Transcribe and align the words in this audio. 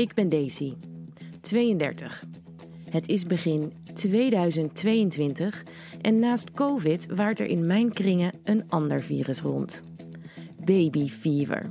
Ik 0.00 0.14
ben 0.14 0.28
Daisy, 0.28 0.74
32. 1.40 2.24
Het 2.90 3.08
is 3.08 3.26
begin 3.26 3.72
2022 3.92 5.64
en 6.00 6.18
naast 6.18 6.52
COVID 6.52 7.06
waart 7.14 7.40
er 7.40 7.46
in 7.46 7.66
mijn 7.66 7.92
kringen 7.92 8.32
een 8.44 8.64
ander 8.68 9.02
virus 9.02 9.40
rond. 9.40 9.82
Baby 10.64 11.08
fever. 11.08 11.70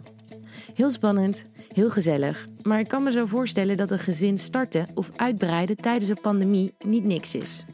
Heel 0.73 0.89
spannend, 0.89 1.47
heel 1.73 1.89
gezellig, 1.89 2.47
maar 2.62 2.79
ik 2.79 2.88
kan 2.88 3.04
me 3.04 3.12
zo 3.12 3.26
voorstellen 3.26 3.78
dat 3.78 3.92
een 3.92 4.00
gezin 4.00 4.38
starten 4.38 4.88
of 4.94 5.12
uitbreiden 5.16 5.76
tijdens 5.76 6.10
een 6.10 6.22
pandemie 6.22 6.74
niet 6.86 7.04
niks 7.04 7.36
is. 7.36 7.66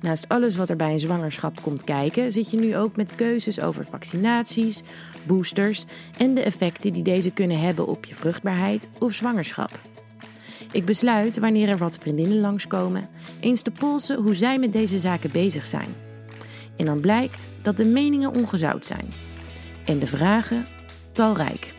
Naast 0.00 0.28
alles 0.28 0.56
wat 0.56 0.70
er 0.70 0.76
bij 0.76 0.92
een 0.92 1.00
zwangerschap 1.00 1.62
komt 1.62 1.84
kijken, 1.84 2.32
zit 2.32 2.50
je 2.50 2.58
nu 2.58 2.76
ook 2.76 2.96
met 2.96 3.14
keuzes 3.14 3.60
over 3.60 3.84
vaccinaties, 3.90 4.82
boosters 5.26 5.84
en 6.18 6.34
de 6.34 6.42
effecten 6.42 6.92
die 6.92 7.02
deze 7.02 7.30
kunnen 7.30 7.60
hebben 7.60 7.86
op 7.86 8.04
je 8.04 8.14
vruchtbaarheid 8.14 8.88
of 8.98 9.12
zwangerschap. 9.12 9.78
Ik 10.72 10.84
besluit, 10.84 11.38
wanneer 11.38 11.68
er 11.68 11.76
wat 11.76 11.98
vriendinnen 11.98 12.40
langskomen, 12.40 13.08
eens 13.40 13.62
te 13.62 13.70
polsen 13.70 14.22
hoe 14.22 14.34
zij 14.34 14.58
met 14.58 14.72
deze 14.72 14.98
zaken 14.98 15.30
bezig 15.32 15.66
zijn. 15.66 15.94
En 16.76 16.84
dan 16.84 17.00
blijkt 17.00 17.48
dat 17.62 17.76
de 17.76 17.84
meningen 17.84 18.34
ongezout 18.34 18.86
zijn. 18.86 19.12
En 19.84 19.98
de 19.98 20.06
vragen 20.06 20.66
talrijk. 21.12 21.74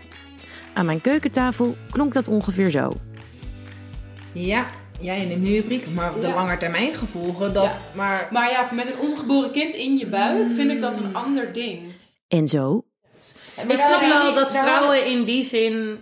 Aan 0.74 0.86
mijn 0.86 1.02
keukentafel 1.02 1.76
klonk 1.90 2.14
dat 2.14 2.28
ongeveer 2.28 2.72
zo. 2.72 2.92
Ja, 4.32 4.66
jij 5.02 5.26
neemt 5.26 5.42
nu 5.42 5.50
je 5.50 5.64
prik, 5.64 5.90
maar 5.90 6.16
op 6.16 6.22
de 6.22 6.28
Ja. 6.28 6.34
langetermijn 6.34 6.96
gevolgen, 6.96 7.54
dat... 7.54 7.64
Ja. 7.66 7.82
Maar 7.96 8.28
Maar 8.32 8.50
ja, 8.52 8.70
met 8.74 8.86
een 8.88 9.00
ongeboren 9.10 9.52
kind 9.52 9.74
in 9.74 9.98
je 9.98 10.08
buik 10.08 10.52
vind 10.52 10.72
ik 10.72 10.82
dat 10.82 10.98
een 10.98 11.16
ander 11.16 11.54
ding. 11.54 11.82
En 12.28 12.48
zo 12.48 12.84
Ik 13.68 13.80
snap 13.80 14.02
wel 14.02 14.34
dat 14.34 14.52
vrouwen 14.52 15.06
in 15.06 15.26
die 15.26 15.44
zin 15.44 16.00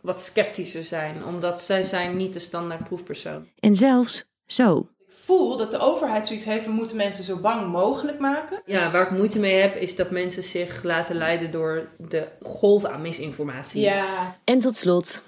wat 0.00 0.20
sceptischer 0.20 0.84
zijn. 0.84 1.24
Omdat 1.24 1.60
zij 1.62 1.82
zijn 1.84 2.16
niet 2.16 2.32
de 2.32 2.38
standaard 2.40 2.84
proefpersoon. 2.84 3.48
en 3.60 3.74
zelfs 3.74 4.24
zo. 4.46 4.78
Ik 4.78 5.28
voel 5.28 5.56
dat 5.56 5.70
de 5.70 5.78
overheid 5.78 6.26
zoiets 6.26 6.44
heeft, 6.44 6.64
we 6.64 6.72
moeten 6.72 6.96
mensen 6.96 7.24
zo 7.24 7.36
bang 7.36 7.70
mogelijk 7.72 8.18
maken. 8.18 8.62
Ja, 8.66 8.90
waar 8.90 9.02
ik 9.02 9.10
moeite 9.10 9.38
mee 9.38 9.54
heb, 9.60 9.76
is 9.76 9.96
dat 9.96 10.10
mensen 10.10 10.42
zich 10.42 10.82
laten 10.82 11.16
leiden 11.16 11.50
door 11.50 11.88
de 11.98 12.28
golf 12.42 12.84
aan 12.84 13.02
misinformatie. 13.02 13.80
Ja, 13.80 14.36
En 14.44 14.58
tot 14.58 14.76
slot, 14.76 15.22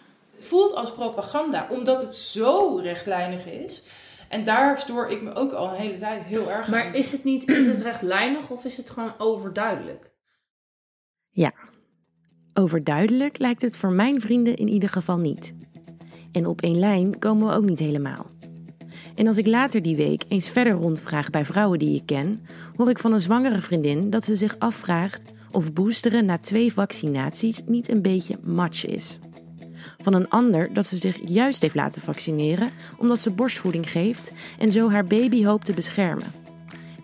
voelt 0.44 0.74
als 0.74 0.92
propaganda, 0.92 1.66
omdat 1.70 2.02
het 2.02 2.14
zo 2.14 2.76
rechtlijnig 2.82 3.46
is. 3.46 3.82
En 4.28 4.44
daar 4.44 4.78
stoor 4.78 5.08
ik 5.08 5.22
me 5.22 5.34
ook 5.34 5.52
al 5.52 5.68
een 5.68 5.80
hele 5.80 5.98
tijd 5.98 6.22
heel 6.22 6.50
erg 6.50 6.66
aan. 6.66 6.70
Maar 6.70 6.94
is 6.94 7.12
het 7.12 7.24
niet 7.24 7.48
is 7.48 7.66
het 7.66 7.78
rechtlijnig 7.78 8.50
of 8.50 8.64
is 8.64 8.76
het 8.76 8.90
gewoon 8.90 9.14
overduidelijk? 9.18 10.12
ja. 11.34 11.52
Overduidelijk 12.54 13.38
lijkt 13.38 13.62
het 13.62 13.76
voor 13.76 13.92
mijn 13.92 14.20
vrienden 14.20 14.56
in 14.56 14.68
ieder 14.68 14.88
geval 14.88 15.18
niet. 15.18 15.54
En 16.32 16.46
op 16.46 16.62
één 16.62 16.78
lijn 16.78 17.18
komen 17.18 17.46
we 17.48 17.54
ook 17.54 17.64
niet 17.64 17.78
helemaal. 17.78 18.26
En 19.14 19.26
als 19.26 19.36
ik 19.36 19.46
later 19.46 19.82
die 19.82 19.96
week 19.96 20.24
eens 20.28 20.48
verder 20.48 20.72
rondvraag 20.72 21.30
bij 21.30 21.44
vrouwen 21.44 21.78
die 21.78 21.94
ik 21.94 22.06
ken, 22.06 22.46
hoor 22.76 22.90
ik 22.90 22.98
van 22.98 23.12
een 23.12 23.20
zwangere 23.20 23.60
vriendin 23.60 24.10
dat 24.10 24.24
ze 24.24 24.36
zich 24.36 24.58
afvraagt 24.58 25.22
of 25.50 25.72
boosteren 25.72 26.24
na 26.24 26.38
twee 26.38 26.72
vaccinaties 26.72 27.62
niet 27.66 27.88
een 27.88 28.02
beetje 28.02 28.38
match 28.42 28.86
is. 28.86 29.18
Van 29.98 30.14
een 30.14 30.28
ander 30.28 30.72
dat 30.72 30.86
ze 30.86 30.96
zich 30.96 31.18
juist 31.24 31.62
heeft 31.62 31.74
laten 31.74 32.02
vaccineren 32.02 32.70
omdat 32.98 33.18
ze 33.18 33.30
borstvoeding 33.30 33.90
geeft 33.90 34.32
en 34.58 34.72
zo 34.72 34.90
haar 34.90 35.06
baby 35.06 35.44
hoopt 35.44 35.64
te 35.64 35.72
beschermen. 35.72 36.32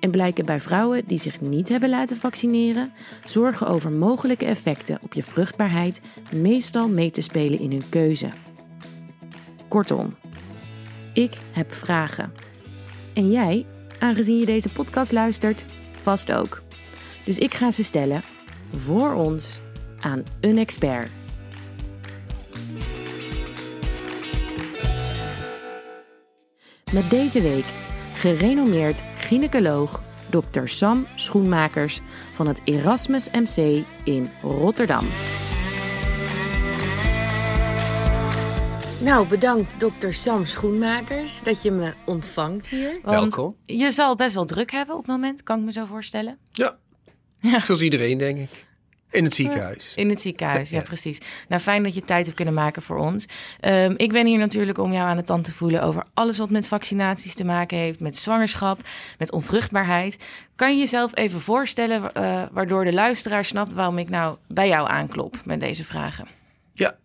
En 0.01 0.11
blijken 0.11 0.45
bij 0.45 0.61
vrouwen 0.61 1.03
die 1.07 1.19
zich 1.19 1.41
niet 1.41 1.69
hebben 1.69 1.89
laten 1.89 2.17
vaccineren, 2.17 2.93
zorgen 3.25 3.67
over 3.67 3.93
mogelijke 3.93 4.45
effecten 4.45 4.99
op 5.03 5.15
je 5.15 5.23
vruchtbaarheid 5.23 6.01
meestal 6.35 6.89
mee 6.89 7.11
te 7.11 7.21
spelen 7.21 7.59
in 7.59 7.71
hun 7.71 7.89
keuze. 7.89 8.29
Kortom, 9.69 10.15
ik 11.13 11.39
heb 11.53 11.75
vragen. 11.75 12.33
En 13.15 13.31
jij, 13.31 13.67
aangezien 13.99 14.39
je 14.39 14.47
deze 14.47 14.69
podcast 14.69 15.13
luistert, 15.13 15.67
vast 16.01 16.33
ook. 16.33 16.63
Dus 17.25 17.39
ik 17.39 17.55
ga 17.55 17.71
ze 17.71 17.85
stellen 17.85 18.23
voor 18.75 19.15
ons 19.15 19.61
aan 20.01 20.23
een 20.41 20.59
expert. 20.59 21.11
Met 26.93 27.11
deze 27.11 27.43
week 27.43 27.65
gerenommeerd 28.15 29.03
gynaecoloog 29.17 30.03
Dr. 30.31 30.65
Sam 30.65 31.07
Schoenmakers 31.15 32.01
van 32.33 32.47
het 32.47 32.61
Erasmus 32.65 33.31
MC 33.31 33.85
in 34.05 34.31
Rotterdam. 34.43 35.07
Nou, 39.01 39.29
bedankt 39.29 39.71
Dr. 39.79 40.11
Sam 40.11 40.47
Schoenmakers 40.47 41.43
dat 41.43 41.63
je 41.63 41.71
me 41.71 41.93
ontvangt 42.05 42.69
hier. 42.69 42.99
Want 43.03 43.35
Welkom. 43.35 43.57
je 43.63 43.91
zal 43.91 44.09
het 44.09 44.19
best 44.19 44.35
wel 44.35 44.45
druk 44.45 44.71
hebben 44.71 44.95
op 44.95 45.01
het 45.01 45.11
moment, 45.11 45.43
kan 45.43 45.59
ik 45.59 45.65
me 45.65 45.73
zo 45.73 45.85
voorstellen. 45.85 46.39
Ja. 46.53 46.79
Ja. 47.41 47.65
Zoals 47.65 47.83
iedereen, 47.83 48.19
denk 48.19 48.39
ik. 48.39 48.67
In 49.11 49.25
het 49.25 49.35
ziekenhuis. 49.35 49.95
In 49.95 50.09
het 50.09 50.21
ziekenhuis, 50.21 50.71
ja, 50.71 50.79
Ja. 50.79 50.83
precies. 50.83 51.19
Nou, 51.49 51.63
fijn 51.63 51.83
dat 51.83 51.95
je 51.95 52.05
tijd 52.05 52.25
hebt 52.25 52.37
kunnen 52.37 52.55
maken 52.55 52.83
voor 52.83 52.97
ons. 52.99 53.27
Ehm, 53.61 53.95
ik 53.97 54.13
ben 54.13 54.27
hier 54.27 54.39
natuurlijk 54.39 54.79
om 54.79 54.93
jou 54.93 55.09
aan 55.09 55.17
de 55.17 55.23
tand 55.23 55.45
te 55.45 55.53
voelen 55.53 55.83
over 55.83 56.05
alles 56.15 56.39
wat 56.39 56.51
met 56.51 56.69
vaccinaties 56.69 57.35
te 57.35 57.45
maken 57.45 57.79
heeft, 57.79 58.01
met 58.01 58.17
zwangerschap, 58.17 58.81
met 59.19 59.33
onvruchtbaarheid. 59.33 60.17
Kan 60.57 60.73
je 60.73 60.79
jezelf 60.79 61.17
even 61.17 61.41
voorstellen, 61.41 62.15
eh, 62.15 62.43
waardoor 62.53 62.85
de 62.85 62.93
luisteraar 62.93 63.45
snapt 63.45 63.73
waarom 63.73 63.99
ik 63.99 64.09
nou 64.09 64.37
bij 64.49 64.69
jou 64.69 64.89
aanklop 64.89 65.37
met 65.45 65.61
deze 65.61 65.85
vragen? 65.85 66.27
Ja, 66.75 66.97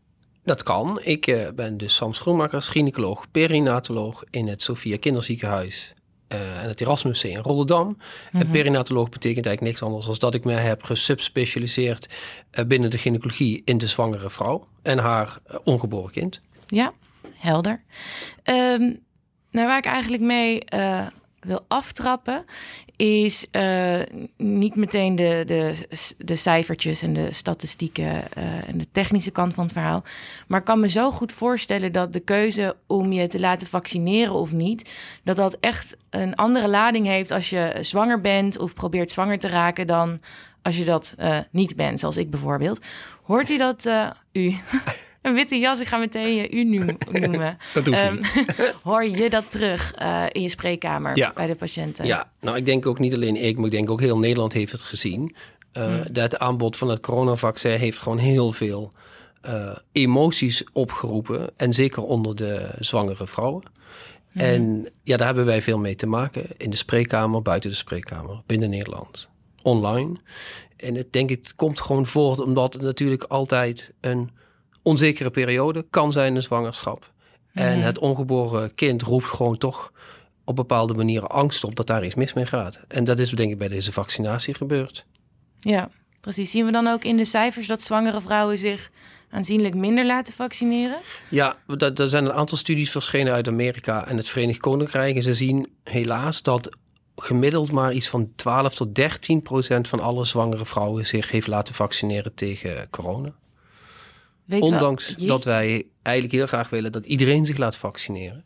dat 0.44 0.64
kan. 0.64 1.00
Ik 1.04 1.28
eh, 1.28 1.50
ben 1.56 1.78
dus 1.78 1.96
Sam 1.96 2.14
Schoenmakers, 2.14 2.68
gynaecoloog, 2.68 3.32
perinatoloog 3.32 4.24
in 4.30 4.48
het 4.48 4.62
Sophia 4.62 4.98
Kinderziekenhuis 4.98 5.94
eh, 6.28 6.64
en 6.64 6.68
het 6.68 6.82
Erasmus 6.82 7.24
in 7.24 7.38
Rotterdam. 7.38 7.98
En 8.32 8.50
perinatoloog 8.50 9.10
betekent 9.10 9.46
eigenlijk 9.46 9.78
niks 9.78 9.90
anders 9.90 10.06
dan 10.06 10.16
dat 10.20 10.34
ik 10.34 10.46
me 10.46 10.54
heb 10.54 10.84
gesubspecialiseerd 10.84 12.10
eh, 12.52 12.66
binnen 12.66 12.90
de 12.90 12.98
gynaecologie 12.98 13.62
in 13.66 13.78
de 13.78 13.88
zwangere 13.88 14.30
vrouw 14.30 14.68
en 14.82 14.98
haar 14.98 15.38
eh, 15.46 15.58
ongeboren 15.64 16.12
kind. 16.12 16.42
Ja, 16.68 16.94
helder. 17.34 17.84
Ehm, 18.44 18.94
nou, 19.52 19.68
waar 19.68 19.78
ik 19.78 19.86
eigenlijk 19.86 20.24
mee 20.24 20.64
eh, 20.64 21.08
wil 21.46 21.66
aftrappen, 21.68 22.46
is 22.96 23.48
eh, 23.52 24.00
niet 24.38 24.76
meteen 24.76 25.16
de, 25.16 25.44
de, 25.46 25.88
de 26.18 26.36
cijfertjes 26.36 27.02
en 27.02 27.14
de 27.14 27.34
statistieken 27.34 28.32
eh, 28.32 28.68
en 28.68 28.78
de 28.78 28.88
technische 28.92 29.32
kant 29.32 29.54
van 29.54 29.64
het 29.64 29.74
verhaal. 29.74 30.04
Maar 30.48 30.60
ik 30.60 30.66
kan 30.66 30.80
me 30.80 30.90
zo 30.90 31.12
goed 31.12 31.32
voorstellen 31.32 31.92
dat 31.92 32.14
de 32.14 32.20
keuze 32.20 32.76
om 32.88 33.12
je 33.12 33.28
te 33.28 33.40
laten 33.40 33.68
vaccineren 33.68 34.34
of 34.34 34.52
niet, 34.52 34.90
dat 35.24 35.36
dat 35.36 35.58
echt 35.60 35.98
een 36.10 36.36
andere 36.36 36.68
lading 36.68 37.06
heeft 37.06 37.32
als 37.32 37.50
je 37.50 37.78
zwanger 37.82 38.22
bent 38.22 38.60
of 38.60 38.74
probeert 38.74 39.12
zwanger 39.12 39.40
te 39.40 39.48
raken 39.48 39.88
dan 39.88 40.20
als 40.62 40.78
je 40.78 40.86
dat 40.86 41.14
eh, 41.18 41.38
niet 41.52 41.76
bent, 41.76 42.00
zoals 42.00 42.18
ik 42.18 42.30
bijvoorbeeld. 42.30 42.86
Hoort 43.24 43.50
u 43.50 43.58
dat, 43.58 43.90
u? 44.32 44.56
Een 45.26 45.34
witte 45.34 45.60
jas, 45.60 45.80
ik 45.80 45.88
ga 45.88 45.98
meteen 45.98 46.36
je 46.36 46.52
u 46.52 46.64
nu 46.64 46.78
noemen. 47.12 47.58
Dat 47.74 47.86
hoeft 47.86 48.00
Ehm, 48.00 48.14
niet. 48.16 48.76
hoor 48.84 49.06
je 49.06 49.30
dat 49.30 49.52
terug 49.52 49.94
eh, 49.94 50.24
in 50.32 50.42
je 50.42 50.50
spreekkamer 50.50 51.18
Ja. 51.18 51.32
bij 51.36 51.48
de 51.48 51.56
patiënten? 51.56 52.06
Ja, 52.06 52.32
nou 52.42 52.58
ik 52.58 52.66
denk 52.66 52.86
ook 52.86 53.00
niet 53.00 53.14
alleen 53.14 53.36
ik, 53.44 53.56
maar 53.56 53.66
ik 53.66 53.72
denk 53.72 53.90
ook 53.90 54.00
heel 54.00 54.20
Nederland 54.20 54.54
heeft 54.54 54.72
het 54.72 54.82
gezien. 54.82 55.36
Uh, 55.78 55.94
Dat 56.12 56.40
aanbod 56.40 56.78
van 56.78 56.90
het 56.90 57.00
coronavaccin 57.00 57.80
heeft 57.80 57.98
gewoon 57.98 58.18
heel 58.18 58.52
veel 58.52 58.92
uh, 59.46 59.76
emoties 59.92 60.64
opgeroepen. 60.74 61.50
En 61.58 61.74
zeker 61.74 62.04
onder 62.04 62.36
de 62.36 62.70
zwangere 62.80 63.28
vrouwen. 63.28 63.64
Mm. 64.32 64.42
En 64.42 64.90
ja, 65.04 65.18
daar 65.18 65.28
hebben 65.28 65.46
wij 65.46 65.62
veel 65.62 65.78
mee 65.78 65.96
te 65.96 66.08
maken. 66.08 66.46
In 66.58 66.70
de 66.70 66.76
spreekkamer, 66.76 67.42
buiten 67.42 67.70
de 67.70 67.76
spreekkamer, 67.76 68.42
binnen 68.46 68.70
Nederland. 68.70 69.30
Online. 69.62 70.16
En 70.78 70.96
ik 70.96 71.12
denk 71.12 71.30
het 71.30 71.56
komt 71.56 71.82
gewoon 71.82 72.06
voort 72.06 72.40
omdat 72.40 72.74
het 72.74 72.82
natuurlijk 72.82 73.24
altijd 73.24 73.92
een 74.02 74.30
onzekere 74.86 75.30
periode 75.30 75.86
kan 75.90 76.12
zijn, 76.12 76.36
een 76.36 76.44
zwangerschap. 76.44 77.12
Mm. 77.52 77.64
En 77.64 77.82
het 77.82 78.00
ongeboren 78.00 78.76
kind 78.76 79.02
roept 79.02 79.26
gewoon 79.26 79.58
toch 79.58 79.92
op 80.44 80.56
bepaalde 80.56 80.94
manieren 80.94 81.30
angst 81.30 81.64
op 81.64 81.76
dat 81.76 81.88
daar 81.88 82.06
iets 82.06 82.16
mis 82.16 82.34
mee 82.34 82.46
gaat. 82.46 82.80
En 82.88 83.04
dat 83.04 83.20
is 83.20 83.30
denk 83.30 83.52
ik 83.52 83.58
bij 83.58 83.68
deze 83.68 83.92
vaccinatie 83.92 84.54
gebeurd. 84.54 85.06
Ja, 85.60 85.90
precies. 86.22 86.52
Zien 86.52 86.66
we 86.66 86.72
dan 86.72 86.88
ook 86.88 87.04
in 87.04 87.18
de 87.18 87.26
cijfers 87.26 87.68
dat 87.68 87.82
zwangere 87.82 88.22
vrouwen 88.22 88.58
zich 88.58 88.92
aanzienlijk 89.30 89.76
minder 89.76 90.06
laten 90.06 90.34
vaccineren? 90.34 90.98
Ja, 91.30 91.56
er 91.96 92.10
zijn 92.10 92.26
een 92.26 92.34
aantal 92.34 92.58
studies 92.58 92.92
verschenen 92.92 93.34
uit 93.34 93.48
Amerika 93.48 94.08
en 94.08 94.18
het 94.18 94.30
Verenigd 94.30 94.60
Koninkrijk. 94.60 95.16
En 95.16 95.24
ze 95.24 95.34
zien 95.34 95.70
helaas 95.84 96.42
dat 96.42 96.78
gemiddeld 97.16 97.72
maar 97.72 97.94
iets 97.94 98.08
van 98.08 98.32
12 98.36 98.76
tot 98.76 98.96
13 98.96 99.42
procent 99.42 99.88
van 99.88 100.00
alle 100.00 100.26
zwangere 100.26 100.66
vrouwen 100.66 101.06
zich 101.06 101.32
heeft 101.32 101.48
laten 101.48 101.74
vaccineren 101.74 102.34
tegen 102.34 102.90
corona. 102.90 103.34
Weet 104.46 104.62
Ondanks 104.62 105.16
wel, 105.16 105.28
dat 105.28 105.44
wij 105.44 105.86
eigenlijk 106.02 106.36
heel 106.36 106.48
graag 106.48 106.70
willen 106.70 106.92
dat 106.92 107.06
iedereen 107.06 107.46
zich 107.46 107.58
laat 107.58 107.78
vaccineren. 107.78 108.44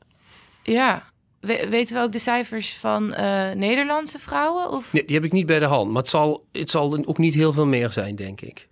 Ja, 0.63 1.03
We, 1.39 1.67
weten 1.69 1.95
we 1.95 2.01
ook 2.01 2.11
de 2.11 2.19
cijfers 2.19 2.73
van 2.77 3.03
uh, 3.03 3.51
Nederlandse 3.51 4.19
vrouwen? 4.19 4.71
Of? 4.71 4.93
Nee, 4.93 5.05
die 5.05 5.15
heb 5.15 5.25
ik 5.25 5.31
niet 5.31 5.45
bij 5.45 5.59
de 5.59 5.65
hand, 5.65 5.91
maar 5.91 6.01
het 6.01 6.11
zal, 6.11 6.45
het 6.51 6.69
zal 6.69 7.05
ook 7.05 7.17
niet 7.17 7.33
heel 7.33 7.53
veel 7.53 7.65
meer 7.65 7.91
zijn, 7.91 8.15
denk 8.15 8.41
ik. 8.41 8.67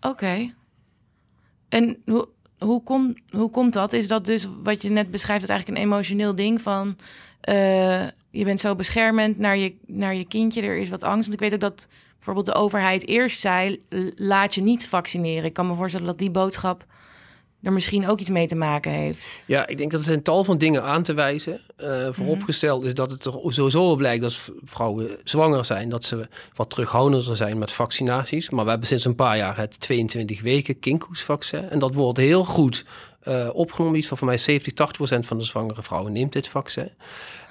Oké. 0.00 0.08
Okay. 0.08 0.54
En 1.68 2.02
hoe, 2.04 2.28
hoe, 2.58 2.82
kom, 2.82 3.14
hoe 3.30 3.50
komt 3.50 3.72
dat? 3.72 3.92
Is 3.92 4.08
dat 4.08 4.24
dus 4.24 4.48
wat 4.62 4.82
je 4.82 4.90
net 4.90 5.10
beschrijft, 5.10 5.40
dat 5.40 5.50
eigenlijk 5.50 5.80
een 5.80 5.86
emotioneel 5.86 6.34
ding 6.34 6.62
van... 6.62 6.96
eh, 7.40 8.06
je 8.38 8.44
bent 8.44 8.60
zo 8.60 8.74
beschermend 8.74 9.38
naar 9.38 9.56
je, 9.56 9.74
naar 9.86 10.14
je 10.14 10.24
kindje, 10.24 10.62
er 10.62 10.76
is 10.76 10.88
wat 10.88 11.04
angst. 11.04 11.28
Want 11.28 11.32
ik 11.32 11.40
weet 11.40 11.54
ook 11.54 11.60
dat 11.60 11.88
bijvoorbeeld 12.14 12.46
de 12.46 12.54
overheid 12.54 13.06
eerst 13.06 13.40
zei... 13.40 13.82
laat 14.16 14.54
je 14.54 14.62
niet 14.62 14.88
vaccineren. 14.88 15.44
Ik 15.44 15.52
kan 15.52 15.66
me 15.66 15.74
voorstellen 15.74 16.06
dat 16.06 16.18
die 16.18 16.30
boodschap 16.30 16.84
er 17.62 17.72
misschien 17.72 18.08
ook 18.08 18.20
iets 18.20 18.30
mee 18.30 18.46
te 18.46 18.56
maken 18.56 18.92
heeft. 18.92 19.28
Ja, 19.46 19.66
ik 19.66 19.78
denk 19.78 19.90
dat 19.90 20.00
er 20.00 20.06
zijn 20.06 20.22
tal 20.22 20.44
van 20.44 20.58
dingen 20.58 20.82
aan 20.82 21.02
te 21.02 21.14
wijzen. 21.14 21.60
Eh 21.76 22.08
vooropgesteld 22.10 22.84
is 22.84 22.94
dat 22.94 23.10
het 23.10 23.24
er 23.24 23.32
sowieso 23.46 23.96
blijkt 23.96 24.22
dat 24.22 24.50
vrouwen 24.64 25.18
zwanger 25.24 25.64
zijn, 25.64 25.88
dat 25.88 26.04
ze 26.04 26.28
wat 26.54 26.70
terughoudender 26.70 27.36
zijn 27.36 27.58
met 27.58 27.72
vaccinaties. 27.72 28.50
Maar 28.50 28.64
we 28.64 28.70
hebben 28.70 28.88
sinds 28.88 29.04
een 29.04 29.14
paar 29.14 29.36
jaar 29.36 29.56
het 29.56 29.80
22 29.80 30.42
weken 30.42 30.78
kinkhoestvaccin. 30.78 31.70
En 31.70 31.78
dat 31.78 31.94
wordt 31.94 32.18
heel 32.18 32.44
goed 32.44 32.84
eh, 33.26 33.48
opgenomen. 33.52 33.98
Iets 33.98 34.06
van 34.06 34.16
voor 34.16 34.26
mij 34.26 34.38
70, 34.38 34.72
80 34.74 34.96
procent 34.96 35.26
van 35.26 35.38
de 35.38 35.44
zwangere 35.44 35.82
vrouwen 35.82 36.12
neemt 36.12 36.32
dit 36.32 36.48
vaccin. 36.48 36.90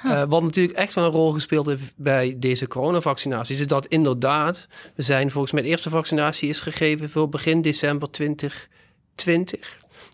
Eh, 0.04 0.24
wat 0.28 0.44
natuurlijk 0.44 0.78
echt 0.78 0.94
wel 0.94 1.04
een 1.06 1.12
rol 1.12 1.32
gespeeld 1.32 1.66
heeft 1.66 1.94
bij 1.96 2.36
deze 2.38 2.68
coronavaccinaties, 2.68 3.60
is 3.60 3.68
dat 3.68 3.86
inderdaad, 3.86 4.68
we 4.96 5.02
zijn 5.04 5.32
volgens 5.32 5.54
mij 5.54 5.62
de 5.62 5.68
eerste 5.68 5.90
vaccinatie 5.90 6.50
is 6.50 6.60
gegeven 6.60 7.10
voor 7.10 7.30
begin 7.30 7.62
december 7.62 8.12
2020. 8.12 9.60
Dus 9.60 9.70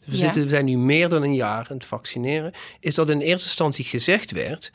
we, 0.05 0.15
Ja. 0.15 0.17
zitten, 0.17 0.43
we 0.43 0.49
zijn 0.49 0.65
nu 0.65 0.77
meer 0.77 1.09
dan 1.09 1.23
een 1.23 1.35
jaar 1.35 1.67
aan 1.69 1.75
het 1.77 1.85
vaccineren. 1.85 2.51
Is 2.79 2.95
dat 2.95 3.09
in 3.09 3.19
eerste 3.19 3.45
instantie 3.47 3.85
gezegd 3.85 4.31
werd 4.31 4.71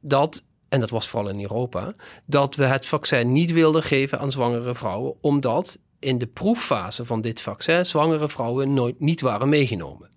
dat, 0.00 0.44
en 0.68 0.80
dat 0.80 0.90
was 0.90 1.08
vooral 1.08 1.28
in 1.30 1.40
Europa, 1.40 1.94
dat 2.24 2.54
we 2.54 2.64
het 2.64 2.86
vaccin 2.86 3.32
niet 3.32 3.52
wilden 3.52 3.82
geven 3.82 4.18
aan 4.18 4.30
zwangere 4.30 4.74
vrouwen, 4.74 5.14
omdat 5.20 5.78
in 5.98 6.18
de 6.18 6.26
proeffase 6.26 7.04
van 7.04 7.20
dit 7.20 7.40
vaccin 7.40 7.86
zwangere 7.86 8.28
vrouwen 8.28 8.74
nooit 8.74 9.00
niet 9.00 9.20
waren 9.20 9.48
meegenomen. 9.48 10.08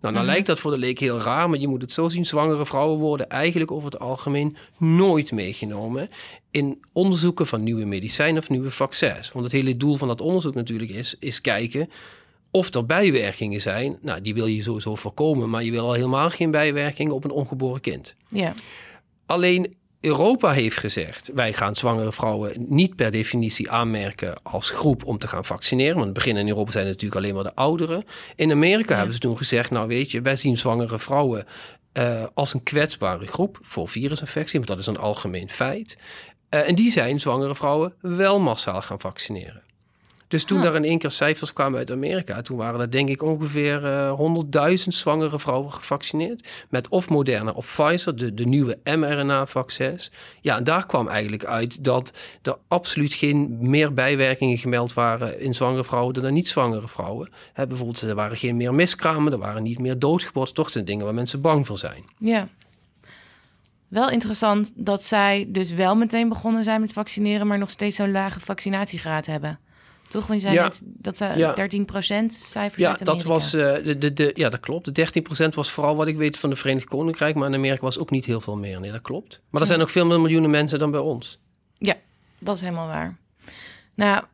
Nou, 0.00 0.14
dan 0.14 0.24
lijkt 0.24 0.46
dat 0.46 0.58
voor 0.58 0.70
de 0.70 0.78
leek 0.78 0.98
heel 0.98 1.20
raar, 1.20 1.50
maar 1.50 1.58
je 1.58 1.68
moet 1.68 1.82
het 1.82 1.92
zo 1.92 2.08
zien. 2.08 2.26
Zwangere 2.26 2.66
vrouwen 2.66 2.98
worden 2.98 3.28
eigenlijk 3.28 3.70
over 3.70 3.90
het 3.90 3.98
algemeen 3.98 4.56
nooit 4.76 5.32
meegenomen 5.32 6.08
in 6.50 6.82
onderzoeken 6.92 7.46
van 7.46 7.62
nieuwe 7.62 7.84
medicijnen 7.84 8.42
of 8.42 8.48
nieuwe 8.48 8.70
vaccins. 8.70 9.32
Want 9.32 9.44
het 9.44 9.54
hele 9.54 9.76
doel 9.76 9.96
van 9.96 10.08
dat 10.08 10.20
onderzoek 10.20 10.54
natuurlijk 10.54 10.90
is, 10.90 11.16
is 11.18 11.40
kijken 11.40 11.90
of 12.50 12.74
er 12.74 12.86
bijwerkingen 12.86 13.60
zijn. 13.60 13.98
Nou, 14.00 14.20
die 14.20 14.34
wil 14.34 14.46
je 14.46 14.62
sowieso 14.62 14.94
voorkomen, 14.94 15.50
maar 15.50 15.64
je 15.64 15.70
wil 15.70 15.84
al 15.84 15.92
helemaal 15.92 16.30
geen 16.30 16.50
bijwerkingen 16.50 17.14
op 17.14 17.24
een 17.24 17.30
ongeboren 17.30 17.80
kind. 17.80 18.14
Ja, 18.28 18.54
Alleen 19.26 19.76
Europa 20.02 20.52
heeft 20.52 20.78
gezegd: 20.78 21.30
wij 21.34 21.52
gaan 21.52 21.76
zwangere 21.76 22.12
vrouwen 22.12 22.52
niet 22.68 22.96
per 22.96 23.10
definitie 23.10 23.70
aanmerken 23.70 24.42
als 24.42 24.70
groep 24.70 25.04
om 25.04 25.18
te 25.18 25.28
gaan 25.28 25.44
vaccineren. 25.44 25.94
Want 25.94 26.06
in 26.06 26.12
het 26.14 26.24
begin 26.24 26.36
in 26.36 26.48
Europa 26.48 26.70
zijn 26.70 26.86
het 26.86 26.92
natuurlijk 26.92 27.20
alleen 27.20 27.34
maar 27.34 27.44
de 27.44 27.54
ouderen. 27.54 28.04
In 28.36 28.50
Amerika 28.50 28.96
hebben 28.96 29.14
ze 29.14 29.20
toen 29.20 29.36
gezegd: 29.36 29.70
nou 29.70 29.88
weet 29.88 30.10
je, 30.10 30.20
wij 30.20 30.36
zien 30.36 30.58
zwangere 30.58 30.98
vrouwen 30.98 31.46
eh, 31.92 32.24
als 32.34 32.54
een 32.54 32.62
kwetsbare 32.62 33.26
groep 33.26 33.58
voor 33.62 33.88
virusinfectie, 33.88 34.58
want 34.58 34.70
dat 34.70 34.78
is 34.78 34.86
een 34.86 34.98
algemeen 34.98 35.48
feit. 35.48 35.96
Eh, 36.48 36.68
en 36.68 36.74
die 36.74 36.90
zijn 36.90 37.20
zwangere 37.20 37.54
vrouwen 37.54 37.94
wel 38.00 38.40
massaal 38.40 38.82
gaan 38.82 39.00
vaccineren. 39.00 39.62
Dus 40.32 40.44
toen 40.44 40.60
Ah. 40.60 40.64
er 40.66 40.74
in 40.74 40.84
één 40.84 40.98
keer 40.98 41.10
cijfers 41.10 41.52
kwamen 41.52 41.78
uit 41.78 41.90
Amerika, 41.90 42.42
toen 42.42 42.56
waren 42.56 42.80
er 42.80 42.90
denk 42.90 43.08
ik 43.08 43.22
ongeveer 43.22 43.84
eh 43.84 44.12
100.000 44.12 44.94
zwangere 44.94 45.38
vrouwen 45.38 45.72
gevaccineerd. 45.72 46.48
Met 46.68 46.88
of 46.88 47.08
Moderna 47.08 47.50
of 47.50 47.66
Pfizer, 47.76 48.16
de, 48.16 48.34
de 48.34 48.46
nieuwe 48.46 48.78
mRNA-vaccins. 48.84 50.10
Ja, 50.40 50.56
en 50.56 50.64
daar 50.64 50.86
kwam 50.86 51.08
eigenlijk 51.08 51.44
uit 51.44 51.84
dat 51.84 52.12
er 52.42 52.56
absoluut 52.68 53.14
geen 53.14 53.56
meer 53.60 53.94
bijwerkingen 53.94 54.58
gemeld 54.58 54.94
waren 54.94 55.40
in 55.40 55.54
zwangere 55.54 55.84
vrouwen 55.84 56.14
dan 56.14 56.26
in 56.26 56.34
niet-zwangere 56.34 56.88
vrouwen. 56.88 57.30
Hè, 57.52 57.66
bijvoorbeeld, 57.66 58.00
er 58.00 58.14
waren 58.14 58.36
geen 58.36 58.56
meer 58.56 58.74
miskramen, 58.74 59.32
er 59.32 59.38
waren 59.38 59.62
niet 59.62 59.78
meer 59.78 59.98
doodgeboorten. 59.98 60.54
Toch 60.54 60.70
zijn 60.70 60.84
dingen 60.84 61.04
waar 61.04 61.14
mensen 61.14 61.40
bang 61.40 61.66
voor 61.66 61.78
zijn. 61.78 62.04
ja. 62.18 62.48
Wel 63.88 64.10
interessant 64.10 64.72
dat 64.74 65.02
zij 65.02 65.46
dus 65.48 65.72
wel 65.72 65.94
meteen 65.96 66.28
begonnen 66.28 66.64
zijn 66.64 66.80
met 66.80 66.92
vaccineren, 66.92 67.46
maar 67.46 67.58
nog 67.58 67.70
steeds 67.70 67.96
zo'n 67.96 68.10
lage 68.12 68.40
vaccinatiegraad 68.40 69.26
hebben. 69.26 69.58
Toch? 70.12 70.26
Want 70.26 70.42
je 70.42 70.48
zei 70.48 70.58
Ja. 70.60 70.62
net 70.62 70.82
dat 70.84 71.16
ze 71.16 71.24
Ja. 71.36 71.52
13% 71.54 72.34
cijfers 72.34 72.82
Ja, 72.82 72.94
dat 72.94 73.22
was, 73.22 73.54
eh, 73.54 73.74
de, 73.84 73.98
de, 73.98 74.12
de, 74.12 74.30
ja, 74.34 74.48
dat 74.48 74.60
klopt. 74.60 74.84
De 74.84 74.92
13% 74.92 75.54
was 75.54 75.70
vooral 75.70 75.96
wat 75.96 76.06
ik 76.06 76.16
weet 76.16 76.38
van 76.38 76.50
de 76.50 76.56
Verenigd 76.56 76.86
Koninkrijk. 76.86 77.34
Maar 77.34 77.48
in 77.48 77.54
Amerika 77.54 77.82
was 77.82 77.98
ook 77.98 78.10
niet 78.10 78.24
heel 78.24 78.40
veel 78.40 78.56
meer. 78.56 78.80
Nee, 78.80 78.90
dat 78.92 79.00
klopt. 79.00 79.40
Maar 79.50 79.60
er 79.60 79.66
zijn 79.66 79.78
nog 79.78 79.90
veel 79.90 80.06
meer 80.06 80.20
miljoenen 80.20 80.50
mensen 80.50 80.78
dan 80.78 80.90
bij 80.90 81.00
ons. 81.00 81.38
Ja, 81.78 81.94
dat 82.38 82.56
is 82.56 82.62
helemaal 82.62 82.86
waar. 82.86 83.16
Nou, 83.94 84.24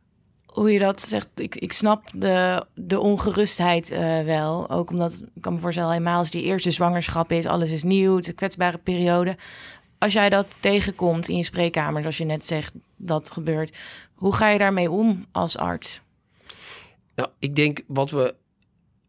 hoe 0.45 0.71
je 0.71 0.79
dat 0.79 1.01
zegt, 1.01 1.27
ik, 1.35 1.55
ik 1.55 1.73
snap 1.73 2.03
de, 2.13 2.65
de 2.75 2.99
ongerustheid 2.99 3.91
eh, 3.91 4.21
wel. 4.21 4.69
Ook 4.69 4.89
omdat, 4.89 5.21
ik 5.35 5.41
kan 5.41 5.53
me 5.53 5.59
voorstellen, 5.59 5.91
helemaal 5.91 6.17
als 6.17 6.31
die 6.31 6.43
eerste 6.43 6.71
zwangerschap 6.71 7.31
is, 7.31 7.45
alles 7.45 7.71
is 7.71 7.83
nieuw, 7.83 8.15
het 8.15 8.23
is 8.23 8.29
een 8.29 8.35
kwetsbare 8.35 8.77
periode. 8.77 9.37
Als 9.97 10.13
jij 10.13 10.29
dat 10.29 10.45
tegenkomt 10.59 11.27
in 11.27 11.37
je 11.37 11.43
spreekkamer, 11.43 12.01
zoals 12.01 12.17
je 12.17 12.25
net 12.25 12.45
zegt, 12.45 12.73
dat 12.97 13.31
gebeurt. 13.31 13.77
Hoe 14.19 14.35
ga 14.35 14.49
je 14.49 14.57
daarmee 14.57 14.91
om 14.91 15.25
als 15.31 15.57
arts? 15.57 16.01
Nou, 17.15 17.29
ik 17.39 17.55
denk 17.55 17.81
wat 17.87 18.11
we 18.11 18.35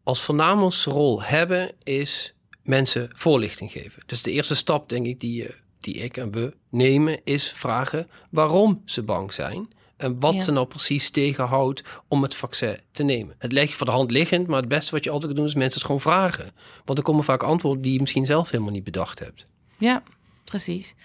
als 0.03 0.21
voornaamste 0.21 0.89
rol 0.89 1.23
hebben, 1.23 1.71
is 1.83 2.33
mensen 2.63 3.09
voorlichting 3.13 3.71
geven. 3.71 4.03
Dus 4.05 4.21
de 4.21 4.31
eerste 4.31 4.55
stap, 4.55 4.89
denk 4.89 5.05
ik, 5.05 5.19
die, 5.19 5.35
je- 5.35 5.55
die 5.79 5.93
ik 5.95 6.17
en 6.17 6.31
we 6.31 6.53
nemen, 6.69 7.19
is 7.23 7.51
vragen 7.51 8.07
waarom 8.29 8.81
ze 8.85 9.03
bang 9.03 9.33
zijn. 9.33 9.67
En 9.97 10.19
wat 10.19 10.33
Ja. 10.33 10.39
ze 10.39 10.51
nou 10.51 10.67
precies 10.67 11.09
tegenhoudt 11.09 11.83
om 12.07 12.21
het 12.21 12.35
vaccin 12.35 12.77
te 12.91 13.03
nemen. 13.03 13.35
Het 13.37 13.51
leg 13.51 13.69
je 13.69 13.75
voor 13.75 13.85
de 13.85 13.91
hand 13.91 14.11
liggend, 14.11 14.47
maar 14.47 14.59
het 14.59 14.67
beste 14.69 14.91
wat 14.91 15.03
je 15.03 15.09
altijd 15.09 15.27
kan 15.27 15.35
doen 15.41 15.49
is 15.49 15.55
mensen 15.55 15.73
het 15.77 15.85
gewoon 15.85 16.01
vragen. 16.01 16.51
Want 16.85 16.97
er 16.97 17.03
komen 17.03 17.23
vaak 17.23 17.43
antwoorden 17.43 17.81
die 17.81 17.93
je 17.93 17.99
misschien 17.99 18.25
zelf 18.25 18.49
helemaal 18.49 18.73
niet 18.73 18.83
bedacht 18.83 19.19
hebt. 19.19 19.45
Ja, 19.77 20.03
precies. 20.51 20.95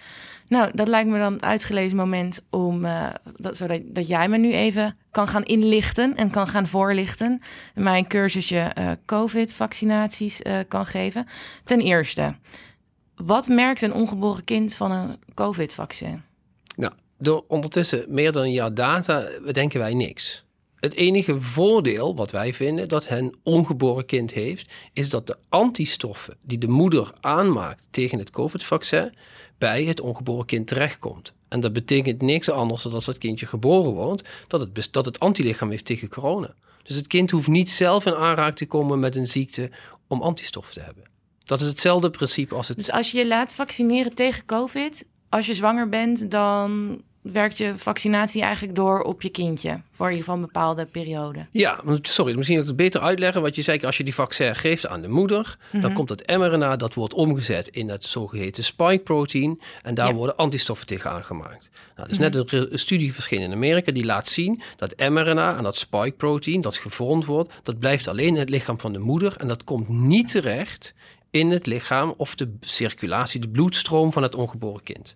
Nou, 0.47 0.71
dat 0.73 0.87
lijkt 0.87 1.09
me 1.09 1.17
dan 1.19 1.33
het 1.33 1.43
uitgelezen 1.43 1.97
moment 1.97 2.41
om, 2.49 2.85
eh, 2.85 3.07
dat, 3.35 3.57
zodat 3.57 3.81
dat 3.85 4.07
jij 4.07 4.27
me 4.29 4.37
nu 4.37 4.53
even 4.53 4.97
kan 5.11 5.27
gaan 5.27 5.43
inlichten 5.43 6.15
en 6.15 6.29
kan 6.29 6.47
gaan 6.47 6.67
voorlichten. 6.67 7.41
En 7.73 7.83
mij 7.83 8.03
cursusje 8.03 8.59
eh, 8.59 8.91
COVID-vaccinaties 9.05 10.41
eh, 10.41 10.59
kan 10.67 10.85
geven. 10.85 11.25
Ten 11.63 11.79
eerste, 11.79 12.35
wat 13.15 13.47
merkt 13.47 13.81
een 13.81 13.93
ongeboren 13.93 14.43
kind 14.43 14.75
van 14.75 14.91
een 14.91 15.15
COVID-vaccin? 15.33 16.21
Nou, 16.75 16.93
door 17.17 17.43
ondertussen 17.47 18.05
meer 18.07 18.31
dan 18.31 18.43
een 18.43 18.51
jaar 18.51 18.73
data 18.73 19.27
denken 19.51 19.79
wij 19.79 19.93
niks. 19.93 20.45
Het 20.79 20.93
enige 20.93 21.41
voordeel 21.41 22.15
wat 22.15 22.31
wij 22.31 22.53
vinden 22.53 22.87
dat 22.87 23.05
een 23.09 23.35
ongeboren 23.43 24.05
kind 24.05 24.31
heeft, 24.31 24.73
is 24.93 25.09
dat 25.09 25.27
de 25.27 25.37
antistoffen 25.49 26.37
die 26.41 26.57
de 26.57 26.67
moeder 26.67 27.11
aanmaakt 27.19 27.87
tegen 27.91 28.19
het 28.19 28.29
COVID-vaccin 28.29 29.13
bij 29.57 29.83
het 29.83 29.99
ongeboren 29.99 30.45
kind 30.45 30.67
terechtkomt. 30.67 31.33
En 31.47 31.59
dat 31.59 31.73
betekent 31.73 32.21
niks 32.21 32.49
anders 32.49 32.83
dan 32.83 32.93
als 32.93 33.05
dat 33.05 33.17
kindje 33.17 33.45
geboren 33.45 33.91
wordt, 33.91 34.29
dat 34.47 34.59
het, 34.59 34.93
dat 34.93 35.05
het 35.05 35.19
antilichaam 35.19 35.69
heeft 35.69 35.85
tegen 35.85 36.09
corona. 36.09 36.53
Dus 36.83 36.95
het 36.95 37.07
kind 37.07 37.31
hoeft 37.31 37.47
niet 37.47 37.69
zelf 37.69 38.05
in 38.05 38.15
aanraking 38.15 38.57
te 38.57 38.65
komen 38.65 38.99
met 38.99 39.15
een 39.15 39.27
ziekte 39.27 39.69
om 40.07 40.21
antistoffen 40.21 40.73
te 40.73 40.81
hebben. 40.81 41.03
Dat 41.43 41.61
is 41.61 41.67
hetzelfde 41.67 42.09
principe 42.09 42.55
als 42.55 42.67
het 42.67 42.77
Dus 42.77 42.91
als 42.91 43.11
je 43.11 43.17
je 43.17 43.27
laat 43.27 43.53
vaccineren 43.53 44.13
tegen 44.13 44.45
COVID, 44.45 45.05
als 45.29 45.45
je 45.45 45.53
zwanger 45.53 45.89
bent, 45.89 46.31
dan 46.31 47.01
werkt 47.31 47.57
je 47.57 47.73
vaccinatie 47.77 48.41
eigenlijk 48.41 48.75
door 48.75 49.01
op 49.01 49.21
je 49.21 49.29
kindje 49.29 49.81
voor 49.91 50.13
je 50.13 50.23
van 50.23 50.35
een 50.35 50.41
bepaalde 50.41 50.85
periode. 50.85 51.45
Ja, 51.51 51.81
sorry, 52.01 52.35
misschien 52.35 52.59
ook 52.59 52.65
het 52.67 52.75
beter 52.75 53.01
uitleggen. 53.01 53.41
Wat 53.41 53.55
je 53.55 53.61
zei, 53.61 53.79
als 53.79 53.97
je 53.97 54.03
die 54.03 54.13
vaccin 54.13 54.55
geeft 54.55 54.87
aan 54.87 55.01
de 55.01 55.07
moeder, 55.07 55.57
dan 55.71 55.93
komt 55.93 56.09
het 56.09 56.27
mRNA, 56.27 56.75
dat 56.75 56.93
wordt 56.93 57.13
omgezet 57.13 57.67
in 57.67 57.89
het 57.89 58.03
zogeheten 58.03 58.63
spike-protein. 58.63 59.61
En 59.81 59.93
daar 59.93 60.07
Ja. 60.07 60.13
worden 60.13 60.35
antistoffen 60.35 60.87
tegen 60.87 61.11
aangemaakt. 61.11 61.69
Nou, 61.95 62.07
er 62.07 62.13
is 62.13 62.17
net 62.17 62.35
een, 62.53 62.69
studie 62.79 63.13
verschenen 63.13 63.43
in 63.45 63.51
Amerika 63.53 63.91
die 63.91 64.05
laat 64.05 64.29
zien 64.29 64.61
dat 64.75 64.93
mRNA 65.09 65.57
en 65.57 65.63
dat 65.63 65.75
spike-protein, 65.75 66.61
dat 66.61 66.77
gevormd 66.77 67.25
wordt, 67.25 67.53
dat 67.63 67.79
blijft 67.79 68.07
alleen 68.07 68.27
in 68.27 68.35
het 68.35 68.49
lichaam 68.49 68.79
van 68.79 68.93
de 68.93 68.99
moeder. 68.99 69.35
En 69.37 69.47
dat 69.47 69.63
komt 69.63 69.89
niet 69.89 70.31
terecht 70.31 70.93
in 71.31 71.51
het 71.51 71.65
lichaam 71.65 72.13
of 72.17 72.35
de 72.35 72.55
circulatie, 72.59 73.39
de 73.39 73.49
bloedstroom 73.49 74.11
van 74.11 74.23
het 74.23 74.35
ongeboren 74.35 74.83
kind. 74.83 75.13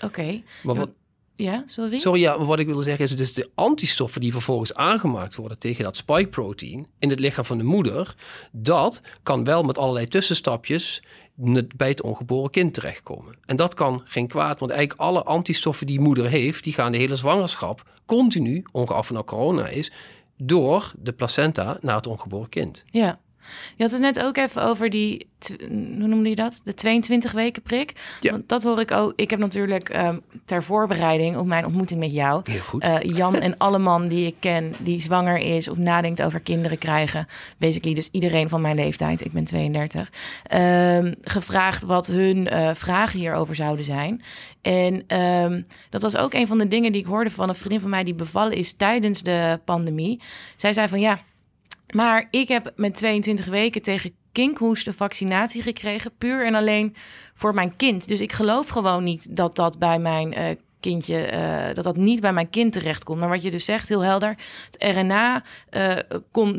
Oké. 0.00 0.42
Maar 0.62 0.74
wat, 0.74 0.90
Ja, 1.36 1.62
sorry? 1.66 1.98
Sorry, 1.98 2.20
ja, 2.20 2.36
maar 2.36 2.46
wat 2.46 2.58
ik 2.58 2.66
wilde 2.66 2.82
zeggen 2.82 3.04
is, 3.04 3.16
dus 3.16 3.34
de 3.34 3.50
antistoffen 3.54 4.20
die 4.20 4.32
vervolgens 4.32 4.74
aangemaakt 4.74 5.34
worden 5.34 5.58
tegen 5.58 5.84
dat 5.84 5.96
spike-protein 5.96 6.86
in 6.98 7.10
het 7.10 7.18
lichaam 7.18 7.44
van 7.44 7.58
de 7.58 7.64
moeder, 7.64 8.14
dat 8.52 9.00
kan 9.22 9.44
wel 9.44 9.62
met 9.62 9.78
allerlei 9.78 10.06
tussenstapjes 10.06 11.02
bij 11.76 11.88
het 11.88 12.02
ongeboren 12.02 12.50
kind 12.50 12.74
terechtkomen. 12.74 13.36
En 13.46 13.56
dat 13.56 13.74
kan 13.74 14.02
geen 14.04 14.26
kwaad, 14.26 14.58
want 14.58 14.70
eigenlijk 14.70 15.00
alle 15.00 15.22
antistoffen 15.22 15.86
die 15.86 16.00
moeder 16.00 16.28
heeft, 16.28 16.64
die 16.64 16.72
gaan 16.72 16.92
de 16.92 16.98
hele 16.98 17.16
zwangerschap 17.16 17.88
continu, 18.06 18.64
ongeacht 18.72 18.98
of 18.98 19.06
het 19.06 19.14
nou 19.14 19.24
corona 19.24 19.68
is, 19.68 19.92
door 20.36 20.92
de 20.98 21.12
placenta 21.12 21.78
naar 21.80 21.96
het 21.96 22.06
ongeboren 22.06 22.48
kind. 22.48 22.84
Ja. 22.90 23.18
Je 23.76 23.82
had 23.82 23.92
het 23.92 24.00
net 24.00 24.20
ook 24.20 24.36
even 24.36 24.62
over 24.62 24.90
die, 24.90 25.26
hoe 25.58 26.06
noemde 26.06 26.28
je 26.28 26.34
dat? 26.34 26.60
De 26.64 26.74
22 26.74 27.32
weken 27.32 27.62
prik. 27.62 27.92
Ja. 28.20 28.30
Want 28.30 28.48
dat 28.48 28.62
hoor 28.62 28.80
ik 28.80 28.90
ook. 28.90 29.12
Ik 29.16 29.30
heb 29.30 29.38
natuurlijk 29.38 29.88
ehm, 29.88 30.18
ter 30.44 30.62
voorbereiding 30.62 31.36
op 31.36 31.46
mijn 31.46 31.66
ontmoeting 31.66 32.00
met 32.00 32.12
jou... 32.12 32.40
Heel 32.50 32.60
goed. 32.60 32.82
eh, 32.82 32.96
Jan 33.00 33.34
en 33.40 33.56
alle 33.58 33.78
man 33.78 34.08
die 34.08 34.26
ik 34.26 34.34
ken 34.40 34.74
die 34.78 35.00
zwanger 35.00 35.38
is 35.38 35.68
of 35.68 35.76
nadenkt 35.76 36.22
over 36.22 36.40
kinderen 36.40 36.78
krijgen. 36.78 37.26
Basically 37.58 37.94
dus 37.94 38.08
iedereen 38.12 38.48
van 38.48 38.60
mijn 38.60 38.76
leeftijd, 38.76 39.24
ik 39.24 39.32
ben 39.32 39.44
32. 39.44 40.10
ehm, 40.44 41.12
gevraagd 41.22 41.82
wat 41.82 42.06
hun 42.06 42.48
eh, 42.48 42.70
vragen 42.74 43.18
hierover 43.18 43.54
zouden 43.54 43.84
zijn. 43.84 44.22
En 44.62 45.04
ehm, 45.06 45.62
dat 45.90 46.02
was 46.02 46.16
ook 46.16 46.34
een 46.34 46.46
van 46.46 46.58
de 46.58 46.68
dingen 46.68 46.92
die 46.92 47.00
ik 47.00 47.06
hoorde 47.06 47.30
van 47.30 47.48
een 47.48 47.54
vriendin 47.54 47.80
van 47.80 47.90
mij 47.90 48.04
die 48.04 48.14
bevallen 48.14 48.56
is 48.56 48.72
tijdens 48.72 49.22
de 49.22 49.60
pandemie. 49.64 50.20
Zij 50.56 50.72
zei 50.72 50.88
van 50.88 51.00
ja, 51.00 51.18
maar 51.94 52.28
ik 52.30 52.48
heb 52.48 52.72
met 52.76 52.94
22 52.94 53.46
weken 53.46 53.82
tegen 53.82 54.14
kinkhoest 54.32 54.84
de 54.84 54.92
vaccinatie 54.92 55.62
gekregen, 55.62 56.16
puur 56.18 56.46
en 56.46 56.54
alleen 56.54 56.94
voor 57.34 57.54
mijn 57.54 57.76
kind. 57.76 58.08
Dus 58.08 58.20
ik 58.20 58.32
geloof 58.32 58.68
gewoon 58.68 59.04
niet 59.04 59.36
dat 59.36 59.56
dat 59.56 59.78
bij 59.78 59.98
mijn 59.98 60.32
eh, 60.32 60.56
kindje, 60.80 61.26
eh, 61.26 61.74
dat 61.74 61.84
dat 61.84 61.96
niet 61.96 62.20
bij 62.20 62.32
mijn 62.32 62.50
kind 62.50 62.72
terechtkomt. 62.72 63.20
Maar 63.20 63.28
wat 63.28 63.42
je 63.42 63.50
dus 63.50 63.64
zegt, 63.64 63.88
heel 63.88 64.04
helder, 64.04 64.38
het 64.70 64.96
RNA 64.96 65.44
eh, 65.70 65.96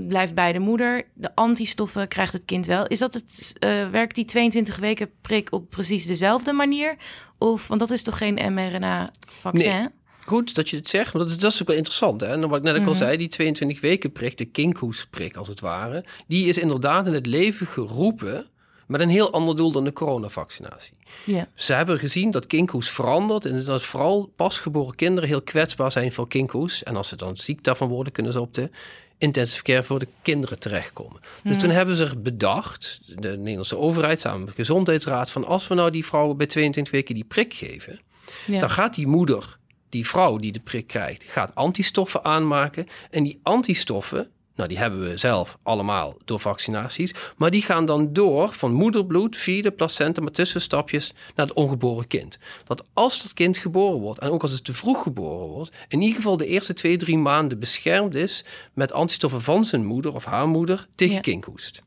blijft 0.07 0.33
bij 0.33 0.53
de 0.53 0.59
moeder, 0.59 1.07
de 1.13 1.35
antistoffen 1.35 2.07
krijgt 2.07 2.33
het 2.33 2.45
kind 2.45 2.65
wel. 2.65 2.87
Is 2.87 2.99
dat 2.99 3.13
het, 3.13 3.55
werkt 3.91 4.15
die 4.15 4.25
22 4.25 4.77
weken 4.77 5.09
prik 5.21 5.51
op 5.51 5.69
precies 5.69 6.05
dezelfde 6.05 6.53
manier? 6.53 6.95
Of, 7.37 7.67
want 7.67 7.79
dat 7.79 7.91
is 7.91 8.03
toch 8.03 8.17
geen 8.17 8.53
mRNA-vaccin? 8.53 9.69
Nee. 9.69 9.87
Goed 10.25 10.55
dat 10.55 10.69
je 10.69 10.75
het 10.77 10.89
zegt, 10.89 11.11
want 11.13 11.23
dat 11.25 11.33
is, 11.35 11.41
dat 11.41 11.51
is 11.51 11.61
ook 11.61 11.67
wel 11.67 11.77
interessant. 11.77 12.21
Hè? 12.21 12.27
En 12.27 12.49
wat 12.49 12.57
ik 12.57 12.63
net 12.63 12.73
ook 12.75 12.79
al 12.85 12.87
Mhm. 12.89 12.95
zei, 12.97 13.17
die 13.17 13.27
22 13.27 13.81
weken 13.81 14.11
prik, 14.11 14.37
de 14.37 14.45
kinkhoestprik 14.45 15.35
als 15.35 15.47
het 15.47 15.59
ware, 15.59 16.03
die 16.27 16.47
is 16.47 16.57
inderdaad 16.57 17.07
in 17.07 17.13
het 17.13 17.25
leven 17.25 17.67
geroepen 17.67 18.45
met 18.87 19.01
een 19.01 19.09
heel 19.09 19.31
ander 19.33 19.55
doel 19.55 19.71
dan 19.71 19.83
de 19.83 19.93
coronavaccinatie. 19.93 20.93
Ja. 21.23 21.47
Ze 21.53 21.73
hebben 21.73 21.99
gezien 21.99 22.31
dat 22.31 22.47
kinkhoest 22.47 22.89
verandert 22.89 23.45
en 23.45 23.63
dat 23.63 23.83
vooral 23.83 24.31
pasgeboren 24.35 24.95
kinderen 24.95 25.29
heel 25.29 25.41
kwetsbaar 25.41 25.91
zijn 25.91 26.13
voor 26.13 26.27
kinkhoest. 26.27 26.81
En 26.81 26.95
als 26.95 27.07
ze 27.07 27.15
dan 27.15 27.37
ziek 27.37 27.63
daarvan 27.63 27.87
worden, 27.87 28.13
kunnen 28.13 28.31
ze 28.31 28.41
op 28.41 28.53
de 28.53 28.69
intensive 29.17 29.63
care 29.63 29.83
voor 29.83 29.99
de 29.99 30.07
kinderen 30.21 30.59
terechtkomen. 30.59 31.21
Dus 31.43 31.57
toen 31.57 31.69
hebben 31.69 31.95
ze 31.95 32.09
bedacht, 32.17 32.99
de 33.05 33.37
Nederlandse 33.37 33.77
overheid 33.77 34.21
samen 34.21 34.39
met 34.39 34.47
de 34.47 34.55
gezondheidsraad, 34.55 35.31
van 35.31 35.45
als 35.45 35.67
we 35.67 35.75
nou 35.75 35.91
die 35.91 36.05
vrouwen 36.05 36.37
bij 36.37 36.45
22 36.47 36.93
weken 36.93 37.15
die 37.15 37.23
prik 37.23 37.53
geven, 37.53 37.99
dan 38.47 38.69
gaat 38.69 38.95
die 38.95 39.07
moeder, 39.07 39.57
die 39.89 40.07
vrouw 40.07 40.37
die 40.37 40.51
de 40.51 40.59
prik 40.59 40.87
krijgt, 40.87 41.23
gaat 41.23 41.55
antistoffen 41.55 42.23
aanmaken. 42.23 42.87
En 43.09 43.23
die 43.23 43.39
antistoffen, 43.43 44.29
nou 44.55 44.69
die 44.69 44.77
hebben 44.77 45.09
we 45.09 45.17
zelf 45.17 45.57
allemaal 45.63 46.17
door 46.25 46.39
vaccinaties. 46.39 47.11
Maar 47.37 47.51
die 47.51 47.61
gaan 47.61 47.85
dan 47.85 48.13
door 48.13 48.49
van 48.49 48.73
moederbloed 48.73 49.37
via 49.37 49.61
de 49.61 49.71
placenta 49.71 50.21
met 50.21 50.33
tussenstapjes 50.33 51.13
naar 51.35 51.45
het 51.45 51.55
ongeboren 51.55 52.07
kind. 52.07 52.37
Dat 52.63 52.85
als 52.93 53.21
dat 53.23 53.33
kind 53.33 53.57
geboren 53.57 53.99
wordt, 53.99 54.19
en 54.19 54.29
ook 54.29 54.41
als 54.41 54.51
het 54.51 54.63
te 54.63 54.73
vroeg 54.73 55.03
geboren 55.03 55.47
wordt, 55.47 55.71
in 55.87 56.01
ieder 56.01 56.15
geval 56.15 56.37
de 56.37 56.47
eerste 56.47 56.73
twee, 56.73 56.97
drie 56.97 57.17
maanden 57.17 57.59
beschermd 57.59 58.15
is 58.15 58.45
met 58.73 58.91
antistoffen 58.91 59.41
van 59.41 59.65
zijn 59.65 59.85
moeder 59.85 60.13
of 60.13 60.25
haar 60.25 60.47
moeder 60.47 60.87
tegen 60.95 61.15
Ja. 61.15 61.21
kinkhoest. 61.21 61.81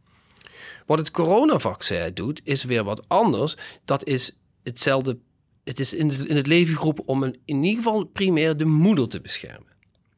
Wat 0.86 0.98
het 0.98 1.10
coronavaccin 1.10 2.10
doet, 2.14 2.40
is 2.44 2.64
weer 2.64 2.84
wat 2.84 3.08
anders. 3.08 3.56
Dat 3.84 4.04
is 4.04 4.36
hetzelfde. 4.62 5.18
Het 5.68 5.80
is 5.80 5.92
in 5.92 6.08
het, 6.08 6.20
in 6.28 6.36
het 6.36 6.46
leven 6.46 6.76
geroepen 6.76 7.06
om 7.08 7.22
een, 7.22 7.36
in 7.44 7.62
ieder 7.64 7.82
geval 7.82 8.04
primair 8.04 8.56
de 8.56 8.64
moeder 8.64 9.08
te 9.08 9.20
beschermen. 9.20 9.66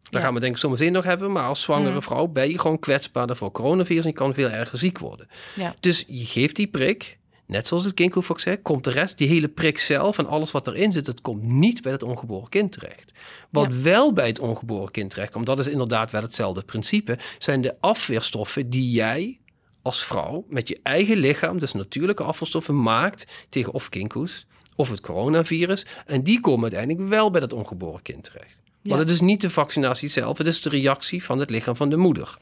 Daar 0.03 0.21
Ja. 0.21 0.27
gaan 0.27 0.35
we 0.35 0.41
denk 0.41 0.53
ik 0.53 0.59
zometeen 0.61 0.93
nog 0.93 1.05
hebben. 1.05 1.33
Maar 1.33 1.47
als 1.47 1.61
zwangere 1.61 1.91
Mhm. 1.91 2.01
vrouw 2.01 2.27
ben 2.27 2.51
je 2.51 2.59
gewoon 2.59 2.79
kwetsbaarder 2.79 3.37
voor 3.37 3.51
coronavirus 3.51 4.05
en 4.05 4.11
je 4.11 4.17
kan 4.17 4.35
veel 4.35 4.49
erger 4.51 4.79
ziek 4.79 4.99
worden. 4.99 5.29
Ja. 5.55 5.75
Dus 5.81 6.05
je 6.09 6.25
geeft 6.25 6.57
die 6.57 6.67
prik, 6.67 7.19
net 7.47 7.67
zoals 7.67 7.85
het 7.85 7.95
kinkhoestvaccin, 7.95 8.63
komt 8.63 8.85
de 8.85 8.91
rest, 8.91 9.19
die 9.19 9.29
hele 9.29 9.49
prik 9.49 9.79
zelf 9.79 10.19
en 10.19 10.27
alles 10.27 10.51
wat 10.51 10.67
erin 10.67 10.93
zit, 10.93 11.07
het 11.07 11.21
komt 11.21 11.43
niet 11.43 11.83
bij 11.83 11.93
het 11.93 12.03
ongeboren 12.03 12.49
kind 12.49 12.73
terecht. 12.73 13.13
Wat 13.51 13.75
wel 13.75 14.13
bij 14.13 14.27
het 14.27 14.39
ongeboren 14.39 14.91
kind 14.91 15.11
terecht 15.11 15.33
komt, 15.33 15.47
dat 15.47 15.59
is 15.59 15.67
inderdaad 15.69 16.11
wel 16.11 16.23
hetzelfde 16.23 16.63
principe, 16.63 17.19
zijn 17.39 17.61
de 17.61 17.77
afweerstoffen 17.81 18.71
die 18.71 18.91
jij 18.91 19.39
als 19.83 20.05
vrouw 20.05 20.45
met 20.49 20.69
je 20.69 20.81
eigen 20.83 21.17
lichaam, 21.17 21.59
dus 21.59 21.73
natuurlijke 21.73 22.23
afvalstoffen, 22.23 22.83
maakt 22.83 23.47
tegen 23.49 23.73
of 23.73 23.89
kinkhoest 23.89 24.47
of 24.81 24.91
het 24.91 25.01
coronavirus. 25.01 25.87
En 26.07 26.23
die 26.23 26.41
komen 26.41 26.63
uiteindelijk 26.63 27.09
wel 27.09 27.31
bij 27.31 27.41
dat 27.41 27.53
ongeboren 27.53 28.03
kind 28.03 28.25
terecht. 28.25 28.57
Ja. 28.83 28.91
Maar 28.91 28.99
het 28.99 29.11
is 29.11 29.21
niet 29.21 29.41
de 29.41 29.51
vaccinatie 29.51 30.09
zelf, 30.09 30.39
het 30.39 30.47
is 30.47 30.63
de 30.63 30.71
reactie 30.71 31.25
van 31.25 31.39
het 31.39 31.51
lichaam 31.51 31.77
van 31.77 31.91
de 31.91 31.97
moeder. 31.97 32.37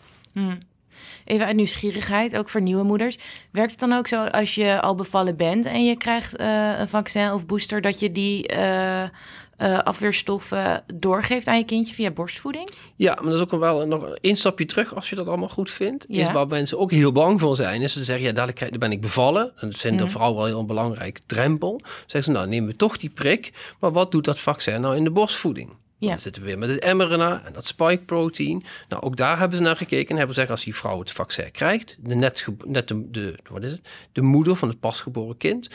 Even 1.25 1.47
uit 1.47 1.57
nieuwsgierigheid, 1.57 2.37
ook 2.37 2.49
voor 2.49 2.61
nieuwe 2.61 2.83
moeders. 2.83 3.19
Werkt 3.51 3.71
het 3.71 3.81
dan 3.81 3.93
ook 3.93 4.07
zo 4.07 4.25
als 4.25 4.55
je 4.55 4.81
al 4.81 4.95
bevallen 4.95 5.37
bent 5.37 5.67
en 5.67 5.85
je 5.85 5.97
krijgt 5.97 6.37
eh, 6.37 6.79
een 6.79 6.89
vaccin 6.89 7.33
of 7.33 7.47
booster, 7.47 7.81
dat 7.81 8.01
je 8.01 8.13
die 8.13 8.47
eh, 8.47 9.09
eh, 9.59 9.79
afweerstoffen 9.79 10.85
doorgeeft 10.95 11.47
aan 11.47 11.59
je 11.59 11.65
kindje 11.65 11.95
via 11.95 12.11
borstvoeding? 12.11 12.69
Ja, 12.97 13.15
maar 13.15 13.25
dat 13.25 13.35
is 13.35 13.41
ook 13.41 13.61
wel 13.61 13.87
nog 13.87 14.15
één 14.21 14.37
stapje 14.37 14.65
terug 14.67 14.95
als 14.95 15.11
je 15.11 15.17
dat 15.17 15.27
allemaal 15.27 15.49
goed 15.49 15.71
vindt. 15.71 16.05
Ja. 16.09 16.27
Is 16.27 16.33
waar 16.33 16.47
mensen 16.47 16.79
ook 16.79 16.91
heel 16.91 17.13
bang 17.13 17.41
voor 17.41 17.57
zijn. 17.57 17.83
Is 17.83 17.93
ze 17.93 18.05
zeggen, 18.05 18.27
ja, 18.27 18.33
dadelijk 18.33 18.79
ben 18.79 18.93
ik 18.93 19.01
bevallen. 19.01 19.53
En 19.57 19.71
dat 19.71 19.85
Mhm. 19.85 19.97
de 19.97 20.09
vrouwen 20.09 20.37
wel 20.37 20.47
heel 20.47 20.59
een 20.59 20.67
belangrijke 20.67 21.21
drempel. 21.27 21.81
Zeggen 22.01 22.25
ze, 22.25 22.31
nou 22.31 22.49
nemen 22.49 22.71
we 22.71 22.77
toch 22.77 22.97
die 22.97 23.11
prik. 23.11 23.53
Maar 23.81 23.93
wat 23.93 24.11
doet 24.13 24.25
dat 24.25 24.39
vaccin 24.39 24.81
nou 24.81 24.97
in 24.97 25.05
de 25.05 25.11
borstvoeding? 25.11 25.71
Ja. 26.01 26.09
Dan 26.09 26.19
zitten 26.19 26.43
we 26.43 26.49
weer 26.49 26.59
met 26.59 26.69
het 26.69 26.95
mRNA 26.95 27.43
en 27.45 27.53
dat 27.53 27.67
spike 27.67 28.03
protein. 28.05 28.65
Nou, 28.89 29.03
ook 29.03 29.17
daar 29.17 29.39
hebben 29.39 29.57
ze 29.57 29.63
naar 29.63 29.77
gekeken 29.77 30.09
en 30.09 30.17
hebben 30.17 30.35
gezegd 30.35 30.51
als 30.51 30.65
die 30.65 30.75
vrouw 30.75 30.99
het 30.99 31.11
vaccin 31.13 31.51
krijgt, 31.51 31.97
de 32.01 32.15
net, 32.15 32.47
net 32.67 32.89
de, 32.89 33.11
de, 33.11 33.35
wat 33.51 33.63
is 33.63 33.73
het? 33.73 33.81
de 34.13 34.23
moeder 34.23 34.57
van 34.57 34.69
het 34.69 34.81
pasgeboren 34.81 35.37
kind, 35.37 35.69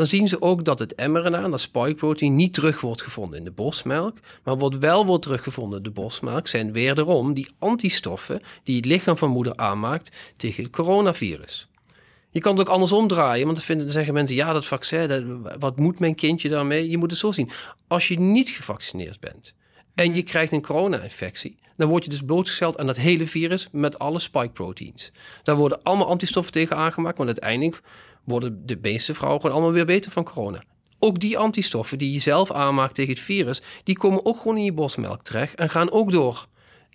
dan 0.00 0.08
zien 0.08 0.28
ze 0.28 0.42
ook 0.42 0.64
dat 0.64 0.78
het 0.78 0.96
mRNA 0.96 1.48
dat 1.48 1.60
spike 1.60 1.94
protein 1.94 2.36
niet 2.36 2.54
terug 2.54 2.80
wordt 2.80 3.02
gevonden 3.02 3.38
in 3.38 3.44
de 3.44 3.50
borstmelk. 3.50 4.16
Maar 4.44 4.56
wat 4.56 4.74
wel 4.74 5.06
wordt 5.06 5.22
teruggevonden 5.22 5.78
in 5.78 5.84
de 5.84 5.90
borstmelk 5.90 6.46
zijn 6.46 6.72
wederom 6.72 7.34
die 7.34 7.48
antistoffen 7.58 8.42
die 8.62 8.76
het 8.76 8.84
lichaam 8.84 9.16
van 9.16 9.30
moeder 9.30 9.56
aanmaakt 9.56 10.16
tegen 10.36 10.62
het 10.62 10.72
coronavirus. 10.72 11.68
Je 12.30 12.40
kan 12.40 12.52
het 12.52 12.60
ook 12.60 12.74
andersom 12.74 13.08
draaien, 13.08 13.44
want 13.44 13.56
dan, 13.56 13.66
vinden, 13.66 13.92
zeggen 13.92 14.14
mensen: 14.14 14.36
ja, 14.36 14.52
dat 14.52 14.66
vaccin, 14.66 15.08
dat, 15.08 15.22
wat 15.58 15.76
moet 15.76 15.98
mijn 15.98 16.14
kindje 16.14 16.48
daarmee? 16.48 16.90
Je 16.90 16.98
moet 16.98 17.10
het 17.10 17.20
zo 17.20 17.32
zien. 17.32 17.50
Als 17.86 18.08
je 18.08 18.18
niet 18.18 18.48
gevaccineerd 18.48 19.20
bent 19.20 19.54
en 19.94 20.14
je 20.14 20.22
krijgt 20.22 20.52
een 20.52 20.62
corona-infectie, 20.62 21.58
dan 21.80 21.88
word 21.88 22.04
je 22.04 22.10
dus 22.10 22.22
blootgesteld 22.22 22.78
aan 22.78 22.86
dat 22.86 22.96
hele 22.96 23.26
virus 23.26 23.68
met 23.72 23.98
alle 23.98 24.18
spike-proteins. 24.18 25.12
Daar 25.42 25.56
worden 25.56 25.82
allemaal 25.82 26.08
antistoffen 26.08 26.52
tegen 26.52 26.76
aangemaakt, 26.76 27.16
want 27.16 27.28
uiteindelijk 27.28 27.80
worden 28.24 28.66
de 28.66 28.78
meeste 28.82 29.14
vrouwen 29.14 29.40
gewoon 29.40 29.56
allemaal 29.56 29.74
weer 29.74 29.86
beter 29.86 30.10
van 30.10 30.24
corona. 30.24 30.62
Ook 30.98 31.20
die 31.20 31.38
antistoffen 31.38 31.98
die 31.98 32.12
je 32.12 32.18
zelf 32.18 32.50
aanmaakt 32.50 32.94
tegen 32.94 33.12
het 33.12 33.22
virus, 33.22 33.62
die 33.84 33.98
komen 33.98 34.24
ook 34.24 34.36
gewoon 34.36 34.56
in 34.56 34.64
je 34.64 34.72
borstmelk 34.72 35.22
terecht 35.22 35.54
en 35.54 35.70
gaan 35.70 35.90
ook 35.90 36.10
door 36.10 36.46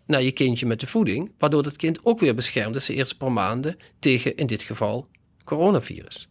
naar 0.06 0.22
je 0.22 0.32
kindje 0.32 0.66
met 0.66 0.80
de 0.80 0.88
voeding, 0.88 1.32
waardoor 1.38 1.64
het 1.64 1.76
kind 1.76 2.00
ook 2.04 2.20
weer 2.20 2.36
beschermd 2.36 2.76
is 2.76 2.86
de 2.86 2.94
eerste 2.94 3.18
paar 3.18 3.32
maanden 3.32 3.78
tegen, 4.00 4.36
in 4.36 4.48
dit 4.48 4.64
geval, 4.64 5.08
coronavirus. 5.44 6.30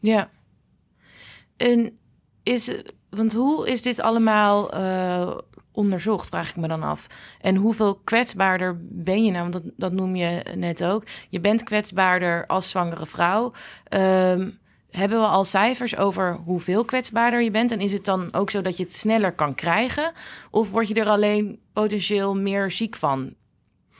Ja. 0.00 0.30
En 1.56 1.98
is, 2.42 2.70
want 3.10 3.34
hoe 3.34 3.68
is 3.68 3.82
dit 3.82 4.00
allemaal 4.00 4.72
eh, 4.72 5.38
onderzocht, 5.78 6.28
vraag 6.28 6.50
ik 6.50 6.56
me 6.56 6.68
dan 6.68 6.82
af. 6.82 7.06
En 7.40 7.56
hoeveel 7.56 7.94
kwetsbaarder 7.94 8.76
ben 8.80 9.24
je 9.24 9.30
nou? 9.30 9.42
Want 9.42 9.52
dat, 9.52 9.72
dat 9.76 9.92
noem 9.92 10.16
je 10.16 10.42
net 10.54 10.84
ook. 10.84 11.02
Je 11.28 11.40
bent 11.40 11.62
kwetsbaarder 11.62 12.46
als 12.46 12.70
zwangere 12.70 13.06
vrouw. 13.06 13.52
Ehm, 13.84 14.50
hebben 14.90 15.20
we 15.20 15.26
al 15.26 15.44
cijfers 15.44 15.96
over 15.96 16.34
hoeveel 16.34 16.84
kwetsbaarder 16.84 17.42
je 17.42 17.50
bent? 17.50 17.70
En 17.70 17.80
is 17.80 17.92
het 17.92 18.04
dan 18.04 18.34
ook 18.34 18.50
zo 18.50 18.60
dat 18.60 18.76
je 18.76 18.82
het 18.82 18.96
sneller 18.96 19.32
kan 19.32 19.54
krijgen? 19.54 20.12
Of 20.50 20.70
word 20.70 20.88
je 20.88 20.94
er 20.94 21.08
alleen 21.08 21.60
potentieel 21.72 22.36
meer 22.36 22.70
ziek 22.70 22.96
van? 22.96 23.34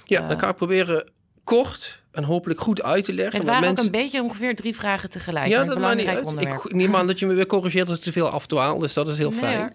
Ja, 0.05 0.29
dan 0.29 0.39
ga 0.39 0.49
ik 0.49 0.57
proberen 0.57 1.13
kort 1.45 2.03
en 2.19 2.25
hopelijk 2.25 2.61
goed 2.61 2.83
uit 2.83 3.05
te 3.05 3.13
leggen. 3.13 3.39
Het 3.39 3.49
waren 3.49 3.71
ook 3.71 3.79
een 3.79 3.91
beetje 3.91 4.23
ongeveer 4.23 4.55
drie 4.55 4.75
vragen 4.75 5.11
tegelijk. 5.11 5.47
Ja, 5.47 5.65
dat 5.65 5.79
maakt 5.79 5.97
niet 5.97 6.07
uit. 6.07 6.25
onderwerp. 6.25 6.65
Ik 6.65 6.75
neem 6.75 6.97
aan 6.97 7.07
dat 7.07 7.19
je 7.19 7.27
me 7.27 7.35
weer 7.35 7.47
corrigeert 7.47 7.89
als 7.89 7.99
ik 7.99 8.05
te 8.05 8.13
veel 8.13 8.29
afdwaal, 8.29 8.79
dus 8.79 8.93
dat 8.95 9.09
is 9.09 9.19
heel 9.19 9.31
Nee 9.31 9.39
fijn. 9.39 9.73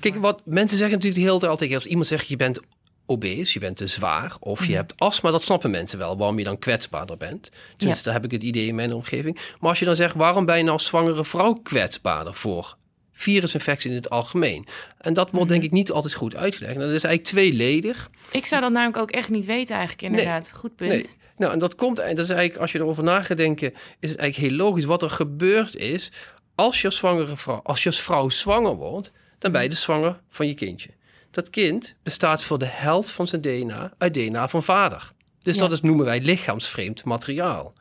Kijk, 0.00 0.16
wat 0.16 0.40
mensen 0.44 0.76
zeggen 0.76 0.96
natuurlijk 0.96 1.22
de 1.22 1.28
hele 1.28 1.38
tijd 1.38 1.50
altijd, 1.50 1.74
als 1.74 1.86
iemand 1.86 2.06
zegt 2.06 2.26
je 2.28 2.36
bent 2.36 2.60
obese, 3.06 3.50
je 3.54 3.58
bent 3.60 3.76
te 3.76 3.86
zwaar 3.86 4.36
of 4.40 4.60
Mhm. 4.60 4.70
je 4.70 4.76
hebt 4.76 4.92
astma, 4.96 5.30
dat 5.30 5.42
snappen 5.42 5.70
mensen 5.70 5.98
wel, 5.98 6.16
waarom 6.16 6.38
je 6.38 6.44
dan 6.44 6.58
kwetsbaarder 6.58 7.16
bent. 7.16 7.50
Tenminste, 7.76 7.86
Ja. 8.08 8.12
daar 8.12 8.22
heb 8.22 8.24
ik 8.24 8.30
het 8.30 8.42
idee 8.48 8.66
in 8.66 8.74
mijn 8.74 8.92
omgeving. 8.94 9.38
Maar 9.60 9.70
als 9.70 9.78
je 9.78 9.84
dan 9.84 9.96
zegt, 9.96 10.14
waarom 10.14 10.44
ben 10.44 10.56
je 10.56 10.62
nou 10.62 10.76
als 10.76 10.86
zwangere 10.86 11.24
vrouw 11.24 11.52
kwetsbaarder 11.52 12.34
voor 12.34 12.76
virusinfectie 13.12 13.90
in 13.90 13.96
het 13.96 14.10
algemeen? 14.10 14.66
En 14.98 15.12
dat 15.14 15.30
wordt 15.30 15.44
Mhm. 15.44 15.52
denk 15.52 15.62
ik 15.62 15.70
niet 15.70 15.90
altijd 15.90 16.14
goed 16.14 16.36
uitgelegd. 16.36 16.72
En 16.74 16.80
dat 16.80 16.90
is 16.90 17.04
eigenlijk 17.04 17.24
tweeledig. 17.24 18.10
Ik 18.32 18.46
zou 18.46 18.60
dat 18.62 18.70
namelijk 18.72 18.96
ook 18.98 19.10
echt 19.10 19.30
niet 19.30 19.44
weten 19.46 19.76
eigenlijk, 19.76 20.02
inderdaad. 20.02 20.52
Goed 20.54 20.76
punt. 20.76 20.90
Nee. 20.90 21.06
Nou, 21.36 21.52
en 21.52 21.58
dat 21.58 21.74
komt, 21.74 21.98
en 21.98 22.14
dat 22.16 22.24
is 22.24 22.30
eigenlijk, 22.30 22.60
als 22.60 22.72
je 22.72 22.78
erover 22.78 23.04
na 23.04 23.22
gaat 23.22 23.36
denken, 23.36 23.72
is 24.00 24.10
het 24.10 24.18
eigenlijk 24.18 24.50
heel 24.50 24.58
logisch. 24.64 24.84
Wat 24.84 25.02
er 25.02 25.10
gebeurd 25.10 25.76
is, 25.76 26.10
als 26.54 26.80
je 26.80 26.90
zwangere 26.90 27.36
vrouw, 27.36 27.60
als 27.62 27.82
je 27.82 27.88
als 27.88 28.00
vrouw 28.00 28.28
zwanger 28.28 28.74
wordt, 28.74 29.12
dan 29.38 29.52
ben 29.52 29.62
je 29.62 29.68
dus 29.68 29.82
zwanger 29.82 30.20
van 30.28 30.46
je 30.46 30.54
kindje. 30.54 30.88
Dat 31.30 31.50
kind 31.50 31.94
bestaat 32.02 32.42
voor 32.44 32.58
de 32.58 32.66
helft 32.68 33.10
van 33.10 33.26
zijn 33.28 33.40
DNA 33.40 33.92
uit 33.98 34.14
DNA 34.14 34.48
van 34.48 34.62
vader. 34.62 35.12
Dus 35.42 35.54
Ja. 35.54 35.60
dat 35.60 35.72
is, 35.72 35.80
noemen 35.80 36.04
wij 36.04 36.20
lichaamsvreemd 36.20 37.04
materiaal. 37.04 37.72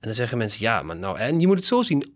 dan 0.00 0.14
zeggen 0.14 0.38
mensen, 0.38 0.60
ja, 0.60 0.82
maar 0.82 0.96
nou, 0.96 1.18
en 1.18 1.40
je 1.40 1.46
moet 1.46 1.56
het 1.56 1.66
zo 1.66 1.82
zien. 1.82 2.14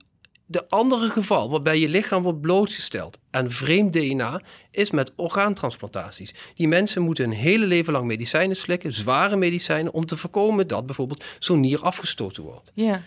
De 0.51 0.69
andere 0.69 1.09
geval 1.09 1.51
waarbij 1.51 1.79
je 1.79 1.89
lichaam 1.89 2.23
wordt 2.23 2.41
blootgesteld 2.41 3.19
aan 3.31 3.51
vreemd 3.51 3.93
DNA 3.93 4.43
is 4.71 4.91
met 4.91 5.13
orgaantransplantaties. 5.17 6.35
Die 6.55 6.69
mensen 6.69 7.03
moeten 7.03 7.25
een 7.25 7.33
hele 7.33 7.67
leven 7.67 7.93
lang 7.93 8.07
medicijnen 8.07 8.57
slikken, 8.57 8.93
zware 8.93 9.37
medicijnen, 9.37 9.93
om 9.93 10.07
te 10.07 10.17
voorkomen 10.17 10.67
dat 10.67 10.87
bijvoorbeeld 10.87 11.25
zo'n 11.39 11.61
nier 11.61 11.83
afgestoten 11.83 12.43
wordt. 12.43 12.71
Ja. 12.75 13.03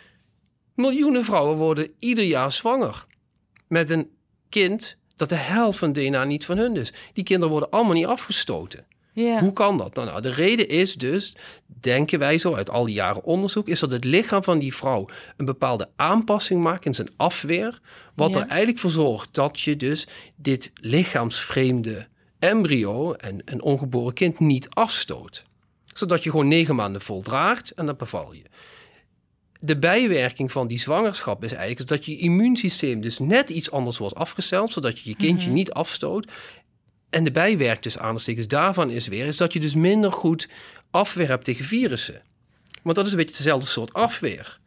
Miljoenen 0.76 1.26
vrouwen 1.26 1.58
worden 1.58 1.92
ieder 2.00 2.24
jaar 2.24 2.52
zwanger 2.52 3.06
met 3.68 3.90
een 3.90 4.10
kind 4.50 4.98
dat 5.16 5.30
de 5.30 5.36
helft 5.36 5.78
van 5.78 5.94
DNA 5.94 6.24
niet 6.24 6.46
van 6.46 6.58
hun 6.58 6.76
is. 6.76 6.94
Die 7.14 7.24
kinderen 7.24 7.52
worden 7.52 7.70
allemaal 7.70 7.94
niet 7.94 8.06
afgestoten. 8.06 8.86
Ja. 9.14 9.40
Hoe 9.40 9.54
kan 9.54 9.78
dat? 9.78 9.94
Nou, 9.96 10.08
nou, 10.08 10.22
de 10.22 10.30
reden 10.30 10.68
is 10.68 10.96
dus, 10.96 11.36
denken 11.66 12.20
wij 12.20 12.38
zo 12.38 12.54
uit 12.56 12.70
al 12.70 12.86
die 12.86 12.94
jaren 12.96 13.24
onderzoek, 13.24 13.68
is 13.68 13.80
dat 13.80 13.92
het 13.92 14.04
lichaam 14.04 14.44
van 14.44 14.60
die 14.60 14.76
vrouw 14.76 15.10
een 15.38 15.46
bepaalde 15.46 15.90
aanpassing 15.96 16.62
maakt 16.64 16.86
in 16.86 16.94
zijn 16.96 17.10
afweer, 17.18 17.80
wat 18.16 18.34
Ja. 18.34 18.42
er 18.42 18.48
eigenlijk 18.48 18.80
voor 18.80 18.90
zorgt 18.90 19.34
dat 19.34 19.60
je 19.62 19.76
dus 19.76 20.08
dit 20.36 20.72
lichaamsvreemde 20.76 22.08
embryo 22.40 23.14
en 23.14 23.42
een 23.46 23.62
ongeboren 23.62 24.14
kind 24.14 24.40
niet 24.40 24.70
afstoot. 24.70 25.44
Zodat 25.94 26.24
je 26.24 26.30
gewoon 26.30 26.48
negen 26.48 26.76
maanden 26.76 27.02
voldraagt 27.02 27.72
en 27.72 27.86
dan 27.86 27.96
beval 27.98 28.34
je. 28.34 28.44
De 29.60 29.78
bijwerking 29.78 30.52
van 30.52 30.68
die 30.68 30.80
zwangerschap 30.80 31.44
is 31.44 31.52
eigenlijk 31.52 31.90
dat 31.90 32.06
je 32.06 32.18
immuunsysteem 32.18 33.02
dus 33.02 33.20
net 33.20 33.50
iets 33.50 33.72
anders 33.72 33.98
wordt 33.98 34.16
afgesteld, 34.16 34.74
zodat 34.74 35.00
je 35.00 35.10
je 35.10 35.16
kindje 35.16 35.50
niet 35.50 35.72
afstoot. 35.72 36.32
En 37.12 37.24
de 37.24 37.32
bijwerking 37.32 37.84
dus 37.84 37.98
aanstekens 37.98 38.48
daarvan 38.48 38.90
is 38.90 39.08
weer, 39.08 39.26
is 39.26 39.38
dat 39.38 39.54
je 39.54 39.60
dus 39.60 39.76
minder 39.76 40.12
goed 40.12 40.50
afweer 40.92 41.28
hebt 41.28 41.44
tegen 41.44 41.66
virussen. 41.66 42.22
Want 42.82 42.96
dat 42.96 43.06
is 43.06 43.12
een 43.12 43.18
beetje 43.18 43.38
dezelfde 43.38 43.68
soort 43.68 43.94
afweer. 43.94 44.60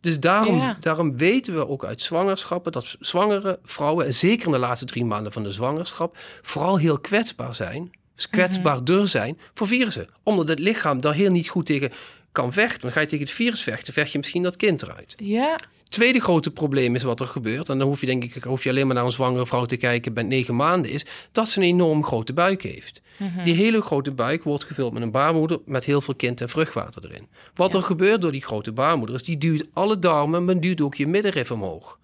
Dus 0.00 0.20
daarom, 0.20 0.56
Ja. 0.56 0.76
daarom 0.80 1.16
weten 1.16 1.54
we 1.54 1.68
ook 1.68 1.84
uit 1.84 2.02
zwangerschappen 2.02 2.72
dat 2.72 2.96
zwangere 3.00 3.58
vrouwen, 3.64 4.06
en 4.06 4.14
zeker 4.14 4.46
in 4.46 4.52
de 4.52 4.58
laatste 4.58 4.86
drie 4.86 5.04
maanden 5.04 5.32
van 5.32 5.42
de 5.42 5.50
zwangerschap, 5.50 6.16
vooral 6.42 6.76
heel 6.78 6.98
kwetsbaar 7.00 7.54
zijn, 7.54 7.90
dus 8.14 8.28
kwetsbaarder 8.28 9.08
zijn 9.08 9.38
voor 9.54 9.66
virussen. 9.66 10.08
Omdat 10.22 10.48
het 10.48 10.58
lichaam 10.58 11.00
daar 11.00 11.14
heel 11.14 11.30
niet 11.30 11.48
goed 11.48 11.66
tegen 11.66 11.92
kan 12.32 12.52
vechten. 12.52 12.80
Dan 12.80 12.92
ga 12.92 13.00
je 13.00 13.06
tegen 13.06 13.24
het 13.24 13.34
virus 13.34 13.62
vechten, 13.62 13.92
vecht 13.92 14.12
je 14.12 14.18
misschien 14.18 14.42
dat 14.42 14.56
kind 14.56 14.82
eruit. 14.82 15.14
Ja. 15.16 15.58
Tweede 15.90 16.20
grote 16.20 16.50
probleem 16.50 16.94
is 16.94 17.02
wat 17.02 17.20
er 17.20 17.26
gebeurt. 17.26 17.68
En 17.68 17.78
dan 17.78 17.86
hoef 17.88 18.00
je 18.00 18.06
denk 18.06 18.24
ik 18.24 18.42
hoef 18.42 18.62
je 18.64 18.70
alleen 18.70 18.86
maar 18.86 18.94
naar 18.94 19.04
een 19.04 19.10
zwangere 19.10 19.46
vrouw 19.46 19.64
te 19.64 19.76
kijken 19.76 20.14
bij 20.14 20.22
negen 20.22 20.56
maanden. 20.56 20.90
Is 20.90 21.06
dat 21.32 21.48
ze 21.48 21.58
een 21.58 21.64
enorm 21.66 22.04
grote 22.04 22.32
buik 22.32 22.62
heeft. 22.62 23.00
Die 23.44 23.54
hele 23.54 23.80
grote 23.80 24.12
buik 24.12 24.42
wordt 24.42 24.64
gevuld 24.64 24.92
met 24.92 25.02
een 25.02 25.10
baarmoeder 25.10 25.58
met 25.66 25.84
heel 25.84 26.00
veel 26.00 26.14
kind 26.14 26.40
en 26.40 26.48
vruchtwater 26.48 27.04
erin. 27.04 27.28
Wat 27.54 27.74
er 27.74 27.82
gebeurt 27.82 28.22
door 28.22 28.32
die 28.32 28.42
grote 28.42 28.72
baarmoeder 28.72 29.14
is 29.16 29.22
die 29.22 29.38
duwt 29.38 29.66
alle 29.72 29.98
darmen, 29.98 30.44
maar 30.44 30.60
duwt 30.60 30.80
ook 30.80 30.94
je 30.94 31.06
middenrif 31.06 31.50
omhoog. 31.50 31.98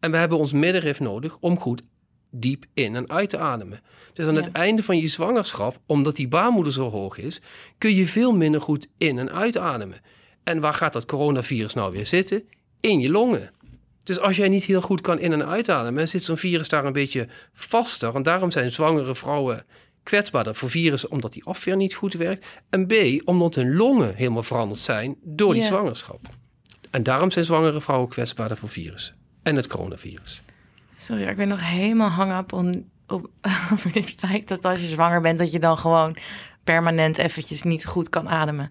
En 0.00 0.10
we 0.10 0.16
hebben 0.16 0.38
ons 0.38 0.52
middenrif 0.52 1.00
nodig 1.00 1.36
om 1.40 1.58
goed 1.58 1.82
diep 2.30 2.64
in 2.74 2.96
en 2.96 3.10
uit 3.10 3.30
te 3.30 3.38
ademen. 3.38 3.80
Dus 4.12 4.26
aan 4.26 4.34
Ja. 4.34 4.40
het 4.42 4.52
einde 4.52 4.82
van 4.82 4.98
je 4.98 5.06
zwangerschap, 5.06 5.80
omdat 5.86 6.16
die 6.16 6.28
baarmoeder 6.28 6.72
zo 6.72 6.90
hoog 6.90 7.18
is, 7.18 7.40
kun 7.78 7.94
je 7.94 8.06
veel 8.06 8.32
minder 8.36 8.60
goed 8.60 8.86
in 8.98 9.18
en 9.18 9.30
uitademen. 9.32 10.00
En 10.44 10.60
waar 10.60 10.74
gaat 10.74 10.92
dat 10.92 11.04
coronavirus 11.04 11.74
nou 11.74 11.92
weer 11.92 12.06
zitten? 12.06 12.42
In 12.86 13.00
je 13.00 13.10
longen. 13.10 13.50
Dus 14.02 14.18
als 14.20 14.36
jij 14.36 14.48
niet 14.48 14.64
heel 14.64 14.80
goed 14.80 15.00
kan 15.00 15.18
in- 15.18 15.32
en 15.32 15.46
uitademen, 15.46 16.08
zit 16.08 16.22
zo'n 16.22 16.36
virus 16.36 16.68
daar 16.68 16.84
een 16.84 16.92
beetje 16.92 17.28
vaster. 17.52 18.14
En 18.14 18.22
daarom 18.22 18.50
zijn 18.50 18.70
zwangere 18.70 19.14
vrouwen 19.14 19.64
kwetsbaarder 20.02 20.54
voor 20.54 20.70
virussen, 20.70 21.10
omdat 21.10 21.32
die 21.32 21.44
afweer 21.44 21.76
niet 21.76 21.94
goed 21.94 22.14
werkt. 22.14 22.46
En 22.70 22.86
B, 22.86 22.92
omdat 23.24 23.54
hun 23.54 23.76
longen 23.76 24.14
helemaal 24.14 24.42
veranderd 24.42 24.80
zijn 24.80 25.16
door 25.22 25.52
die 25.52 25.62
zwangerschap. 25.64 26.20
En 26.90 27.02
daarom 27.02 27.30
zijn 27.30 27.44
zwangere 27.44 27.80
vrouwen 27.80 28.08
kwetsbaarder 28.08 28.56
voor 28.56 28.68
virussen. 28.68 29.14
En 29.42 29.56
het 29.56 29.66
coronavirus. 29.66 30.42
Sorry, 30.96 31.22
ik 31.22 31.36
ben 31.36 31.48
nog 31.48 31.70
helemaal 31.70 32.08
hang 32.08 32.52
on, 32.52 32.90
op, 33.06 33.30
over 33.72 33.92
dit 33.92 34.14
feit 34.16 34.48
dat 34.48 34.64
als 34.64 34.80
je 34.80 34.86
zwanger 34.86 35.20
bent, 35.20 35.38
dat 35.38 35.52
je 35.52 35.58
dan 35.58 35.78
gewoon 35.78 36.16
permanent 36.64 37.18
eventjes 37.18 37.62
niet 37.62 37.86
goed 37.86 38.08
kan 38.08 38.28
ademen. 38.28 38.70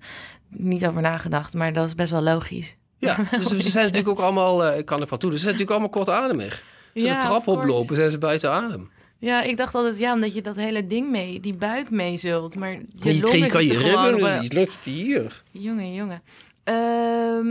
Niet 0.49 0.85
over 0.85 1.01
nagedacht, 1.01 1.53
maar 1.53 1.73
dat 1.73 1.85
is 1.87 1.95
best 1.95 2.11
wel 2.11 2.21
logisch. 2.21 2.75
Ja, 2.97 3.15
dus 3.31 3.47
ze 3.47 3.69
zijn 3.69 3.85
natuurlijk 3.85 4.19
ook 4.19 4.25
allemaal, 4.25 4.63
eh, 4.63 4.77
ik 4.77 4.85
kan 4.85 5.01
er 5.01 5.07
van 5.07 5.17
toe, 5.17 5.29
dus 5.29 5.39
ze 5.39 5.45
zijn 5.45 5.55
natuurlijk 5.57 5.81
allemaal 5.81 6.05
kortademig. 6.05 6.63
Als 6.93 7.03
ze 7.03 7.09
Ja, 7.09 7.19
de 7.19 7.25
trap 7.25 7.47
oplopen, 7.47 7.95
zijn 7.95 8.11
ze 8.11 8.17
buiten 8.17 8.51
adem. 8.51 8.89
Ja, 9.19 9.41
ik 9.41 9.57
dacht 9.57 9.75
altijd, 9.75 9.97
ja, 9.97 10.13
omdat 10.13 10.33
je 10.33 10.41
dat 10.41 10.55
hele 10.55 10.87
ding 10.87 11.09
mee, 11.09 11.39
die 11.39 11.53
buik 11.53 11.89
mee 11.89 12.17
zult. 12.17 12.55
Maar 12.55 12.71
je, 12.71 12.79
Je, 12.93 13.15
je, 13.15 13.21
longen 13.21 13.47
kan 13.49 13.65
je 13.65 14.39
die 14.39 14.53
lukt 14.53 14.77
hier. 14.83 15.41
Jongen, 15.51 15.93
jongen. 15.93 16.21
Ehm 16.63 17.47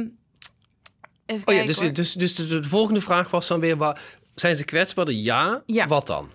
even 1.27 1.49
Oh 1.49 1.55
ja, 1.55 1.65
dus, 1.65 1.81
hoor. 1.81 1.93
dus, 1.93 2.13
dus 2.13 2.35
de, 2.35 2.47
de 2.47 2.69
volgende 2.69 3.01
vraag 3.01 3.31
was 3.31 3.47
dan 3.47 3.61
weer, 3.61 3.77
waar, 3.77 4.01
zijn 4.35 4.57
ze 4.57 4.65
kwetsbaarder? 4.65 5.15
Ja. 5.15 5.63
Ja. 5.67 5.87
Wat 5.87 6.07
dan? 6.07 6.31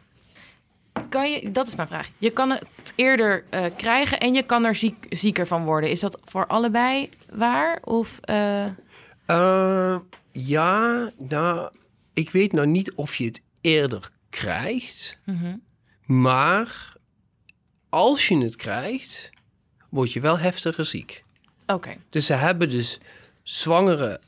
Kan 1.10 1.32
je, 1.32 1.52
dat 1.52 1.68
is 1.68 1.76
mijn 1.76 1.88
vraag. 1.88 2.10
Je 2.18 2.30
kan 2.30 2.50
het 2.50 2.94
eerder 2.96 3.44
eh, 3.50 3.64
krijgen 3.76 4.20
en 4.20 4.34
je 4.34 4.44
kan 4.44 4.66
er 4.66 4.76
ziek, 4.76 5.06
zieker 5.10 5.48
van 5.48 5.66
worden. 5.66 5.90
Is 5.90 6.00
dat 6.00 6.22
voor 6.24 6.48
allebei 6.48 7.10
waar? 7.30 7.80
Of, 7.84 8.20
eh, 8.22 8.66
Eh, 9.30 9.98
ja, 10.32 11.12
nou, 11.18 11.72
ik 12.14 12.30
weet 12.30 12.52
nou 12.52 12.68
niet 12.68 12.94
of 12.94 13.16
je 13.16 13.26
het 13.26 13.42
eerder 13.62 14.10
krijgt, 14.30 15.20
mhm. 15.26 15.56
maar 16.06 16.94
als 17.90 18.28
je 18.28 18.38
het 18.38 18.56
krijgt, 18.56 19.30
word 19.90 20.12
je 20.12 20.20
wel 20.20 20.40
heftiger 20.40 20.86
ziek. 20.86 21.24
Oké. 21.68 21.96
Dus 22.10 22.26
ze 22.26 22.34
hebben 22.34 22.70
dus 22.70 22.98
zwangere 23.44 24.20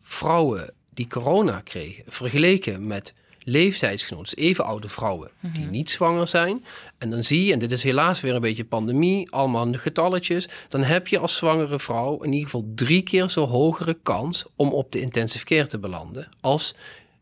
vrouwen 0.00 0.74
die 0.90 1.06
corona 1.06 1.60
kregen, 1.60 2.04
vergeleken 2.06 2.86
met 2.86 3.14
leeftijdsgenoten, 3.48 4.34
dus 4.34 4.44
even 4.44 4.64
oude 4.64 4.88
vrouwen 4.88 5.30
die 5.40 5.66
niet 5.66 5.90
zwanger 5.90 6.28
zijn. 6.28 6.64
En 6.98 7.10
dan 7.10 7.22
zie 7.22 7.44
je, 7.44 7.52
en 7.52 7.58
dit 7.58 7.72
is 7.72 7.82
helaas 7.82 8.20
weer 8.20 8.34
een 8.34 8.40
beetje 8.40 8.64
pandemie, 8.64 9.30
allemaal 9.30 9.70
de 9.70 9.78
getalletjes, 9.78 10.48
dan 10.68 10.82
heb 10.82 11.06
je 11.06 11.18
als 11.18 11.36
zwangere 11.36 11.78
vrouw 11.78 12.22
in 12.22 12.32
ieder 12.32 12.44
geval 12.44 12.72
drie 12.74 13.02
keer 13.02 13.28
zo 13.28 13.46
hogere 13.46 13.98
kans 14.02 14.44
om 14.56 14.72
op 14.72 14.92
de 14.92 15.00
intensive 15.00 15.44
care 15.44 15.66
te 15.66 15.78
belanden 15.78 16.28
als 16.40 16.74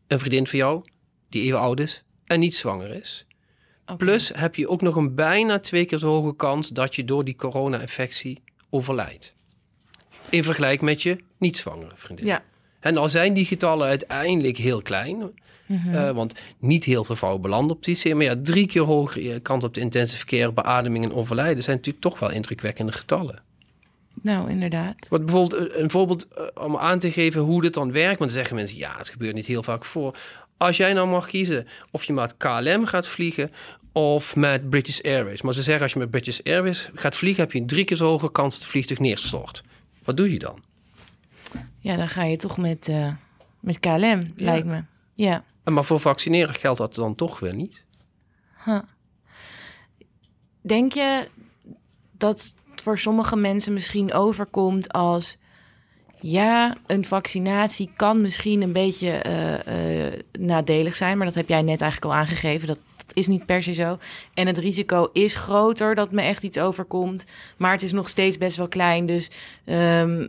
een 0.07 0.19
vriendin 0.19 0.47
van 0.47 0.59
jou 0.59 0.85
die 1.29 1.43
even 1.43 1.61
oud 1.61 1.81
is 1.81 2.03
en 2.25 2.41
niet 2.41 2.55
zwanger 2.55 2.91
is. 2.91 3.27
Plus 3.97 4.31
heb 4.35 4.55
je 4.55 4.69
ook 4.69 4.83
nog 4.83 4.97
een 4.97 5.15
bijna 5.15 5.59
twee 5.59 5.85
keer 5.85 5.99
zo 5.99 6.09
hoge 6.09 6.37
kans 6.37 6.69
dat 6.69 6.95
je 6.95 7.05
door 7.05 7.25
die 7.25 7.35
corona-infectie 7.35 8.43
overlijdt. 8.71 9.33
In 10.31 10.45
vergelijking 10.45 10.91
met 10.91 11.03
je 11.03 11.19
niet-zwangere 11.39 11.97
vriendin. 11.97 12.27
Ja. 12.27 12.43
En 12.87 12.95
nou 12.95 13.09
zijn 13.09 13.35
die 13.35 13.45
getallen 13.45 13.87
uiteindelijk 13.87 14.57
heel 14.57 14.83
klein. 14.83 15.31
Mhm. 15.67 15.95
eh, 15.95 16.11
want 16.11 16.35
niet 16.59 16.85
heel 16.85 17.05
veel 17.05 17.17
vrouwen 17.17 17.43
belanden 17.43 17.77
op 17.77 17.85
die. 17.85 18.15
Maar 18.15 18.25
ja, 18.25 18.37
drie 18.43 18.67
keer 18.67 18.83
hoger 18.83 19.31
eh, 19.31 19.37
kans 19.43 19.65
op 19.65 19.75
de 19.75 19.81
intensive 19.81 20.27
care, 20.27 20.53
beademing 20.53 21.05
en 21.05 21.15
overlijden... 21.15 21.63
zijn 21.63 21.77
natuurlijk 21.77 22.05
toch 22.05 22.19
wel 22.19 22.31
indrukwekkende 22.31 22.93
getallen. 22.93 23.43
Nou, 24.23 24.51
inderdaad. 24.51 25.09
Wat 25.09 25.25
bijvoorbeeld 25.25 25.61
een, 25.61 25.83
een 25.83 25.91
voorbeeld 25.91 26.29
eh, 26.29 26.65
om 26.65 26.77
aan 26.77 26.99
te 26.99 27.11
geven 27.11 27.41
hoe 27.41 27.63
dit 27.63 27.75
dan 27.75 27.93
werkt. 27.93 28.19
Want 28.19 28.31
dan 28.31 28.39
zeggen 28.39 28.57
mensen, 28.57 28.79
ja, 28.79 28.95
het 28.97 29.09
gebeurt 29.09 29.35
niet 29.35 29.47
heel 29.47 29.63
vaak 29.63 29.85
voor. 29.85 30.19
Als 30.57 30.77
jij 30.77 30.93
nou 30.93 31.09
mag 31.09 31.27
kiezen 31.27 31.67
of 31.91 32.05
je 32.05 32.13
met 32.13 32.37
KLM 32.37 32.87
gaat 32.87 33.07
vliegen 33.07 33.51
of 33.93 34.37
met 34.37 34.71
British 34.71 35.01
Airways. 35.01 35.43
Maar 35.43 35.55
ze 35.55 35.63
zeggen 35.63 35.83
als 35.83 35.93
je 35.93 35.99
met 35.99 36.11
British 36.11 36.41
Airways 36.45 36.91
gaat 36.95 37.17
vliegen... 37.17 37.43
heb 37.43 37.53
je 37.53 37.59
een 37.59 37.67
drie 37.67 37.85
keer 37.85 37.97
zo 37.97 38.07
hoge 38.07 38.31
kans 38.31 38.55
dat 38.55 38.63
het 38.63 38.71
vliegtuig 38.71 39.01
neerstort. 39.01 39.63
Wat 40.05 40.17
doe 40.17 40.33
je 40.33 40.39
dan? 40.39 40.63
Ja, 41.79 41.97
dan 41.97 42.09
ga 42.09 42.23
je 42.23 42.37
toch 42.37 42.59
met, 42.59 42.89
eh, 42.89 43.13
met 43.61 43.81
KLM, 43.81 44.23
lijkt 44.37 44.67
me. 44.67 44.85
Ja. 45.15 45.45
Maar 45.65 45.85
voor 45.85 46.01
vaccineren 46.01 46.55
geldt 46.55 46.79
dat 46.79 46.95
dan 46.95 47.15
toch 47.15 47.41
weer 47.41 47.55
niet. 47.55 47.85
Denk 50.61 50.93
je 50.93 51.29
dat 52.13 52.55
het 52.71 52.83
voor 52.83 52.99
sommige 52.99 53.37
mensen 53.37 53.73
misschien 53.73 54.13
overkomt 54.13 54.93
als... 54.93 55.37
Ja, 56.21 56.77
een 56.87 57.05
vaccinatie 57.05 57.91
kan 57.97 58.21
misschien 58.21 58.63
een 58.63 58.73
beetje 58.73 59.11
eh, 59.11 60.07
eh, 60.07 60.21
nadelig 60.39 60.95
zijn... 60.95 61.17
maar 61.17 61.27
dat 61.27 61.35
heb 61.35 61.49
jij 61.49 61.63
net 61.63 61.81
eigenlijk 61.81 62.13
al 62.13 62.21
aangegeven. 62.21 62.67
Dat, 62.67 62.79
dat 63.07 63.17
is 63.17 63.27
niet 63.27 63.47
per 63.47 63.63
se 63.63 63.73
zo. 63.73 63.99
En 64.35 64.47
het 64.47 64.59
risico 64.59 65.09
is 65.13 65.35
groter 65.35 65.95
dat 65.95 66.13
me 66.13 66.23
echt 66.23 66.43
iets 66.43 66.59
overkomt. 66.59 67.25
Maar 67.57 67.73
het 67.73 67.83
is 67.83 67.93
nog 67.93 68.09
steeds 68.09 68.39
best 68.39 68.57
wel 68.57 68.69
klein. 68.69 69.07
Dus 69.07 69.31
ehm, 69.65 70.27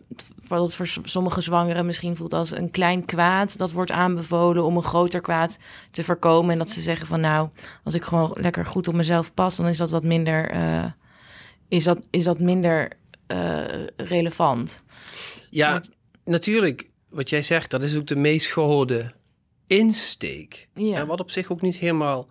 wat 0.48 0.62
het 0.62 0.76
voor 0.76 0.88
sommige 1.04 1.42
zwangeren 1.42 1.86
misschien 1.86 2.16
voelt 2.16 2.34
als 2.34 2.52
een 2.52 2.72
klein 2.72 3.06
kwaad... 3.06 3.58
dat 3.58 3.72
wordt 3.72 3.92
aanbevolen 3.92 4.64
om 4.64 4.76
een 4.78 4.84
groter 4.84 5.22
kwaad 5.22 5.58
te 5.92 6.04
voorkomen. 6.04 6.52
En 6.52 6.58
dat 6.58 6.70
ze 6.70 6.82
zeggen 6.82 7.08
van 7.08 7.20
nou, 7.20 7.50
als 7.84 7.94
ik 7.94 8.04
gewoon 8.04 8.36
lekker 8.40 8.66
goed 8.66 8.88
op 8.88 8.94
mezelf 8.94 9.34
pas... 9.34 9.56
dan 9.56 9.68
is 9.68 9.78
dat 9.78 9.90
wat 9.90 10.04
minder, 10.04 10.50
eh, 10.50 10.86
is 11.68 11.84
dat, 11.84 12.00
is 12.10 12.24
dat 12.24 12.40
minder 12.40 12.92
eh, 13.28 13.64
relevant. 13.96 14.84
Ja, 15.50 15.72
Maar- 15.72 15.86
natuurlijk, 16.26 16.90
wat 17.10 17.30
jij 17.30 17.44
zegt, 17.44 17.72
dat 17.72 17.84
is 17.84 17.98
ook 17.98 18.08
de 18.08 18.16
meest 18.16 18.48
gehoorde 18.48 19.14
insteek. 19.68 20.68
Ja. 20.74 20.98
En 20.98 21.08
wat 21.08 21.20
op 21.20 21.32
zich 21.32 21.52
ook 21.52 21.62
niet 21.62 21.76
helemaal 21.76 22.28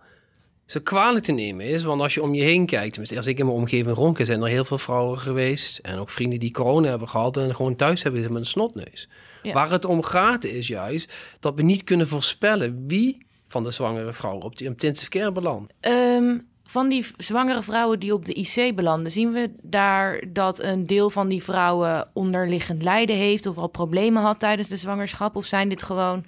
zo 0.67 0.79
kwalijk 0.83 1.25
te 1.25 1.31
nemen 1.31 1.65
is. 1.65 1.83
Want 1.83 2.01
als 2.01 2.13
je 2.13 2.21
om 2.21 2.33
je 2.33 2.43
heen 2.43 2.65
kijkt, 2.65 2.89
tenminste 2.89 3.17
als 3.17 3.27
ik 3.27 3.39
in 3.39 3.45
mijn 3.45 3.57
omgeving 3.57 3.95
rondkijk, 3.95 4.27
zijn 4.27 4.41
er 4.41 4.47
heel 4.47 4.65
veel 4.65 4.77
vrouwen 4.77 5.19
geweest. 5.19 5.77
En 5.77 5.97
ook 5.97 6.09
vrienden 6.09 6.39
die 6.39 6.51
corona 6.51 6.89
hebben 6.89 7.09
gehad 7.09 7.37
en 7.37 7.55
gewoon 7.55 7.75
thuis 7.75 8.03
hebben 8.03 8.21
met 8.21 8.35
een 8.35 8.45
snotneus. 8.45 9.09
Ja. 9.43 9.53
Waar 9.53 9.71
het 9.71 9.85
om 9.85 10.03
gaat 10.03 10.43
is 10.43 10.67
juist 10.67 11.13
dat 11.39 11.55
we 11.55 11.61
niet 11.61 11.83
kunnen 11.83 12.07
voorspellen 12.07 12.83
wie 12.87 13.25
van 13.47 13.63
de 13.63 13.71
zwangere 13.71 14.13
vrouwen 14.13 14.43
op 14.43 14.57
de 14.57 14.65
intensive 14.65 15.09
care 15.09 15.31
belandt. 15.31 15.73
Ehm, 15.79 16.37
van 16.63 16.89
die 16.89 17.05
zwangere 17.17 17.63
vrouwen 17.63 17.99
die 17.99 18.13
op 18.13 18.25
de 18.25 18.33
IC 18.33 18.75
belanden, 18.75 19.11
zien 19.11 19.31
we 19.31 19.49
daar 19.61 20.23
dat 20.33 20.61
een 20.61 20.87
deel 20.87 21.09
van 21.09 21.27
die 21.27 21.43
vrouwen 21.43 22.07
onderliggend 22.13 22.83
lijden 22.83 23.15
heeft 23.15 23.45
of 23.45 23.57
al 23.57 23.67
problemen 23.67 24.21
had 24.21 24.39
tijdens 24.39 24.67
de 24.67 24.77
zwangerschap? 24.77 25.35
Of 25.35 25.45
zijn 25.45 25.69
dit 25.69 25.83
gewoon 25.83 26.25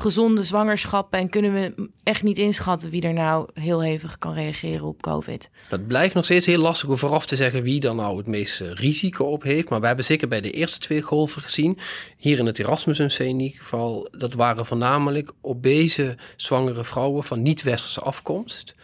gezonde 0.00 0.44
zwangerschappen 0.44 1.18
en 1.18 1.28
kunnen 1.28 1.52
we 1.52 1.88
echt 2.02 2.22
niet 2.22 2.38
inschatten 2.38 2.90
wie 2.90 3.02
er 3.02 3.12
nou 3.12 3.48
heel 3.54 3.82
hevig 3.82 4.18
kan 4.18 4.34
reageren 4.34 4.86
op 4.86 5.02
COVID? 5.02 5.50
Het 5.68 5.86
blijft 5.86 6.14
nog 6.14 6.24
steeds 6.24 6.46
heel 6.46 6.58
lastig 6.58 6.88
om 6.88 6.98
vooraf 6.98 7.26
te 7.26 7.36
zeggen 7.36 7.62
wie 7.62 7.88
er 7.88 7.94
nou 7.94 8.16
het 8.16 8.26
meeste 8.26 8.74
risico 8.74 9.24
op 9.24 9.42
heeft. 9.42 9.68
Maar 9.68 9.80
we 9.80 9.86
hebben 9.86 10.04
zeker 10.04 10.28
bij 10.28 10.40
de 10.40 10.50
eerste 10.50 10.78
twee 10.78 11.02
golven 11.02 11.42
gezien, 11.42 11.78
hier 12.16 12.38
in 12.38 12.46
het 12.46 12.58
Erasmus 12.58 12.98
MC 12.98 13.18
in 13.18 13.40
ieder 13.40 13.58
geval, 13.58 14.08
dat 14.10 14.32
waren 14.32 14.66
voornamelijk 14.66 15.32
obese 15.40 16.16
zwangere 16.36 16.84
vrouwen 16.84 17.24
van 17.24 17.42
niet-westerse 17.42 18.00
afkomst. 18.00 18.74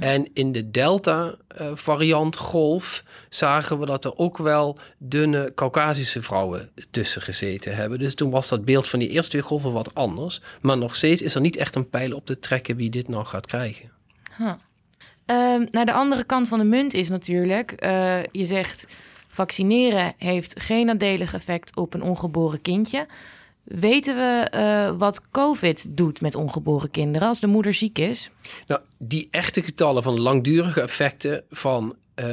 En 0.00 0.30
in 0.32 0.52
de 0.52 0.70
Delta-variant 1.56 2.36
golf 2.36 3.04
zagen 3.28 3.78
we 3.78 3.86
dat 3.86 4.04
er 4.04 4.16
ook 4.16 4.38
wel 4.38 4.78
dunne 4.98 5.52
Caucasische 5.54 6.22
vrouwen 6.22 6.70
tussen 6.90 7.22
gezeten 7.22 7.74
hebben. 7.74 7.98
Dus 7.98 8.14
toen 8.14 8.30
was 8.30 8.48
dat 8.48 8.64
beeld 8.64 8.88
van 8.88 8.98
die 8.98 9.08
eerste 9.08 9.30
twee 9.30 9.42
golven 9.42 9.72
wat 9.72 9.94
anders. 9.94 10.40
Maar 10.60 10.78
nog 10.78 10.94
steeds 10.94 11.22
is 11.22 11.34
er 11.34 11.40
niet 11.40 11.56
echt 11.56 11.74
een 11.74 11.90
pijl 11.90 12.12
op 12.14 12.26
te 12.26 12.38
trekken 12.38 12.76
wie 12.76 12.90
dit 12.90 13.08
nou 13.08 13.24
gaat 13.24 13.46
krijgen. 13.46 13.90
Ehm 15.26 15.66
nou, 15.70 15.84
de 15.84 15.92
andere 15.92 16.24
kant 16.24 16.48
van 16.48 16.58
de 16.58 16.64
munt 16.64 16.94
is 16.94 17.08
natuurlijk, 17.08 17.72
eh, 17.72 18.22
je 18.22 18.46
zegt 18.46 18.86
vaccineren 19.28 20.12
heeft 20.18 20.60
geen 20.60 20.86
nadelig 20.86 21.34
effect 21.34 21.76
op 21.76 21.94
een 21.94 22.02
ongeboren 22.02 22.62
kindje. 22.62 23.06
Weten 23.64 24.16
we 24.16 24.48
eh, 24.50 24.94
wat 24.98 25.30
COVID 25.30 25.86
doet 25.96 26.20
met 26.20 26.34
ongeboren 26.34 26.90
kinderen 26.90 27.28
als 27.28 27.40
de 27.40 27.46
moeder 27.46 27.74
ziek 27.74 27.98
is? 27.98 28.30
Nou, 28.66 28.80
die 28.98 29.28
echte 29.30 29.62
getallen 29.62 30.02
van 30.02 30.20
langdurige 30.20 30.80
effecten 30.80 31.44
van 31.50 31.96
eh, 32.14 32.26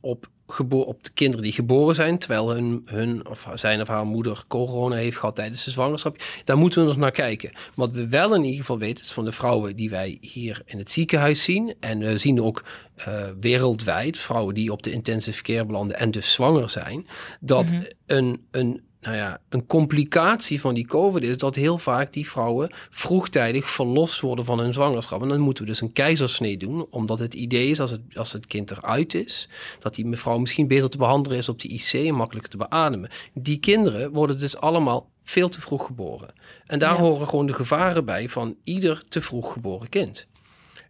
op, 0.00 0.28
op 0.70 1.04
de 1.04 1.10
kinderen 1.14 1.44
die 1.44 1.52
geboren 1.52 1.94
zijn, 1.94 2.18
terwijl 2.18 2.50
hun, 2.50 2.82
hun 2.84 3.28
of 3.28 3.48
zijn 3.54 3.80
of 3.80 3.88
haar 3.88 4.06
moeder 4.06 4.44
corona 4.48 4.96
heeft 4.96 5.16
gehad 5.16 5.34
tijdens 5.34 5.64
de 5.64 5.70
zwangerschap, 5.70 6.22
daar 6.44 6.58
moeten 6.58 6.80
we 6.80 6.86
nog 6.86 6.96
naar 6.96 7.10
kijken. 7.10 7.52
Wat 7.74 7.90
we 7.90 8.08
wel 8.08 8.34
in 8.34 8.44
ieder 8.44 8.60
geval 8.60 8.78
weten, 8.78 9.04
is 9.04 9.12
van 9.12 9.24
de 9.24 9.32
vrouwen 9.32 9.76
die 9.76 9.90
wij 9.90 10.18
hier 10.20 10.62
in 10.64 10.78
het 10.78 10.90
ziekenhuis 10.90 11.44
zien, 11.44 11.74
en 11.80 11.98
we 11.98 12.18
zien 12.18 12.42
ook 12.42 12.64
eh, 12.96 13.24
wereldwijd 13.40 14.18
vrouwen 14.18 14.54
die 14.54 14.72
op 14.72 14.82
de 14.82 14.90
intensive 14.90 15.42
care 15.42 15.64
belanden 15.64 15.98
en 15.98 16.10
dus 16.10 16.32
zwanger 16.32 16.70
zijn, 16.70 17.06
dat 17.40 17.72
een, 18.06 18.46
een 18.50 18.85
nou 19.06 19.18
ja, 19.18 19.40
een 19.48 19.66
complicatie 19.66 20.60
van 20.60 20.74
die 20.74 20.86
COVID 20.86 21.22
is 21.22 21.36
dat 21.36 21.54
heel 21.54 21.78
vaak 21.78 22.12
die 22.12 22.28
vrouwen 22.28 22.70
vroegtijdig 22.90 23.70
verlost 23.70 24.20
worden 24.20 24.44
van 24.44 24.58
hun 24.58 24.72
zwangerschap. 24.72 25.22
En 25.22 25.28
dan 25.28 25.40
moeten 25.40 25.64
we 25.64 25.70
dus 25.70 25.80
een 25.80 25.92
keizersnee 25.92 26.56
doen, 26.56 26.86
omdat 26.90 27.18
het 27.18 27.34
idee 27.34 27.70
is 27.70 27.80
als 27.80 27.90
het, 27.90 28.00
als 28.14 28.32
het 28.32 28.46
kind 28.46 28.70
eruit 28.70 29.14
is, 29.14 29.48
dat 29.78 29.94
die 29.94 30.06
mevrouw 30.06 30.38
misschien 30.38 30.68
beter 30.68 30.88
te 30.88 30.98
behandelen 30.98 31.38
is 31.38 31.48
op 31.48 31.60
de 31.60 31.68
IC 31.68 31.92
en 31.92 32.14
makkelijker 32.14 32.50
te 32.50 32.56
beademen. 32.56 33.10
Die 33.34 33.58
kinderen 33.58 34.12
worden 34.12 34.38
dus 34.38 34.56
allemaal 34.56 35.10
veel 35.22 35.48
te 35.48 35.60
vroeg 35.60 35.86
geboren. 35.86 36.32
En 36.66 36.78
daar 36.78 36.94
Ja. 36.94 37.00
horen 37.00 37.28
gewoon 37.28 37.46
de 37.46 37.52
gevaren 37.52 38.04
bij 38.04 38.28
van 38.28 38.56
ieder 38.64 39.02
te 39.08 39.20
vroeg 39.20 39.52
geboren 39.52 39.88
kind. 39.88 40.26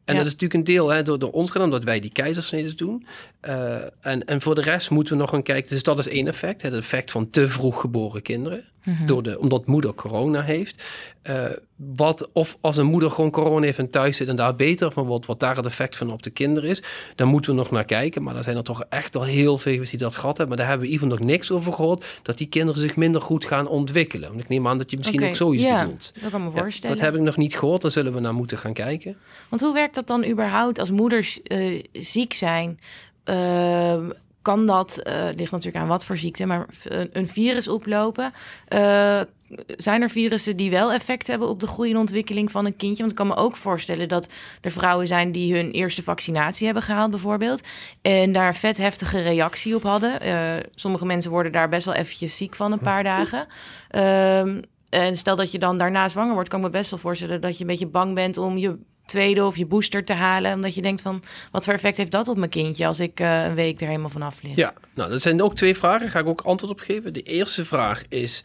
En 0.07 0.15
Ja. 0.15 0.21
dat 0.21 0.27
is 0.27 0.33
natuurlijk 0.39 0.55
een 0.69 0.75
deel 0.75 0.89
hè, 0.89 1.03
door, 1.03 1.19
door 1.19 1.31
ons 1.33 1.51
gedaan, 1.51 1.67
omdat 1.67 1.85
wij 1.85 2.01
die 2.01 2.13
keizersneden 2.13 2.77
doen. 2.77 3.07
Eh, 3.41 3.77
en, 4.01 4.25
en 4.25 4.41
voor 4.41 4.55
de 4.55 4.61
rest 4.61 4.91
moeten 4.91 5.13
we 5.15 5.21
nog 5.21 5.31
gaan 5.31 5.43
kijken. 5.43 5.71
Dus 5.71 5.83
dat 5.83 5.99
is 5.99 6.09
één 6.09 6.27
effect. 6.27 6.63
hè, 6.63 6.69
Het 6.69 6.79
effect 6.79 7.11
van 7.11 7.31
te 7.31 7.49
vroeg 7.49 7.81
geboren 7.81 8.23
kinderen. 8.23 8.65
Door 9.07 9.23
de, 9.23 9.39
omdat 9.39 9.67
moeder 9.67 9.95
corona 9.95 10.43
heeft. 10.43 10.83
Eh, 11.23 11.45
wat, 11.77 12.29
of 12.33 12.57
als 12.61 12.77
een 12.77 12.87
moeder 12.87 13.11
gewoon 13.11 13.31
corona 13.31 13.65
heeft 13.65 13.79
en 13.79 13.91
thuis 13.91 14.17
zit 14.17 14.29
en 14.29 14.37
daar 14.37 14.57
beter 14.57 14.93
van 14.93 15.07
wordt, 15.07 15.27
wat 15.27 15.41
daar 15.41 15.57
het 15.57 15.67
effect 15.67 15.97
van 15.97 16.13
op 16.13 16.23
de 16.23 16.31
kinderen 16.31 16.71
is. 16.71 16.83
Daar 17.15 17.27
moeten 17.27 17.51
we 17.51 17.57
nog 17.57 17.71
naar 17.71 17.85
kijken. 17.85 18.23
Maar 18.23 18.37
er 18.37 18.45
zijn 18.45 18.57
er 18.57 18.63
toch 18.63 18.85
echt 18.89 19.17
al 19.17 19.25
heel 19.25 19.59
veel 19.59 19.85
die 19.91 19.99
dat 19.99 20.15
gehad 20.15 20.37
hebben. 20.37 20.49
Maar 20.49 20.57
daar 20.57 20.67
hebben 20.67 20.87
we 20.87 20.93
geval 20.93 21.09
nog 21.09 21.27
niks 21.27 21.51
over 21.51 21.73
gehoord. 21.73 22.05
Dat 22.23 22.39
die 22.39 22.47
kinderen 22.47 22.81
zich 22.81 22.97
minder 22.97 23.21
goed 23.21 23.45
gaan 23.45 23.69
ontwikkelen. 23.69 24.29
Want 24.29 24.41
ik 24.41 24.49
neem 24.49 24.67
aan 24.67 24.79
dat 24.79 24.91
je 24.91 24.97
misschien 24.97 25.21
Oké, 25.21 25.29
ook 25.29 25.37
zoiets 25.37 25.63
ja, 25.63 25.83
bedoelt. 25.83 26.13
Dat 26.21 26.31
kan 26.31 26.45
me 26.45 26.51
Ja, 26.51 26.61
voorstellen. 26.61 26.97
dat 26.97 27.05
heb 27.05 27.15
ik 27.15 27.21
nog 27.21 27.37
niet 27.37 27.59
gehoord. 27.59 27.83
Daar 27.83 27.91
zullen 27.91 28.15
we 28.15 28.21
naar 28.21 28.35
moeten 28.35 28.59
gaan 28.59 28.73
kijken. 28.73 29.17
Want 29.49 29.63
hoe 29.63 29.73
werkt 29.73 29.95
dat 29.95 30.07
dan 30.07 30.25
überhaupt 30.25 30.79
als 30.79 30.91
moeders 30.91 31.43
eh, 31.43 31.83
ziek 31.93 32.33
zijn? 32.33 32.81
Ehm, 33.25 34.11
kan 34.47 34.67
dat, 34.67 34.99
eh 34.99 35.29
ligt 35.35 35.51
natuurlijk 35.51 35.83
aan 35.85 35.89
wat 35.89 36.05
voor 36.05 36.19
ziekte, 36.19 36.47
maar 36.47 36.67
een, 36.83 37.09
een 37.13 37.29
virus 37.29 37.69
oplopen? 37.69 38.33
Eh, 38.69 39.21
zijn 39.67 40.03
er 40.03 40.11
virussen 40.11 40.57
die 40.57 40.71
wel 40.71 40.93
effect 40.93 41.27
hebben 41.27 41.49
op 41.49 41.61
de 41.61 41.67
groei 41.67 41.91
en 41.91 41.97
ontwikkeling 41.97 42.51
van 42.51 42.67
een 42.67 42.77
kindje? 42.77 42.99
Want 42.99 43.11
ik 43.11 43.17
kan 43.17 43.27
me 43.27 43.35
ook 43.37 43.57
voorstellen 43.57 44.09
dat 44.09 44.33
er 44.61 44.71
vrouwen 44.71 45.07
zijn 45.07 45.33
die 45.33 45.55
hun 45.55 45.71
eerste 45.71 46.03
vaccinatie 46.03 46.65
hebben 46.65 46.83
gehaald, 46.83 47.11
bijvoorbeeld. 47.11 47.63
En 48.03 48.33
daar 48.33 48.57
vet 48.57 48.77
heftige 48.77 49.23
reactie 49.23 49.75
op 49.75 49.83
hadden. 49.83 50.21
Eh, 50.21 50.57
sommige 50.75 51.07
mensen 51.07 51.31
worden 51.31 51.53
daar 51.53 51.69
best 51.69 51.85
wel 51.85 51.95
eventjes 51.95 52.37
ziek 52.37 52.55
van 52.55 52.73
een 52.73 52.79
paar 52.79 53.03
dagen. 53.03 53.47
Ehm, 53.89 54.63
en 54.89 55.17
stel 55.17 55.37
dat 55.37 55.53
je 55.53 55.59
dan 55.59 55.79
daarna 55.79 56.09
zwanger 56.09 56.35
wordt, 56.35 56.49
kan 56.49 56.59
ik 56.59 56.65
me 56.65 56.71
best 56.71 56.91
wel 56.91 57.01
voorstellen 57.01 57.41
dat 57.41 57.55
je 57.55 57.61
een 57.61 57.71
beetje 57.71 57.87
bang 57.87 58.15
bent 58.15 58.39
om 58.39 58.59
je 58.59 58.79
tweede 59.07 59.45
of 59.45 59.57
je 59.57 59.67
booster 59.67 60.05
te 60.05 60.13
halen. 60.13 60.53
Omdat 60.53 60.75
je 60.75 60.83
denkt 60.83 61.03
van, 61.03 61.23
wat 61.51 61.65
voor 61.65 61.75
effect 61.75 61.97
heeft 61.97 62.11
dat 62.11 62.29
op 62.29 62.37
mijn 62.37 62.51
kindje 62.51 62.87
als 62.87 63.01
ik 63.01 63.21
eh, 63.21 63.45
een 63.45 63.55
week 63.55 63.81
er 63.81 63.87
helemaal 63.87 64.09
vanaf 64.11 64.43
lig? 64.43 64.57
Ja, 64.57 64.73
nou, 64.95 65.11
dat 65.11 65.23
zijn 65.23 65.43
ook 65.43 65.55
twee 65.55 65.77
vragen. 65.77 66.01
Daar 66.01 66.11
ga 66.11 66.19
ik 66.19 66.27
ook 66.27 66.41
antwoord 66.41 66.73
op 66.73 66.81
geven. 66.81 67.13
De 67.13 67.23
eerste 67.23 67.65
vraag 67.65 68.03
is. 68.09 68.45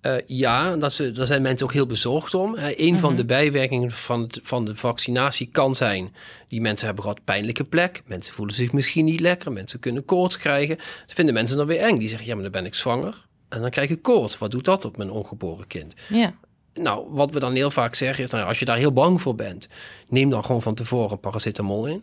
eh, 0.00 0.14
ja, 0.26 0.76
dat 0.76 0.92
ze, 0.92 1.12
daar 1.12 1.26
zijn 1.26 1.42
mensen 1.42 1.66
ook 1.66 1.72
heel 1.72 1.86
bezorgd 1.86 2.34
om. 2.34 2.54
Hè. 2.56 2.72
een 2.80 2.98
van 2.98 3.16
de 3.16 3.24
bijwerkingen 3.24 3.90
van, 3.90 4.20
het- 4.22 4.40
van 4.42 4.64
de 4.64 4.76
vaccinatie 4.76 5.48
kan 5.52 5.74
zijn... 5.74 6.14
die 6.48 6.60
mensen 6.60 6.86
hebben 6.86 7.04
gehad 7.04 7.24
pijnlijke 7.24 7.64
plek. 7.64 8.02
Mensen 8.06 8.34
voelen 8.34 8.54
zich 8.54 8.72
misschien 8.72 9.04
niet 9.04 9.20
lekker. 9.20 9.52
Mensen 9.52 9.78
kunnen 9.80 10.04
koorts 10.04 10.38
krijgen. 10.38 10.76
Dat 10.76 11.14
vinden 11.14 11.34
mensen 11.34 11.56
dan 11.56 11.66
weer 11.66 11.80
eng. 11.80 11.98
Die 11.98 12.08
zeggen, 12.08 12.26
ja, 12.26 12.34
maar 12.34 12.42
dan 12.42 12.52
ben 12.52 12.66
ik 12.66 12.74
zwanger. 12.74 13.26
En 13.48 13.60
dan 13.60 13.70
krijg 13.70 13.90
ik 13.90 14.02
koorts. 14.02 14.38
Wat 14.38 14.50
doet 14.50 14.64
dat 14.64 14.84
op 14.84 14.96
mijn 14.96 15.10
ongeboren 15.10 15.66
kind? 15.66 15.94
Ja. 16.08 16.34
Nou, 16.78 17.06
wat 17.10 17.32
we 17.32 17.38
dan 17.38 17.54
heel 17.54 17.70
vaak 17.70 17.94
zeggen 17.94 18.24
is, 18.24 18.30
nou, 18.30 18.44
als 18.44 18.58
je 18.58 18.64
daar 18.64 18.76
heel 18.76 18.92
bang 18.92 19.20
voor 19.20 19.34
bent, 19.34 19.68
neem 20.08 20.30
dan 20.30 20.44
gewoon 20.44 20.62
van 20.62 20.74
tevoren 20.74 21.20
paracetamol 21.20 21.86
in. 21.86 22.02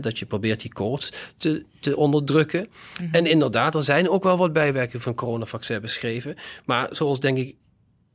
Dat 0.00 0.18
je 0.18 0.26
probeert 0.26 0.60
die 0.60 0.72
koorts 0.72 1.12
te, 1.36 1.64
te 1.80 1.96
onderdrukken. 1.96 2.68
En 3.12 3.26
inderdaad, 3.26 3.74
er 3.74 3.82
zijn 3.82 4.08
ook 4.08 4.22
wel 4.22 4.36
wat 4.36 4.52
bijwerkingen 4.52 5.02
van 5.02 5.14
coronavaccin 5.14 5.80
beschreven. 5.80 6.36
Maar 6.64 6.88
zoals 6.90 7.20
denk 7.20 7.38
ik 7.38 7.54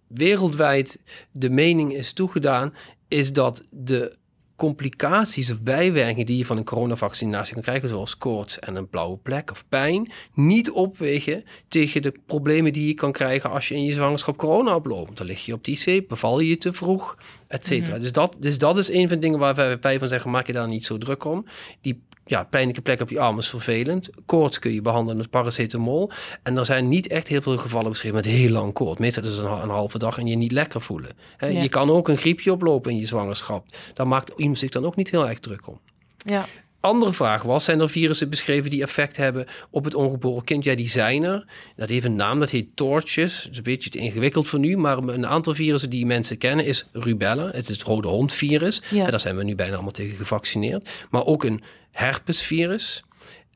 wereldwijd 0.08 1.00
de 1.32 1.50
mening 1.50 1.94
is 1.94 2.14
toegedaan, 2.14 2.74
is 3.08 3.34
dat 3.34 3.64
de 3.70 4.16
complicaties 4.62 5.52
of 5.52 5.62
bijwerkingen 5.62 6.26
die 6.26 6.38
je 6.38 6.46
van 6.46 6.58
een 6.58 6.64
coronavaccinatie 6.64 7.54
kan 7.54 7.62
krijgen, 7.62 7.90
zoals 7.90 8.18
koorts 8.18 8.60
en 8.60 8.76
een 8.76 8.90
blauwe 8.90 9.18
plek 9.18 9.52
of 9.52 9.68
pijn, 9.70 10.12
niet 10.34 10.72
opwegen 10.72 11.44
tegen 11.68 12.02
de 12.02 12.14
problemen 12.26 12.74
die 12.74 12.88
je 12.88 12.94
kan 12.94 13.12
krijgen 13.12 13.50
als 13.50 13.68
je 13.68 13.76
in 13.76 13.84
je 13.84 13.94
zwangerschap 13.94 14.38
corona 14.38 14.76
oploopt. 14.76 15.18
Dan 15.18 15.26
lig 15.26 15.46
je 15.46 15.54
op 15.54 15.64
de 15.64 15.72
IC, 15.72 16.08
beval 16.08 16.40
je 16.40 16.58
te 16.58 16.74
vroeg, 16.74 17.18
et 17.48 17.66
cetera. 17.66 17.98
dus, 17.98 18.12
dat, 18.12 18.36
dus 18.40 18.58
dat 18.58 18.78
is 18.78 18.90
een 18.90 19.08
van 19.08 19.20
de 19.20 19.20
dingen 19.20 19.40
waar 19.40 19.56
wij 19.56 19.80
wij 19.80 20.00
van 20.00 20.08
zeggen, 20.08 20.32
maak 20.32 20.48
je 20.48 20.54
daar 20.54 20.68
niet 20.68 20.86
zo 20.86 20.98
druk 20.98 21.26
om. 21.26 21.46
Die 21.82 22.02
ja, 22.26 22.44
pijnlijke 22.44 22.82
plek 22.82 23.02
op 23.02 23.10
je 23.10 23.20
arm 23.20 23.38
is 23.38 23.50
vervelend. 23.50 24.10
Koorts 24.26 24.60
kun 24.60 24.74
je 24.74 24.82
behandelen 24.82 25.18
met 25.18 25.30
paracetamol. 25.30 26.12
En 26.44 26.58
er 26.58 26.66
zijn 26.66 26.88
niet 26.88 27.08
echt 27.08 27.28
heel 27.28 27.42
veel 27.42 27.58
gevallen 27.58 27.90
beschreven 27.90 28.16
met 28.16 28.26
heel 28.26 28.50
lang 28.50 28.74
koorts. 28.74 29.00
Meestal 29.00 29.24
is 29.24 29.30
het 29.30 29.40
een, 29.40 29.52
een 29.52 29.70
halve 29.70 29.98
dag 29.98 30.18
en 30.18 30.28
je 30.28 30.36
niet 30.36 30.52
lekker 30.52 30.82
voelen. 30.82 31.12
Ja. 31.40 31.48
Je 31.48 31.70
kan 31.70 31.90
ook 31.90 32.08
een 32.08 32.18
griepje 32.18 32.52
oplopen 32.52 32.92
in 32.92 32.98
je 32.98 33.06
zwangerschap. 33.06 33.66
Daar 33.94 34.08
maakt 34.08 34.32
iemand 34.36 34.60
zich 34.60 34.70
dan 34.70 34.86
ook 34.86 34.96
niet 34.96 35.12
heel 35.12 35.28
erg 35.28 35.40
druk 35.40 35.68
om. 35.68 35.80
Ja. 36.18 36.46
Andere 36.82 37.14
vraag 37.14 37.44
was, 37.44 37.64
zijn 37.64 37.80
er 37.80 37.90
virussen 37.90 38.30
beschreven 38.30 38.70
die 38.70 38.82
effect 38.82 39.18
hebben 39.18 39.46
op 39.70 39.84
het 39.84 39.96
ongeboren 39.96 40.44
kind? 40.44 40.64
Ja, 40.64 40.76
die 40.76 40.90
zijn 40.90 41.24
er. 41.24 41.46
Dat 41.76 41.90
heeft 41.90 42.06
een 42.06 42.16
naam, 42.16 42.40
dat 42.40 42.50
heet 42.50 42.76
torches. 42.76 43.42
Dat 43.44 43.52
is 43.52 43.58
een 43.58 43.64
beetje 43.64 43.90
te 43.90 43.98
ingewikkeld 43.98 44.48
voor 44.48 44.60
nu, 44.60 44.78
maar 44.78 44.98
een 44.98 45.28
aantal 45.28 45.54
virussen 45.54 45.90
die 45.90 46.06
mensen 46.06 46.38
kennen 46.38 46.66
is 46.66 46.86
rubella. 46.92 47.46
Het 47.46 47.70
is 47.70 47.76
het 47.76 47.84
rode 47.84 48.08
hondvirus. 48.08 48.82
Ja. 48.90 49.06
En 49.06 49.12
daar 49.12 49.20
zijn 49.20 49.36
we 49.36 49.44
nu 49.44 49.56
bijna 49.56 49.74
allemaal 49.74 49.92
tegen 49.92 50.18
gevaccineerd. 50.18 50.90
Maar 51.10 51.26
ook 51.26 51.44
een 51.44 51.64
herpesvirus. 51.92 53.04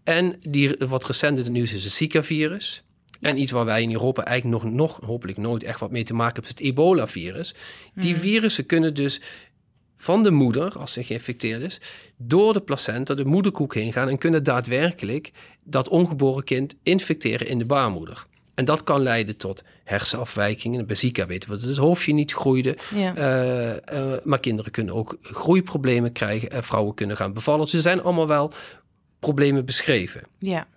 En 0.03 0.35
die 0.39 0.75
wat 0.77 1.05
recent 1.05 1.38
in 1.38 1.43
het 1.43 1.53
nieuws 1.53 1.73
is 1.73 1.83
het 1.83 1.93
Zika-virus. 1.93 2.83
En 3.21 3.39
iets 3.39 3.51
waar 3.51 3.65
wij 3.65 3.81
in 3.81 3.91
Europa 3.91 4.23
eigenlijk 4.25 4.63
nog, 4.63 4.73
nog 4.73 4.99
hopelijk 5.05 5.38
nooit 5.38 5.63
echt 5.63 5.79
wat 5.79 5.91
mee 5.91 6.03
te 6.03 6.13
maken 6.13 6.33
hebben, 6.33 6.51
is 6.51 6.57
het 6.57 6.67
ebola-virus. 6.67 7.53
Die 7.95 8.15
virussen 8.15 8.65
kunnen 8.65 8.93
dus 8.93 9.21
van 9.97 10.23
de 10.23 10.31
moeder, 10.31 10.77
als 10.77 10.93
ze 10.93 11.03
geïnfecteerd 11.03 11.62
is, 11.62 11.81
door 12.17 12.53
de 12.53 12.62
placenta, 12.62 13.13
de 13.13 13.25
moederkoek 13.25 13.73
heen 13.73 13.93
gaan 13.93 14.10
en 14.10 14.17
kunnen 14.17 14.43
daadwerkelijk 14.43 15.31
dat 15.63 15.89
ongeboren 15.89 16.43
kind 16.43 16.75
infecteren 16.84 17.47
in 17.47 17.58
de 17.58 17.65
baarmoeder. 17.65 18.25
En 18.55 18.65
dat 18.65 18.84
kan 18.84 19.01
leiden 19.01 19.38
tot 19.38 19.63
hersenafwijkingen. 19.84 20.86
Bij 20.86 20.95
Zika 20.95 21.25
weten 21.25 21.49
we 21.49 21.58
dat 21.58 21.69
het 21.69 21.77
hoofdje 21.77 22.13
niet 22.13 22.34
groeide. 22.34 22.77
Ja. 22.95 23.15
Eh, 23.15 23.71
eh, 23.71 24.19
maar 24.23 24.39
kinderen 24.39 24.71
kunnen 24.71 24.93
ook 24.93 25.17
groeiproblemen 25.21 26.12
krijgen. 26.12 26.51
En 26.51 26.63
vrouwen 26.63 26.93
kunnen 26.93 27.17
gaan 27.17 27.34
bevallen. 27.34 27.63
Dus 27.63 27.73
er 27.73 27.81
zijn 27.81 28.03
allemaal 28.03 28.27
wel 28.27 28.51
problemen 29.19 29.65
beschreven. 29.65 30.21
Ja. 30.39 30.67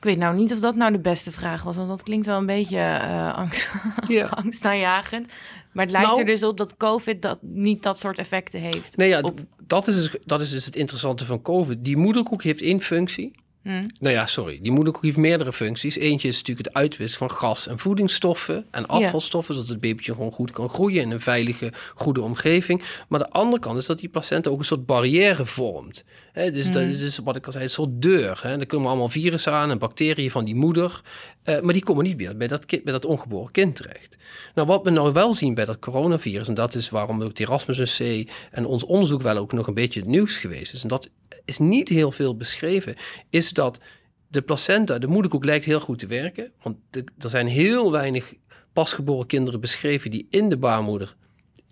Ik 0.00 0.06
weet 0.06 0.18
nou 0.18 0.36
niet 0.36 0.52
of 0.52 0.60
dat 0.60 0.74
nou 0.74 0.92
de 0.92 0.98
beste 1.00 1.32
vraag 1.32 1.62
was, 1.62 1.76
want 1.76 1.88
dat 1.88 2.02
klinkt 2.02 2.26
wel 2.26 2.38
een 2.38 2.46
beetje 2.46 3.00
angst, 3.34 3.70
Ja. 4.08 4.24
angstaanjagend. 4.26 5.32
Maar 5.72 5.84
het 5.84 5.92
lijkt 5.92 6.06
Nou- 6.08 6.20
er 6.20 6.26
dus 6.26 6.42
op 6.42 6.56
dat 6.56 6.76
COVID 6.76 7.22
dat 7.22 7.38
niet 7.42 7.82
dat 7.82 7.98
soort 7.98 8.18
effecten 8.18 8.60
heeft. 8.60 8.96
Nee, 8.96 9.08
ja, 9.08 9.20
Op- 9.20 9.40
dat, 9.66 9.86
is 9.86 9.94
dus, 9.94 10.16
dat 10.24 10.40
is 10.40 10.50
dus 10.50 10.64
het 10.64 10.76
interessante 10.76 11.26
van 11.26 11.42
COVID. 11.42 11.84
Die 11.84 11.96
moederkoek 11.96 12.42
heeft 12.42 12.62
één 12.62 12.80
functie. 12.80 13.32
Hm. 13.62 13.88
Nou 13.98 14.14
ja, 14.14 14.26
sorry. 14.26 14.58
Die 14.62 14.72
moederkoek 14.72 15.02
heeft 15.02 15.16
meerdere 15.16 15.52
functies. 15.52 15.96
Eentje 15.96 16.28
is 16.28 16.38
natuurlijk 16.38 16.66
het 16.66 16.76
uitwisselen 16.76 17.28
van 17.28 17.38
gas 17.38 17.66
en 17.66 17.78
voedingsstoffen 17.78 18.66
en 18.70 18.86
afvalstoffen, 18.86 19.54
zodat 19.54 19.68
het 19.68 19.80
babytje 19.80 20.12
gewoon 20.12 20.32
goed 20.32 20.50
kan 20.50 20.68
groeien 20.68 21.02
in 21.02 21.10
een 21.10 21.20
veilige, 21.20 21.72
goede 21.94 22.22
omgeving. 22.22 22.82
Maar 23.08 23.18
de 23.18 23.30
andere 23.30 23.62
kant 23.62 23.78
is 23.78 23.86
dat 23.86 23.98
die 23.98 24.08
placenta 24.08 24.50
ook 24.50 24.58
een 24.58 24.64
soort 24.64 24.86
barrière 24.86 25.46
vormt. 25.46 26.04
Dus 26.32 26.70
dat 26.70 26.82
is 26.82 26.98
dus 26.98 27.18
wat 27.18 27.36
ik 27.36 27.46
al 27.46 27.52
zei, 27.52 27.64
een 27.64 27.70
soort 27.70 28.02
deur. 28.02 28.40
Hè. 28.42 28.58
Er 28.58 28.66
komen 28.66 28.88
allemaal 28.88 29.08
virussen 29.08 29.52
aan 29.52 29.70
en 29.70 29.78
bacteriën 29.78 30.30
van 30.30 30.44
die 30.44 30.54
moeder. 30.54 31.00
Eh, 31.42 31.60
maar 31.60 31.72
die 31.72 31.84
komen 31.84 32.04
niet 32.04 32.16
meer 32.16 32.36
bij 32.36 32.46
dat, 32.46 32.66
kind, 32.66 32.84
bij 32.84 32.92
dat 32.92 33.04
ongeboren 33.04 33.52
kind 33.52 33.76
terecht. 33.76 34.16
Nou, 34.54 34.66
wat 34.66 34.84
we 34.84 34.90
nou 34.90 35.12
wel 35.12 35.34
zien 35.34 35.54
bij 35.54 35.64
dat 35.64 35.78
coronavirus, 35.78 36.48
en 36.48 36.54
dat 36.54 36.74
is 36.74 36.90
waarom 36.90 37.22
ook 37.22 37.28
het 37.28 37.40
Erasmus 37.40 37.98
MC 37.98 38.30
en 38.50 38.66
ons 38.66 38.84
onderzoek 38.84 39.22
wel 39.22 39.36
ook 39.36 39.52
nog 39.52 39.66
een 39.66 39.74
beetje 39.74 40.00
het 40.00 40.08
nieuws 40.08 40.36
geweest 40.36 40.72
is, 40.72 40.82
en 40.82 40.88
dat 40.88 41.08
is 41.44 41.58
niet 41.58 41.88
heel 41.88 42.12
veel 42.12 42.36
beschreven, 42.36 42.94
is 43.30 43.50
dat 43.50 43.80
de 44.28 44.42
placenta, 44.42 44.98
de 44.98 45.06
moederkoek, 45.06 45.44
lijkt 45.44 45.64
heel 45.64 45.80
goed 45.80 45.98
te 45.98 46.06
werken. 46.06 46.52
Want 46.62 46.76
de- 46.90 47.04
er 47.18 47.30
zijn 47.30 47.46
heel 47.46 47.92
weinig 47.92 48.34
pasgeboren 48.72 49.26
kinderen 49.26 49.60
beschreven 49.60 50.10
die 50.10 50.26
in 50.30 50.48
de 50.48 50.56
baarmoeder 50.56 51.16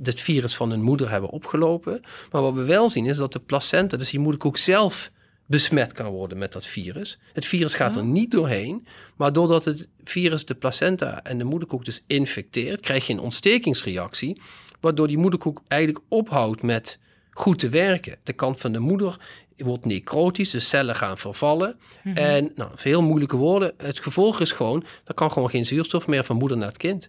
het 0.03 0.21
virus 0.21 0.55
van 0.57 0.71
hun 0.71 0.83
moeder 0.83 1.11
hebben 1.11 1.31
opgelopen. 1.31 2.01
Maar 2.31 2.43
wat 2.43 2.55
we 2.55 2.63
wel 2.63 2.91
zien 2.91 3.07
is 3.07 3.17
dat 3.17 3.33
de 3.33 3.39
placenta, 3.41 3.97
dus 3.97 4.11
die 4.11 4.21
moederkoek 4.21 4.57
zelf, 4.57 5.11
besmet 5.47 5.93
kan 5.93 6.07
worden 6.07 6.39
met 6.39 6.53
dat 6.53 6.67
virus. 6.67 7.19
Het 7.33 7.45
virus 7.47 7.75
gaat 7.75 7.97
er 7.97 8.05
niet 8.05 8.31
doorheen, 8.31 8.87
maar 9.17 9.33
doordat 9.33 9.65
het 9.65 9.89
virus 10.05 10.45
de 10.45 10.55
placenta 10.55 11.23
en 11.23 11.39
de 11.39 11.45
moederkoek 11.45 11.85
dus 11.85 12.03
infecteert, 12.07 12.81
krijg 12.81 13.07
je 13.07 13.13
een 13.13 13.21
ontstekingsreactie, 13.21 14.41
waardoor 14.81 15.09
die 15.09 15.19
moederkoek 15.19 15.63
eigenlijk 15.69 16.05
ophoudt 16.09 16.63
met 16.63 16.99
goed 17.39 17.59
te 17.59 17.69
werken. 17.69 18.19
De 18.23 18.33
kant 18.33 18.61
van 18.61 18.73
de 18.73 18.79
moeder 18.79 19.17
wordt 19.57 19.85
necrotisch, 19.85 20.51
de 20.51 20.61
cellen 20.61 20.97
gaan 20.97 21.19
vervallen. 21.19 21.79
En 22.15 22.53
nou, 22.55 22.71
veel 22.75 23.03
moeilijke 23.03 23.37
woorden. 23.37 23.73
Het 23.77 24.01
gevolg 24.01 24.41
is 24.41 24.53
gewoon, 24.53 24.85
er 25.05 25.15
kan 25.15 25.33
gewoon 25.33 25.51
geen 25.51 25.67
zuurstof 25.67 26.07
meer 26.07 26.25
van 26.25 26.37
moeder 26.37 26.57
naar 26.57 26.69
het 26.69 26.77
kind. 26.77 27.09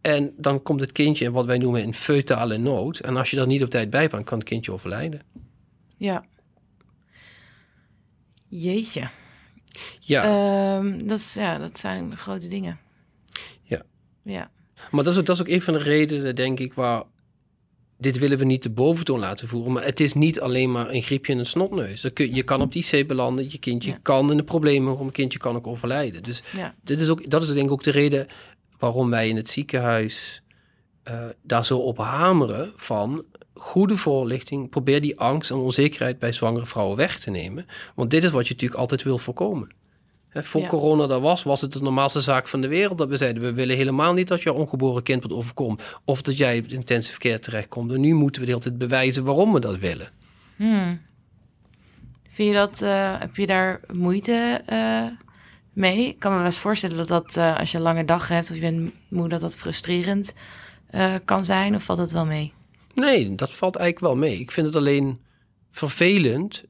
En 0.00 0.32
dan 0.36 0.62
komt 0.62 0.80
het 0.80 0.92
kindje 0.92 1.24
in 1.24 1.32
wat 1.32 1.46
wij 1.46 1.58
noemen 1.58 1.82
een 1.82 1.94
feutale 1.94 2.58
nood. 2.58 2.98
En 2.98 3.16
als 3.16 3.30
je 3.30 3.36
daar 3.36 3.46
niet 3.46 3.62
op 3.62 3.70
tijd 3.70 3.90
bij 3.90 4.08
bent, 4.08 4.24
kan 4.24 4.38
het 4.38 4.48
kindje 4.48 4.72
overlijden. 4.72 5.20
Ja. 5.96 6.24
Jeetje. 8.48 9.08
Ja, 10.00 10.24
Ehm, 10.24 11.06
dat, 11.06 11.18
is, 11.18 11.34
ja, 11.34 11.58
dat 11.58 11.78
zijn 11.78 12.16
grote 12.16 12.48
dingen. 12.48 12.78
Ja. 13.62 13.82
Ja. 14.22 14.50
maar 14.90 15.04
dat 15.04 15.12
is, 15.12 15.18
ook, 15.18 15.26
dat 15.26 15.34
is 15.34 15.42
ook 15.42 15.48
een 15.48 15.62
van 15.62 15.74
de 15.74 15.80
redenen, 15.80 16.34
denk 16.34 16.60
ik, 16.60 16.74
waar... 16.74 17.02
Dit 18.02 18.18
willen 18.18 18.38
we 18.38 18.44
niet 18.44 18.62
de 18.62 18.70
boventoon 18.70 19.18
laten 19.18 19.48
voeren. 19.48 19.72
Maar 19.72 19.84
het 19.84 20.00
is 20.00 20.12
niet 20.12 20.40
alleen 20.40 20.70
maar 20.72 20.90
een 20.90 21.02
griepje 21.02 21.32
en 21.32 21.38
een 21.38 21.46
snotneus. 21.46 22.10
Kun- 22.12 22.34
Je 22.34 22.42
kan 22.42 22.60
op 22.60 22.72
die 22.72 22.84
IC 22.92 23.06
belanden. 23.06 23.44
Je 23.50 23.58
kindje 23.58 23.90
Ja. 23.90 23.98
kan 24.02 24.30
in 24.30 24.36
de 24.36 24.42
problemen. 24.44 25.00
Een 25.00 25.12
kindje 25.12 25.38
kan 25.38 25.56
ook 25.56 25.66
overlijden. 25.66 26.22
Dus 26.22 26.42
ja. 26.56 26.74
dit 26.84 27.00
is 27.00 27.08
ook, 27.08 27.30
dat 27.30 27.42
is 27.42 27.48
denk 27.48 27.66
ik 27.66 27.72
ook 27.72 27.82
de 27.82 27.90
reden 27.90 28.26
waarom 28.78 29.10
wij 29.10 29.28
in 29.28 29.36
het 29.36 29.50
ziekenhuis 29.50 30.42
eh, 31.02 31.24
daar 31.42 31.64
zo 31.64 31.78
op 31.78 31.98
hameren 31.98 32.72
van 32.76 33.24
goede 33.54 33.96
voorlichting. 33.96 34.70
Probeer 34.70 35.00
die 35.00 35.18
angst 35.18 35.50
en 35.50 35.56
onzekerheid 35.56 36.18
bij 36.18 36.32
zwangere 36.32 36.66
vrouwen 36.66 36.96
weg 36.96 37.18
te 37.20 37.30
nemen. 37.30 37.66
Want 37.94 38.10
dit 38.10 38.24
is 38.24 38.30
wat 38.30 38.46
je 38.46 38.52
natuurlijk 38.52 38.80
altijd 38.80 39.02
wil 39.02 39.18
voorkomen. 39.18 39.68
Hè, 40.32 40.42
voor 40.42 40.60
Ja. 40.60 40.66
corona 40.66 41.06
daar 41.06 41.20
was, 41.20 41.42
was 41.42 41.60
het 41.60 41.72
de 41.72 41.82
normaalste 41.82 42.20
zaak 42.20 42.48
van 42.48 42.60
de 42.60 42.68
wereld. 42.68 42.98
Dat 42.98 43.08
we 43.08 43.16
zeiden, 43.16 43.42
we 43.42 43.52
willen 43.52 43.76
helemaal 43.76 44.12
niet 44.12 44.28
dat 44.28 44.42
jouw 44.42 44.54
ongeboren 44.54 45.02
kind 45.02 45.22
wat 45.22 45.32
overkomt. 45.32 45.82
Of 46.04 46.22
dat 46.22 46.36
jij 46.36 46.58
op 46.58 46.66
intensive 46.66 47.18
care 47.18 47.38
terechtkomt. 47.38 47.92
En 47.92 48.00
nu 48.00 48.14
moeten 48.14 48.40
we 48.40 48.46
de 48.46 48.52
hele 48.52 48.64
tijd 48.64 48.78
bewijzen 48.78 49.24
waarom 49.24 49.52
we 49.52 49.60
dat 49.60 49.78
willen. 49.78 50.08
Hmm. 50.56 51.00
Vind 52.28 52.48
je 52.48 52.54
dat, 52.54 52.82
eh, 52.82 53.18
heb 53.18 53.36
je 53.36 53.46
daar 53.46 53.80
moeite 53.92 54.62
eh, 54.66 55.04
mee? 55.72 56.06
Ik 56.06 56.18
kan 56.18 56.38
me 56.38 56.44
eens 56.44 56.58
voorstellen 56.58 56.96
dat 56.96 57.08
dat, 57.08 57.36
eh, 57.36 57.58
als 57.58 57.70
je 57.70 57.76
een 57.76 57.82
lange 57.82 58.04
dag 58.04 58.28
hebt 58.28 58.48
of 58.50 58.54
je 58.54 58.60
bent 58.60 58.92
moe, 59.08 59.28
dat 59.28 59.40
dat 59.40 59.56
frustrerend 59.56 60.34
kan 61.24 61.44
zijn. 61.44 61.74
Of 61.74 61.82
valt 61.82 61.98
het 61.98 62.12
wel 62.12 62.26
mee? 62.26 62.52
Nee, 62.94 63.34
dat 63.34 63.52
valt 63.52 63.76
eigenlijk 63.76 64.14
wel 64.14 64.22
mee. 64.28 64.38
Ik 64.38 64.50
vind 64.50 64.66
het 64.66 64.76
alleen 64.76 65.18
vervelend 65.70 66.64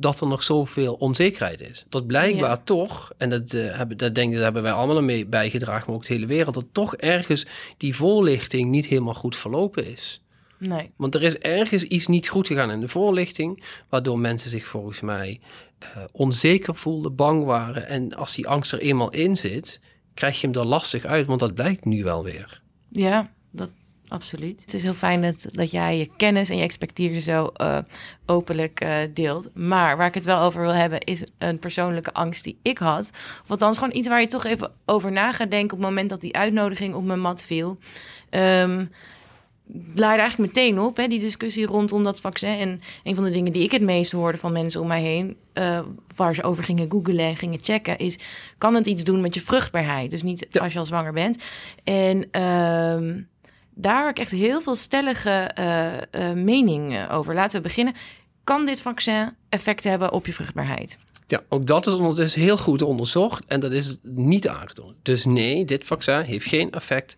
dat 0.00 0.20
er 0.20 0.26
nog 0.26 0.42
zoveel 0.42 0.94
onzekerheid 0.94 1.60
is. 1.60 1.84
Dat 1.88 2.06
blijkbaar 2.06 2.50
Ja. 2.50 2.60
toch, 2.64 3.12
en 3.16 3.30
dat, 3.30 3.52
eh, 3.52 3.76
hebben, 3.76 3.96
dat 3.96 4.14
denk 4.14 4.32
daar 4.34 4.42
hebben 4.42 4.62
wij 4.62 4.72
allemaal 4.72 5.02
mee 5.02 5.26
bijgedragen, 5.26 5.84
maar 5.86 5.94
ook 5.96 6.06
de 6.06 6.12
hele 6.12 6.26
wereld, 6.26 6.54
dat 6.54 6.66
toch 6.72 6.96
ergens 6.96 7.46
die 7.76 7.96
voorlichting 7.96 8.70
niet 8.70 8.86
helemaal 8.86 9.14
goed 9.14 9.36
verlopen 9.36 9.86
is. 9.86 10.22
Nee. 10.58 10.90
Want 10.96 11.14
er 11.14 11.22
is 11.22 11.38
ergens 11.38 11.82
iets 11.82 12.06
niet 12.06 12.28
goed 12.28 12.46
gegaan 12.46 12.70
in 12.70 12.80
de 12.80 12.88
voorlichting, 12.88 13.62
waardoor 13.88 14.18
mensen 14.18 14.50
zich 14.50 14.66
volgens 14.66 15.00
mij 15.00 15.40
eh, 15.78 15.88
onzeker 16.12 16.74
voelden, 16.74 17.14
bang 17.14 17.44
waren. 17.44 17.88
En 17.88 18.14
als 18.14 18.34
die 18.34 18.48
angst 18.48 18.72
er 18.72 18.78
eenmaal 18.80 19.10
in 19.10 19.36
zit, 19.36 19.80
krijg 20.14 20.40
je 20.40 20.46
hem 20.46 20.56
er 20.56 20.66
lastig 20.66 21.04
uit, 21.04 21.26
want 21.26 21.40
dat 21.40 21.54
blijkt 21.54 21.84
nu 21.84 22.04
wel 22.04 22.24
weer. 22.24 22.62
Ja, 22.90 23.20
dat 23.20 23.30
absoluut. 24.08 24.60
Het 24.60 24.74
is 24.74 24.82
heel 24.82 24.94
fijn 24.94 25.22
dat, 25.22 25.46
dat 25.50 25.70
jij 25.70 25.98
je 25.98 26.10
kennis 26.16 26.50
en 26.50 26.56
je 26.56 26.62
expertise 26.62 27.20
zo 27.20 27.46
eh, 27.46 27.78
openlijk 28.26 28.80
eh, 28.80 28.96
deelt. 29.14 29.50
Maar 29.54 29.96
waar 29.96 30.06
ik 30.06 30.14
het 30.14 30.24
wel 30.24 30.40
over 30.40 30.60
wil 30.60 30.74
hebben, 30.74 31.00
is 31.00 31.22
een 31.38 31.58
persoonlijke 31.58 32.12
angst 32.12 32.44
die 32.44 32.58
ik 32.62 32.78
had. 32.78 33.10
Of 33.42 33.50
althans, 33.50 33.78
gewoon 33.78 33.96
iets 33.96 34.08
waar 34.08 34.20
je 34.20 34.26
toch 34.26 34.44
even 34.44 34.72
over 34.86 35.12
na 35.12 35.32
gaat 35.32 35.50
denken 35.50 35.76
op 35.76 35.78
het 35.78 35.88
moment 35.88 36.10
dat 36.10 36.20
die 36.20 36.36
uitnodiging 36.36 36.94
op 36.94 37.04
mijn 37.04 37.20
mat 37.20 37.42
viel. 37.42 37.78
Ehm 38.30 38.84
leidde 39.94 40.20
eigenlijk 40.20 40.54
meteen 40.54 40.80
op, 40.80 40.96
hè, 40.96 41.06
die 41.06 41.20
discussie 41.20 41.66
rondom 41.66 42.04
dat 42.04 42.20
vaccin. 42.20 42.58
En 42.58 42.80
een 43.04 43.14
van 43.14 43.24
de 43.24 43.30
dingen 43.30 43.52
die 43.52 43.62
ik 43.62 43.72
het 43.72 43.82
meest 43.82 44.12
hoorde 44.12 44.38
van 44.38 44.52
mensen 44.52 44.80
om 44.80 44.86
mij 44.86 45.02
heen, 45.02 45.36
eh, 45.52 45.80
waar 46.16 46.34
ze 46.34 46.42
over 46.42 46.64
gingen 46.64 46.90
googlen 46.90 47.18
en 47.18 47.36
gingen 47.36 47.58
checken, 47.62 47.98
is: 47.98 48.18
kan 48.58 48.74
het 48.74 48.86
iets 48.86 49.04
doen 49.04 49.20
met 49.20 49.34
je 49.34 49.40
vruchtbaarheid? 49.40 50.10
Dus 50.10 50.22
niet 50.22 50.46
Ja. 50.50 50.60
als 50.60 50.72
je 50.72 50.78
al 50.78 50.86
zwanger 50.86 51.12
bent. 51.12 51.42
En 51.84 52.28
ehm, 52.30 53.20
daar 53.80 54.00
heb 54.06 54.10
ik 54.16 54.18
echt 54.18 54.30
heel 54.30 54.60
veel 54.60 54.74
stellige 54.74 55.30
eh, 55.30 55.96
eh, 55.96 56.36
mening 56.36 57.10
over. 57.10 57.34
Laten 57.34 57.56
we 57.56 57.68
beginnen. 57.68 57.94
Kan 58.44 58.66
dit 58.66 58.80
vaccin 58.82 59.36
effecten 59.48 59.90
hebben 59.90 60.12
op 60.12 60.26
je 60.26 60.32
vruchtbaarheid? 60.32 60.98
Ja, 61.26 61.40
ook 61.48 61.66
dat 61.66 61.86
is 61.86 61.92
ondertussen 61.94 62.40
heel 62.40 62.56
goed 62.58 62.82
onderzocht 62.82 63.44
en 63.46 63.60
dat 63.60 63.72
is 63.72 63.96
niet 64.02 64.48
aangetoond. 64.48 64.94
Dus 65.02 65.24
nee, 65.24 65.64
dit 65.64 65.84
vaccin 65.86 66.20
heeft 66.20 66.46
geen 66.46 66.70
effect 66.70 67.16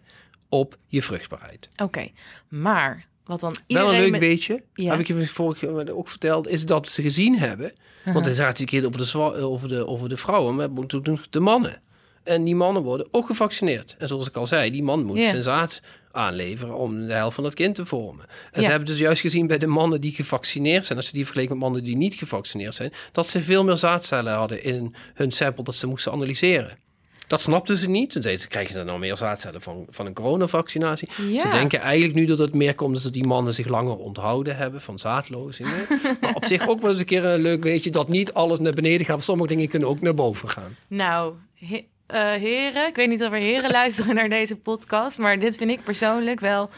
op 0.49 0.77
je 0.87 1.03
vruchtbaarheid. 1.03 1.69
Oké, 1.83 2.09
maar 2.49 3.07
wat 3.25 3.41
dan 3.41 3.55
iedereen... 3.67 3.89
Wel 3.91 3.97
een 3.99 4.03
leuk 4.03 4.11
met- 4.11 4.21
weetje, 4.21 4.63
Ja. 4.75 4.91
heb 4.91 5.01
ik 5.01 5.07
je 5.07 5.27
vorige 5.27 5.67
keer 5.67 5.97
ook 5.97 6.09
verteld, 6.09 6.49
is 6.49 6.67
dat 6.67 6.89
ze 6.89 7.03
gezien 7.03 7.39
hebben. 7.39 7.73
Want 8.05 8.25
dan 8.25 8.35
zaten 8.35 8.57
ze 8.57 8.63
een 8.63 8.69
keer 8.69 8.87
over 8.87 8.99
de, 8.99 9.05
zwa- 9.05 9.33
over, 9.35 9.69
de, 9.69 9.87
over 9.87 10.09
de 10.09 10.17
vrouwen, 10.17 10.55
maar 10.55 10.87
toen 10.87 11.19
de 11.31 11.41
mannen. 11.41 11.83
En 12.23 12.45
die 12.45 12.55
mannen 12.55 12.83
worden 12.83 13.09
ook 13.11 13.27
gevaccineerd. 13.27 13.97
En 13.99 14.09
zoals 14.09 14.29
ik 14.29 14.37
al 14.37 14.47
zei, 14.47 14.71
die 14.71 14.83
man 14.83 15.05
moet 15.05 15.17
Ja. 15.17 15.29
zijn 15.29 15.43
zaad 15.43 15.81
aanleveren 16.13 16.77
om 16.77 17.07
de 17.07 17.13
helft 17.13 17.35
van 17.35 17.45
het 17.45 17.55
kind 17.55 17.75
te 17.75 17.87
vormen. 17.87 18.25
En 18.29 18.61
Ja. 18.61 18.63
ze 18.63 18.71
hebben 18.71 18.89
dus 18.89 18.99
juist 18.99 19.21
gezien 19.21 19.47
bij 19.47 19.59
de 19.59 19.67
mannen 19.67 20.01
die 20.01 20.13
gevaccineerd 20.13 20.87
zijn, 20.87 20.99
als 20.99 21.07
ze 21.09 21.15
die 21.15 21.25
vergeleken 21.25 21.53
met 21.55 21.63
mannen 21.63 21.85
die 21.85 21.97
niet 21.97 22.15
gevaccineerd 22.15 22.75
zijn, 22.75 22.93
dat 23.13 23.27
ze 23.27 23.43
veel 23.43 23.65
meer 23.65 23.77
zaadcellen 23.77 24.33
hadden 24.35 24.63
in 24.65 24.95
hun 25.15 25.31
sample 25.31 25.65
dat 25.65 25.75
ze 25.75 25.87
moesten 25.87 26.13
analyseren. 26.13 26.79
Dat 27.27 27.41
snapten 27.41 27.77
ze 27.77 27.89
niet. 27.91 28.11
Toen 28.11 28.23
zeiden 28.23 28.43
ze, 28.43 28.49
krijg 28.49 28.69
je 28.69 28.75
dan 28.75 28.87
nou 28.87 28.99
meer 28.99 29.17
zaadcellen 29.17 29.61
van, 29.63 29.87
van 29.91 30.07
een 30.07 30.13
coronavaccinatie? 30.15 31.09
Ja. 31.31 31.41
Ze 31.41 31.49
denken 31.49 31.81
eigenlijk 31.81 32.15
nu 32.15 32.25
dat 32.25 32.39
het 32.39 32.55
meer 32.55 32.75
komt 32.75 33.03
dat 33.03 33.13
die 33.13 33.27
mannen 33.27 33.53
zich 33.55 33.69
langer 33.69 33.97
onthouden 33.97 34.57
hebben 34.57 34.81
van 34.81 34.99
zaadlozingen. 34.99 35.87
maar 36.21 36.35
op 36.35 36.45
zich 36.45 36.69
ook 36.69 36.81
wel 36.81 36.91
eens 36.91 36.99
een 37.01 37.05
keer 37.07 37.25
een 37.25 37.41
leuk 37.41 37.63
weetje 37.63 37.91
dat 37.91 38.09
niet 38.09 38.33
alles 38.33 38.59
naar 38.59 38.73
beneden 38.73 39.07
gaat. 39.07 39.25
Sommige 39.25 39.49
dingen 39.49 39.69
kunnen 39.69 39.89
ook 39.89 40.01
naar 40.01 40.15
boven 40.15 40.49
gaan. 40.49 40.77
Nou, 40.87 41.35
he- 41.55 41.85
eh, 42.13 42.31
heren, 42.31 42.87
ik 42.87 42.97
weet 42.97 43.09
niet 43.09 43.23
of 43.23 43.33
er 43.33 43.39
heren 43.39 43.71
luisteren 43.81 44.15
naar 44.15 44.29
deze 44.29 44.57
podcast, 44.57 45.19
maar 45.19 45.39
dit 45.39 45.57
vind 45.57 45.71
ik 45.71 45.83
persoonlijk 45.85 46.41
wel 46.41 46.71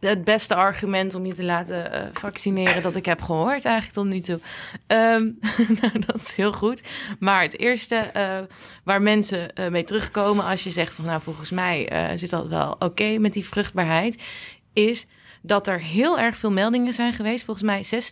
het 0.00 0.24
beste 0.24 0.54
argument 0.54 1.14
om 1.14 1.26
je 1.26 1.34
te 1.34 1.44
laten 1.44 1.92
eh, 1.92 2.02
vaccineren 2.12 2.82
dat 2.82 2.96
ik 2.96 3.04
heb 3.04 3.22
gehoord 3.22 3.64
eigenlijk 3.64 3.94
tot 3.94 4.06
nu 4.06 4.20
toe. 4.20 4.40
Ehm, 4.86 5.30
nou, 5.80 5.98
dat 6.06 6.20
is 6.20 6.34
heel 6.34 6.52
goed. 6.52 6.82
Maar 7.18 7.42
het 7.42 7.58
eerste 7.58 7.96
eh, 7.96 8.38
waar 8.84 9.02
mensen 9.02 9.52
mee 9.70 9.84
terugkomen 9.84 10.44
als 10.44 10.64
je 10.64 10.70
zegt 10.70 10.94
van 10.94 11.04
nou 11.04 11.22
volgens 11.22 11.50
mij 11.50 11.88
zit 12.16 12.30
dat 12.30 12.48
wel 12.48 12.76
oké 12.78 13.18
met 13.18 13.32
die 13.32 13.46
vruchtbaarheid, 13.46 14.22
is 14.72 15.06
dat 15.40 15.68
er 15.68 15.80
heel 15.80 16.18
erg 16.18 16.38
veel 16.38 16.52
meldingen 16.52 16.92
zijn 16.92 17.12
geweest, 17.12 17.44
volgens 17.44 17.66
mij 17.66 18.02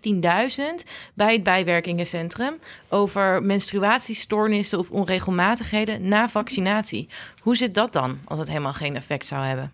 16.000 0.82 0.90
bij 1.14 1.32
het 1.32 1.42
bijwerkingencentrum 1.42 2.58
over 2.88 3.42
menstruatiestoornissen 3.42 4.78
of 4.78 4.90
onregelmatigheden 4.90 6.08
na 6.08 6.28
vaccinatie. 6.28 7.08
Hoe 7.40 7.56
zit 7.56 7.74
dat 7.74 7.92
dan 7.92 8.18
als 8.24 8.38
het 8.38 8.48
helemaal 8.48 8.72
geen 8.72 8.96
effect 8.96 9.26
zou 9.26 9.44
hebben? 9.44 9.72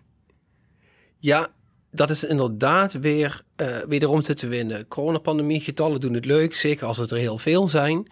Ja, 1.17 1.49
dat 1.91 2.09
is 2.09 2.23
inderdaad 2.23 2.93
weer, 2.93 3.41
eh 3.55 3.77
wederom 3.87 4.21
in 4.49 4.67
de 4.67 4.85
coronapandemie. 4.87 5.59
Getallen 5.59 5.99
doen 5.99 6.13
het 6.13 6.25
leuk, 6.25 6.55
zeker 6.55 6.87
als 6.87 6.97
het 6.97 7.11
er 7.11 7.17
heel 7.17 7.37
veel 7.37 7.67
zijn. 7.67 8.07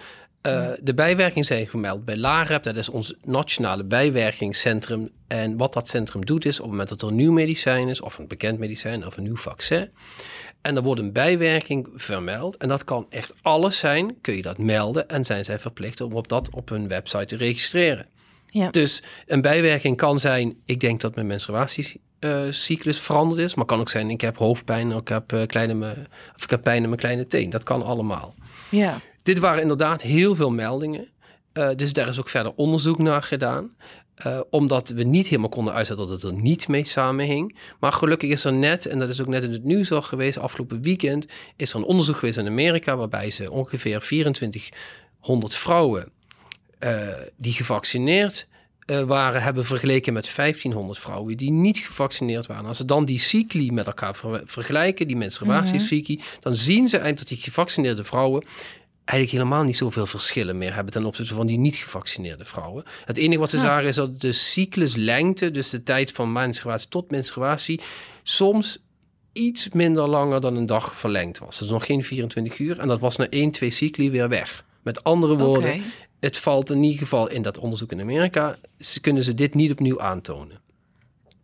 Uh, 0.47 0.69
de 0.81 0.93
bijwerkingen 0.93 1.45
zijn 1.45 1.67
gemeld 1.67 2.05
bij 2.05 2.17
LAREP, 2.17 2.63
dat 2.63 2.75
is 2.75 2.89
ons 2.89 3.13
nationale 3.23 3.83
bijwerkingscentrum. 3.83 5.09
En 5.27 5.57
wat 5.57 5.73
dat 5.73 5.89
centrum 5.89 6.25
doet 6.25 6.45
is, 6.45 6.55
op 6.55 6.61
het 6.61 6.71
moment 6.71 6.89
dat 6.89 7.01
er 7.01 7.07
een 7.07 7.15
nieuw 7.15 7.31
medicijn 7.31 7.87
is, 7.87 8.01
of 8.01 8.17
een 8.17 8.27
bekend 8.27 8.59
medicijn, 8.59 9.05
of 9.05 9.17
een 9.17 9.23
nieuw 9.23 9.35
vaccin, 9.35 9.89
en 10.61 10.75
er 10.75 10.81
wordt 10.81 11.01
een 11.01 11.11
bijwerking 11.11 11.87
vermeld, 11.95 12.57
en 12.57 12.67
dat 12.67 12.83
kan 12.83 13.05
echt 13.09 13.33
alles 13.41 13.79
zijn, 13.79 14.15
kun 14.21 14.35
je 14.35 14.41
dat 14.41 14.57
melden 14.57 15.09
en 15.09 15.25
zijn 15.25 15.45
zij 15.45 15.59
verplicht 15.59 16.01
om 16.01 16.13
op 16.13 16.27
dat 16.27 16.49
op 16.53 16.69
hun 16.69 16.87
website 16.87 17.25
te 17.25 17.35
registreren. 17.35 18.05
Ja. 18.45 18.69
Dus 18.69 19.03
een 19.27 19.41
bijwerking 19.41 19.97
kan 19.97 20.19
zijn, 20.19 20.55
ik 20.65 20.79
denk 20.79 21.01
dat 21.01 21.15
mijn 21.15 21.27
menstruatiecyclus 21.27 22.99
veranderd 22.99 23.39
is, 23.39 23.55
maar 23.55 23.65
kan 23.65 23.79
ook 23.79 23.89
zijn, 23.89 24.09
ik 24.09 24.21
heb 24.21 24.37
hoofdpijn, 24.37 24.91
ik 24.91 25.07
heb, 25.07 25.33
uh, 25.33 25.45
kleine, 25.45 25.95
of 26.35 26.43
ik 26.43 26.49
heb 26.49 26.63
pijn 26.63 26.81
in 26.81 26.89
mijn 26.89 27.01
kleine 27.01 27.27
teen. 27.27 27.49
Dat 27.49 27.63
kan 27.63 27.83
allemaal. 27.83 28.35
Ja. 28.69 28.99
Dit 29.23 29.39
waren 29.39 29.61
inderdaad 29.61 30.01
heel 30.01 30.35
veel 30.35 30.51
meldingen. 30.51 31.07
Uh, 31.53 31.69
dus 31.75 31.93
daar 31.93 32.07
is 32.07 32.19
ook 32.19 32.29
verder 32.29 32.53
onderzoek 32.55 32.97
naar 32.97 33.21
gedaan. 33.21 33.75
Uh, 34.27 34.39
omdat 34.49 34.89
we 34.89 35.03
niet 35.03 35.27
helemaal 35.27 35.49
konden 35.49 35.73
uitzetten 35.73 36.07
dat 36.07 36.21
het 36.21 36.31
er 36.31 36.41
niet 36.41 36.67
mee 36.67 36.87
samenhing. 36.87 37.57
Maar 37.79 37.91
gelukkig 37.91 38.29
is 38.29 38.45
er 38.45 38.53
net, 38.53 38.85
en 38.85 38.99
dat 38.99 39.09
is 39.09 39.21
ook 39.21 39.27
net 39.27 39.43
in 39.43 39.51
het 39.51 39.63
nieuws 39.63 39.91
al 39.91 40.01
geweest, 40.01 40.37
afgelopen 40.37 40.81
weekend, 40.81 41.25
is 41.55 41.69
er 41.69 41.75
een 41.75 41.83
onderzoek 41.83 42.15
geweest 42.15 42.37
in 42.37 42.47
Amerika 42.47 42.95
waarbij 42.95 43.29
ze 43.29 43.51
ongeveer 43.51 43.99
2400 43.99 45.55
vrouwen 45.55 46.11
uh, 46.79 47.07
die 47.37 47.53
gevaccineerd 47.53 48.47
waren, 48.85 49.41
hebben 49.41 49.65
vergeleken 49.65 50.13
met 50.13 50.35
1500 50.35 50.99
vrouwen 50.99 51.37
die 51.37 51.51
niet 51.51 51.77
gevaccineerd 51.77 52.45
waren. 52.45 52.65
Als 52.65 52.77
ze 52.77 52.85
dan 52.85 53.05
die 53.05 53.19
cycli 53.19 53.71
met 53.71 53.87
elkaar 53.87 54.15
ver 54.15 54.41
vergelijken, 54.45 55.07
die 55.07 55.17
menstruatiecycli, 55.17 56.15
mm 56.15 56.21
-hmm. 56.21 56.41
dan 56.41 56.55
zien 56.55 56.89
ze 56.89 56.97
eigenlijk 56.97 57.17
dat 57.17 57.37
die 57.37 57.45
gevaccineerde 57.45 58.03
vrouwen 58.03 58.45
eigenlijk 59.05 59.37
helemaal 59.37 59.63
niet 59.63 59.77
zoveel 59.77 60.05
verschillen 60.05 60.57
meer 60.57 60.73
hebben 60.73 60.93
ten 60.93 61.05
opzichte 61.05 61.33
van 61.33 61.47
die 61.47 61.57
niet 61.57 61.75
gevaccineerde 61.75 62.45
vrouwen. 62.45 62.83
Het 63.05 63.17
enige 63.17 63.39
wat 63.39 63.49
ze 63.49 63.57
ja. 63.57 63.63
zagen 63.63 63.87
is 63.87 63.95
dat 63.95 64.21
de 64.21 64.31
cycluslengte, 64.31 65.51
dus 65.51 65.69
de 65.69 65.83
tijd 65.83 66.11
van 66.11 66.31
menstruatie 66.31 66.89
tot 66.89 67.11
menstruatie, 67.11 67.81
soms 68.23 68.79
iets 69.31 69.69
minder 69.69 70.07
langer 70.07 70.41
dan 70.41 70.55
een 70.55 70.65
dag 70.65 70.99
verlengd 70.99 71.39
was. 71.39 71.59
Dus 71.59 71.69
nog 71.69 71.85
geen 71.85 72.03
24 72.03 72.59
uur 72.59 72.79
en 72.79 72.87
dat 72.87 72.99
was 72.99 73.15
na 73.15 73.29
1, 73.29 73.51
2 73.51 73.71
cycli 73.71 74.11
weer 74.11 74.29
weg. 74.29 74.65
Met 74.81 75.03
andere 75.03 75.37
woorden, 75.37 75.69
okay. 75.69 75.81
het 76.19 76.37
valt 76.37 76.71
in 76.71 76.83
ieder 76.83 76.99
geval 76.99 77.29
in 77.29 77.41
dat 77.41 77.57
onderzoek 77.57 77.91
in 77.91 78.01
Amerika, 78.01 78.55
ze 78.79 79.01
kunnen 79.01 79.23
ze 79.23 79.33
dit 79.33 79.53
niet 79.53 79.71
opnieuw 79.71 80.01
aantonen. 80.01 80.62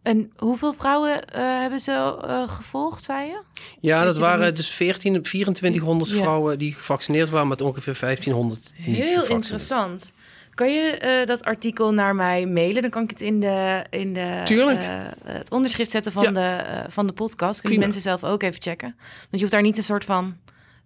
En 0.01 0.31
hoeveel 0.37 0.73
vrouwen 0.73 1.11
uh, 1.11 1.59
hebben 1.59 1.79
ze 1.79 2.19
uh, 2.25 2.49
gevolgd, 2.49 3.03
zei 3.03 3.27
je? 3.27 3.41
Ja, 3.79 4.03
dat 4.03 4.17
waren 4.17 4.55
dus 4.55 4.69
14, 4.69 5.21
2400 5.21 6.11
ja. 6.11 6.17
vrouwen 6.17 6.59
die 6.59 6.73
gevaccineerd 6.73 7.29
waren, 7.29 7.47
met 7.47 7.61
ongeveer 7.61 7.97
1500 7.99 8.71
niet 8.85 8.97
Heel 8.97 9.25
interessant. 9.25 10.13
Kan 10.53 10.71
je 10.71 11.19
uh, 11.21 11.25
dat 11.25 11.43
artikel 11.43 11.93
naar 11.93 12.15
mij 12.15 12.45
mailen? 12.45 12.81
Dan 12.81 12.91
kan 12.91 13.03
ik 13.03 13.09
het 13.09 13.21
in, 13.21 13.39
de, 13.39 13.85
in 13.89 14.13
de, 14.13 14.41
Tuurlijk. 14.43 14.79
het 15.23 15.51
onderschrift 15.51 15.91
zetten 15.91 16.11
van, 16.11 16.23
ja. 16.23 16.31
de, 16.31 16.85
van 16.91 17.07
de 17.07 17.13
podcast. 17.13 17.61
Kunnen 17.61 17.79
mensen 17.79 18.01
zelf 18.01 18.23
ook 18.23 18.43
even 18.43 18.61
checken. 18.61 18.95
Want 18.97 19.29
je 19.29 19.39
hoeft 19.39 19.51
daar 19.51 19.61
niet 19.61 19.77
een 19.77 19.83
soort 19.83 20.05
van 20.05 20.37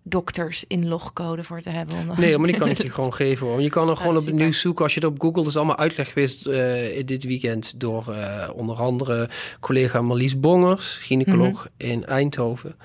dokters 0.04 0.63
in 0.68 0.88
logcode 0.88 1.44
voor 1.44 1.62
te 1.62 1.70
hebben. 1.70 1.96
Nee, 2.18 2.38
maar 2.38 2.48
die 2.48 2.58
kan 2.58 2.70
ik 2.70 2.82
je 2.82 2.89
gewoon 3.00 3.13
geven. 3.13 3.48
Hoor. 3.48 3.62
Je 3.62 3.70
kan 3.70 3.89
er 3.89 3.98
gewoon 3.98 4.18
op 4.18 4.26
het 4.26 4.36
nieuws 4.36 4.60
zoeken. 4.60 4.84
Als 4.84 4.94
je 4.94 5.00
het 5.00 5.10
op 5.10 5.22
Google, 5.22 5.42
dat 5.42 5.50
is 5.50 5.58
allemaal 5.58 5.78
uitleg 5.78 6.08
geweest 6.08 6.48
uh, 6.48 7.06
dit 7.06 7.24
weekend 7.24 7.80
door 7.80 8.06
uh, 8.10 8.50
onder 8.54 8.76
andere 8.76 9.30
collega 9.60 10.02
Marlies 10.02 10.39
Bongers, 10.39 10.98
gynaecoloog 10.98 11.63
mm 11.63 11.72
-hmm. 11.78 11.89
in 11.89 12.06
Eindhoven. 12.06 12.76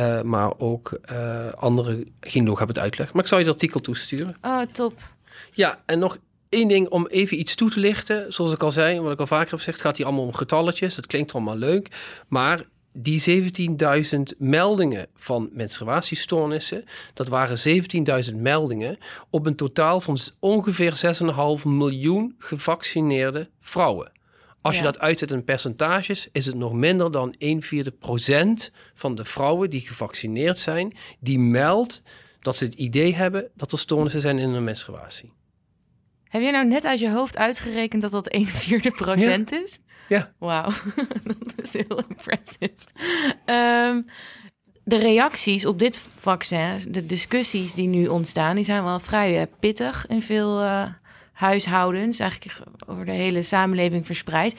Uh, 0.00 0.20
maar 0.20 0.58
ook 0.58 1.00
andere 1.54 2.04
gynaecologen 2.20 2.58
hebben 2.58 2.76
het 2.76 2.78
uitleg. 2.84 3.12
Maar 3.12 3.22
ik 3.22 3.28
zal 3.28 3.38
je 3.38 3.44
het 3.44 3.52
artikel 3.52 3.80
toesturen. 3.80 4.36
Oh, 4.42 4.62
top. 4.72 5.14
Ja, 5.52 5.82
en 5.86 5.98
nog 5.98 6.18
één 6.48 6.68
ding 6.68 6.88
om 6.88 7.06
even 7.06 7.38
iets 7.38 7.54
toe 7.54 7.70
te 7.70 7.80
lichten. 7.80 8.32
Zoals 8.32 8.52
ik 8.52 8.62
al 8.62 8.70
zei, 8.70 9.00
wat 9.00 9.12
ik 9.12 9.20
al 9.20 9.26
vaker 9.26 9.50
heb 9.50 9.58
gezegd, 9.58 9.80
gaat 9.80 9.96
hier 9.96 10.06
allemaal 10.06 10.24
om 10.24 10.34
getalletjes. 10.34 10.94
Dat 10.94 11.06
klinkt 11.06 11.32
allemaal 11.32 11.56
leuk. 11.56 11.88
Maar 12.28 12.64
die 12.98 13.44
17.000 14.14 14.20
meldingen 14.38 15.06
van 15.14 15.48
menstruatiestoornissen, 15.52 16.84
dat 17.14 17.28
waren 17.28 17.82
17.000 18.30 18.34
meldingen 18.34 18.98
op 19.30 19.46
een 19.46 19.56
totaal 19.56 20.00
van 20.00 20.18
ongeveer 20.38 21.16
6,5 21.60 21.68
miljoen 21.68 22.34
gevaccineerde 22.38 23.50
vrouwen. 23.60 24.12
Als 24.60 24.76
ja. 24.76 24.80
je 24.80 24.92
dat 24.92 24.98
uitzet 25.00 25.30
in 25.30 25.44
percentages, 25.44 26.28
is 26.32 26.46
het 26.46 26.54
nog 26.54 26.72
minder 26.72 27.12
dan 27.12 27.34
1 27.38 27.62
vierde 27.62 27.90
procent 27.90 28.72
van 28.94 29.14
de 29.14 29.24
vrouwen 29.24 29.70
die 29.70 29.80
gevaccineerd 29.80 30.58
zijn, 30.58 30.96
die 31.20 31.38
meldt 31.38 32.02
dat 32.40 32.56
ze 32.56 32.64
het 32.64 32.74
idee 32.74 33.14
hebben 33.14 33.48
dat 33.54 33.72
er 33.72 33.78
stoornissen 33.78 34.20
zijn 34.20 34.38
in 34.38 34.50
hun 34.50 34.64
menstruatie. 34.64 35.32
Heb 36.28 36.42
je 36.42 36.50
nou 36.50 36.66
net 36.66 36.84
uit 36.86 36.98
je 36.98 37.10
hoofd 37.10 37.36
uitgerekend 37.36 38.02
dat 38.02 38.10
dat 38.10 38.28
1 38.28 38.46
vierde 38.46 38.90
procent 38.90 39.50
ja. 39.50 39.62
is? 39.62 39.78
Ja. 40.08 40.32
Wauw, 40.38 40.70
dat 41.44 41.54
is 41.62 41.72
heel 41.72 42.04
impressive. 42.08 42.74
Um, 43.46 44.06
de 44.84 44.96
reacties 44.96 45.66
op 45.66 45.78
dit 45.78 46.08
vaccin, 46.14 46.78
de 46.88 47.06
discussies 47.06 47.74
die 47.74 47.88
nu 47.88 48.06
ontstaan, 48.06 48.56
die 48.56 48.64
zijn 48.64 48.84
wel 48.84 48.98
vrij 48.98 49.40
uh, 49.40 49.42
pittig 49.60 50.06
in 50.06 50.22
veel 50.22 50.62
uh, 50.62 50.86
huishoudens, 51.32 52.18
eigenlijk 52.18 52.60
over 52.86 53.04
de 53.04 53.12
hele 53.12 53.42
samenleving 53.42 54.06
verspreid. 54.06 54.54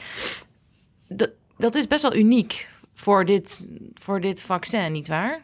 Dat, 1.08 1.30
dat 1.58 1.74
is 1.74 1.86
best 1.86 2.02
wel 2.02 2.16
uniek 2.16 2.68
voor 2.94 3.24
dit, 3.24 3.62
voor 3.94 4.20
dit 4.20 4.42
vaccin, 4.42 4.92
nietwaar? 4.92 5.40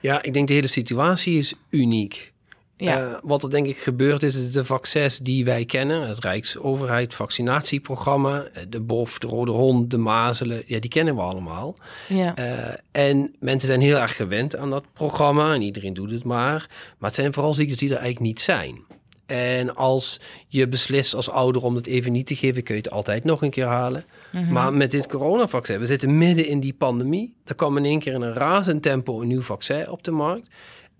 Ja, 0.00 0.22
ik 0.22 0.32
denk 0.32 0.48
de 0.48 0.54
hele 0.54 0.66
situatie 0.66 1.38
is 1.38 1.54
uniek. 1.70 2.32
Ja. 2.76 3.00
Uh, 3.00 3.14
wat 3.22 3.42
er 3.42 3.50
denk 3.50 3.66
ik 3.66 3.76
gebeurd 3.76 4.22
is, 4.22 4.36
is 4.36 4.52
de 4.52 4.64
vaccins 4.64 5.18
die 5.18 5.44
wij 5.44 5.64
kennen, 5.64 6.08
het 6.08 6.18
Rijksoverheid 6.18 7.14
vaccinatieprogramma, 7.14 8.44
de 8.68 8.80
BOF, 8.80 9.18
de 9.18 9.26
Rode 9.26 9.52
Hond, 9.52 9.90
de 9.90 9.98
mazelen, 9.98 10.62
ja, 10.66 10.78
die 10.78 10.90
kennen 10.90 11.14
we 11.14 11.20
allemaal. 11.20 11.76
Ja. 12.08 12.38
Uh, 12.38 12.44
en 12.90 13.34
mensen 13.40 13.68
zijn 13.68 13.80
heel 13.80 13.98
erg 13.98 14.16
gewend 14.16 14.56
aan 14.56 14.70
dat 14.70 14.84
programma 14.92 15.54
en 15.54 15.62
iedereen 15.62 15.94
doet 15.94 16.10
het 16.10 16.24
maar. 16.24 16.66
Maar 16.98 17.10
het 17.10 17.14
zijn 17.14 17.32
vooral 17.32 17.54
ziektes 17.54 17.78
die 17.78 17.88
er 17.88 17.96
eigenlijk 17.96 18.26
niet 18.26 18.40
zijn. 18.40 18.82
En 19.26 19.76
als 19.76 20.20
je 20.48 20.68
beslist 20.68 21.14
als 21.14 21.30
ouder 21.30 21.62
om 21.62 21.74
het 21.74 21.86
even 21.86 22.12
niet 22.12 22.26
te 22.26 22.36
geven, 22.36 22.62
kun 22.62 22.74
je 22.74 22.80
het 22.80 22.90
altijd 22.90 23.24
nog 23.24 23.42
een 23.42 23.50
keer 23.50 23.66
halen. 23.66 24.04
Mm 24.32 24.44
-hmm. 24.44 24.52
Maar 24.52 24.74
met 24.74 24.90
dit 24.90 25.06
coronavaccin, 25.06 25.78
we 25.78 25.86
zitten 25.86 26.18
midden 26.18 26.46
in 26.46 26.60
die 26.60 26.74
pandemie. 26.74 27.34
Er 27.44 27.54
kwam 27.54 27.76
in 27.76 27.84
één 27.84 27.98
keer 27.98 28.12
in 28.12 28.22
een 28.22 28.32
razend 28.32 28.82
tempo 28.82 29.20
een 29.20 29.28
nieuw 29.28 29.42
vaccin 29.42 29.90
op 29.90 30.04
de 30.04 30.10
markt. 30.10 30.48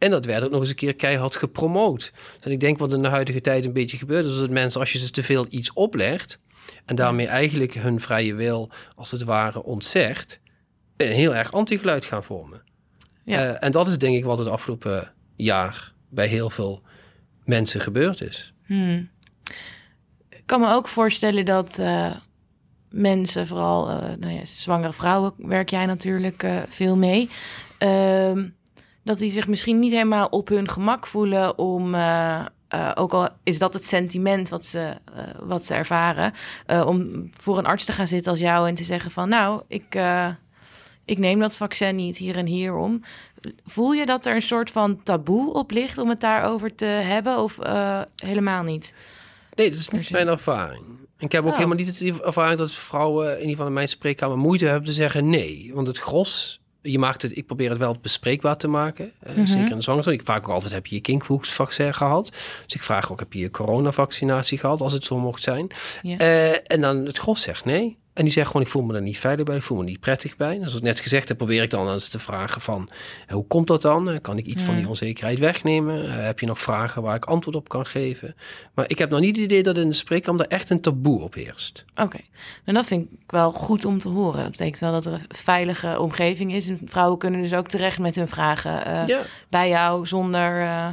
En 0.05 0.11
dat 0.11 0.25
werd 0.25 0.45
ook 0.45 0.51
nog 0.51 0.61
eens 0.61 0.69
een 0.69 0.75
keer 0.75 0.95
keihard 0.95 1.37
gepromoot. 1.37 2.13
Dus 2.41 2.53
ik 2.53 2.61
denk 2.61 2.79
wat 2.79 2.93
in 2.93 3.03
de 3.03 3.09
huidige 3.09 3.41
tijd 3.41 3.65
een 3.65 3.73
beetje 3.73 3.97
gebeurt, 3.97 4.25
is 4.25 4.39
dat 4.39 4.51
mensen, 4.51 4.81
als 4.81 4.93
je 4.93 4.99
ze 4.99 5.11
te 5.11 5.23
veel 5.23 5.47
iets 5.49 5.73
oplegt 5.73 6.39
en 6.85 6.97
daarmee 6.97 7.27
eigenlijk 7.27 7.75
hun 7.75 8.01
vrije 8.01 8.35
wil, 8.35 8.71
als 8.97 9.11
het 9.11 9.23
ware, 9.23 9.63
ontzegt, 9.63 10.41
een 10.97 11.13
heel 11.13 11.35
erg 11.35 11.53
anti-geluid 11.53 12.05
gaan 12.05 12.25
vormen. 12.25 12.63
Ja. 13.25 13.45
Uh, 13.45 13.57
en 13.61 13.73
dat 13.73 13.87
is 13.87 13.99
denk 13.99 14.17
ik 14.17 14.25
wat 14.25 14.39
het 14.39 14.49
afgelopen 14.49 15.13
jaar 15.37 15.93
bij 16.09 16.27
heel 16.27 16.51
veel 16.51 16.83
mensen 17.45 17.81
gebeurd 17.81 18.21
is. 18.21 18.55
Hmm. 18.67 19.11
Ik 20.29 20.43
kan 20.45 20.61
me 20.61 20.73
ook 20.73 20.89
voorstellen 20.89 21.45
dat 21.45 21.79
uh, 21.79 22.11
mensen, 22.91 23.47
vooral 23.47 23.91
uh, 23.91 23.97
nou 24.19 24.33
ja, 24.33 24.45
zwangere 24.45 24.93
vrouwen, 24.93 25.33
werk 25.37 25.71
jij 25.71 25.87
natuurlijk 25.87 26.47
veel 26.69 26.97
mee. 26.97 27.29
Dat 29.05 29.19
die 29.19 29.31
zich 29.31 29.49
misschien 29.49 29.79
niet 29.79 29.93
helemaal 29.93 30.27
op 30.27 30.49
hun 30.49 30.69
gemak 30.69 31.07
voelen 31.07 31.59
om. 31.59 31.95
Uh, 31.95 32.45
uh, 32.75 32.91
ook 32.95 33.13
al 33.13 33.29
is 33.43 33.59
dat 33.59 33.75
het 33.75 33.85
sentiment 33.85 34.49
wat 34.49 34.65
ze, 34.65 34.79
uh, 35.17 35.23
wat 35.41 35.65
ze 35.65 35.75
ervaren, 35.75 36.33
om 36.87 37.29
voor 37.31 37.59
een 37.59 37.67
arts 37.67 37.85
te 37.85 37.93
gaan 37.93 38.07
zitten 38.07 38.31
als 38.31 38.41
jou 38.41 38.69
en 38.69 38.75
te 38.75 38.85
zeggen 38.85 39.11
van 39.11 39.29
nou, 39.29 39.63
ik, 39.69 39.99
ik 41.05 41.19
neem 41.19 41.39
dat 41.39 41.57
vaccin 41.57 41.97
niet 41.97 42.17
hier 42.17 42.37
en 42.37 42.47
hier 42.47 42.75
om. 42.75 43.01
Voel 43.65 43.93
je 43.93 44.07
dat 44.07 44.27
er 44.27 44.35
een 44.35 44.43
soort 44.43 44.71
van 44.71 45.03
taboe 45.03 45.53
op 45.53 45.71
ligt 45.71 45.99
om 45.99 46.09
het 46.09 46.21
daarover 46.21 46.75
te 46.75 46.85
hebben 46.85 47.39
of 47.39 47.59
helemaal 48.17 48.63
niet? 48.63 48.95
Nee, 49.55 49.71
dat 49.71 49.79
is 49.79 49.89
niet 49.89 50.11
mijn 50.11 50.29
ervaring. 50.29 50.85
Ik 51.19 51.33
heb 51.33 51.43
ook 51.43 51.51
oh. 51.51 51.57
helemaal 51.57 51.77
niet 51.77 51.99
de 51.99 52.23
ervaring 52.23 52.59
dat 52.59 52.73
vrouwen 52.73 53.27
in 53.27 53.39
ieder 53.39 53.51
geval 53.51 53.67
in 53.67 53.73
mijn 53.73 53.89
spreekkamer 53.89 54.39
moeite 54.39 54.65
hebben 54.65 54.85
te 54.85 54.93
zeggen 54.93 55.29
nee. 55.29 55.71
Want 55.75 55.87
het 55.87 55.99
gros 55.99 56.61
je 56.87 56.99
maakt 56.99 57.23
het, 57.23 57.37
ik 57.37 57.47
probeer 57.47 57.71
het 57.71 57.79
wel 57.79 57.97
bespreekbaar 58.03 58.57
te 58.57 58.69
maken. 58.69 59.05
Uh, 59.05 59.29
mm-hmm. 59.29 59.47
Zeker 59.47 59.71
in 59.71 59.77
de 59.77 59.83
zwangerschap. 59.83 60.15
Ik 60.15 60.23
vraag 60.25 60.39
ook 60.39 60.49
altijd, 60.49 60.73
heb 60.73 60.87
je 60.87 60.95
je 60.95 61.01
kinkhoeksvaccin 61.01 61.95
gehad? 61.95 62.33
Dus 62.65 62.75
ik 62.75 62.83
vraag 62.83 63.13
ook, 63.13 63.19
heb 63.19 63.33
je 63.33 63.39
je 63.39 63.51
coronavaccinatie 63.51 64.59
gehad, 64.59 64.81
als 64.81 64.93
het 64.93 65.05
zo 65.05 65.19
mocht 65.19 65.43
zijn? 65.43 65.71
Uh, 66.03 66.71
en 66.71 66.81
dan 66.81 67.07
het 67.07 67.19
gros 67.19 67.43
zegt 67.43 67.65
nee. 67.65 67.99
En 68.15 68.25
die 68.25 68.33
zegt 68.33 68.47
gewoon, 68.47 68.63
ik 68.63 68.69
voel 68.69 68.83
me 68.83 68.95
er 68.95 69.03
niet 69.03 69.19
veilig 69.19 69.45
bij, 69.45 69.57
ik 69.57 69.63
voel 69.63 69.79
me 69.79 69.85
niet 69.85 70.01
prettig 70.01 70.37
bij. 70.37 70.53
En 70.53 70.59
zoals 70.59 70.75
ik 70.75 70.83
net 70.83 71.01
gezegd 71.01 71.29
heb, 71.29 71.37
probeer 71.37 71.63
ik 71.63 71.71
dan 71.71 72.01
ze 72.01 72.11
te 72.11 72.19
vragen 72.19 72.61
van, 72.61 72.89
hoe 73.29 73.47
komt 73.47 73.67
dat 73.67 73.83
dan? 73.83 74.21
Kan 74.21 74.39
ik 74.39 74.47
iets 74.47 74.61
mm. 74.61 74.67
van 74.67 74.77
die 74.77 74.89
onzekerheid 74.89 75.39
wegnemen? 75.39 76.05
Uh, 76.05 76.13
heb 76.15 76.41
je 76.41 76.47
nog 76.47 76.61
vragen 76.61 77.03
waar 77.03 77.15
ik 77.15 77.25
antwoord 77.25 77.57
op 77.57 77.69
kan 77.69 77.87
geven? 77.87 78.37
Maar 78.75 78.85
ik 78.89 78.99
heb 78.99 79.11
nog 79.11 79.21
niet 79.21 79.37
het 79.37 79.45
idee 79.45 79.63
dat 79.63 79.77
in 79.77 79.89
de 79.89 79.95
spreekkamer 79.95 80.47
echt 80.47 80.71
een 80.71 80.81
taboe 80.81 81.23
op 81.23 81.35
heerst. 81.35 81.85
Oké, 81.91 82.03
okay. 82.03 82.25
en 82.65 82.75
dat 82.75 82.87
vind 82.87 83.13
ik 83.13 83.31
wel 83.31 83.53
goed 83.53 83.85
om 83.85 83.99
te 83.99 84.09
horen. 84.09 84.43
Dat 84.43 84.51
betekent 84.51 84.79
wel 84.79 84.93
dat 84.93 85.07
er 85.07 85.13
een 85.13 85.27
veilige 85.29 86.01
omgeving 86.01 86.53
is. 86.53 86.69
En 86.69 86.81
vrouwen 86.85 87.19
kunnen 87.19 87.43
dus 87.43 87.55
ook 87.55 87.69
terecht 87.69 87.99
met 87.99 88.17
hun 88.17 88.29
vragen 88.29 88.89
uh, 88.89 89.07
ja. 89.07 89.21
bij 89.49 89.69
jou, 89.69 90.07
zonder... 90.07 90.63
Uh, 90.63 90.89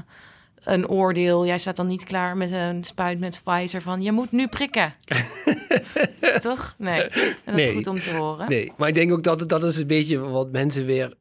een 0.64 0.88
oordeel. 0.88 1.46
Jij 1.46 1.58
staat 1.58 1.76
dan 1.76 1.88
niet 1.88 2.04
klaar 2.04 2.38
met 2.38 2.52
een 2.52 2.84
spuit 2.84 3.20
met 3.20 3.42
Pfizer 3.44 3.82
van 3.82 4.02
je 4.02 4.12
moet 4.12 4.32
nu 4.32 4.48
prikken. 4.48 4.94
Toch? 6.40 6.76
Nee. 6.78 7.02
En 7.02 7.36
dat 7.46 7.56
Nee. 7.56 7.68
is 7.68 7.74
goed 7.76 7.88
om 7.88 8.00
te 8.00 8.10
horen. 8.16 8.50
Nee, 8.50 8.72
maar 8.78 8.88
ik 8.88 8.94
denk 8.94 9.12
ook 9.12 9.24
dat 9.24 9.50
dat 9.50 9.64
is 9.64 9.78
een 9.78 9.88
beetje 9.88 10.20
wat 10.20 10.52
mensen 10.52 10.86
weer 10.86 11.14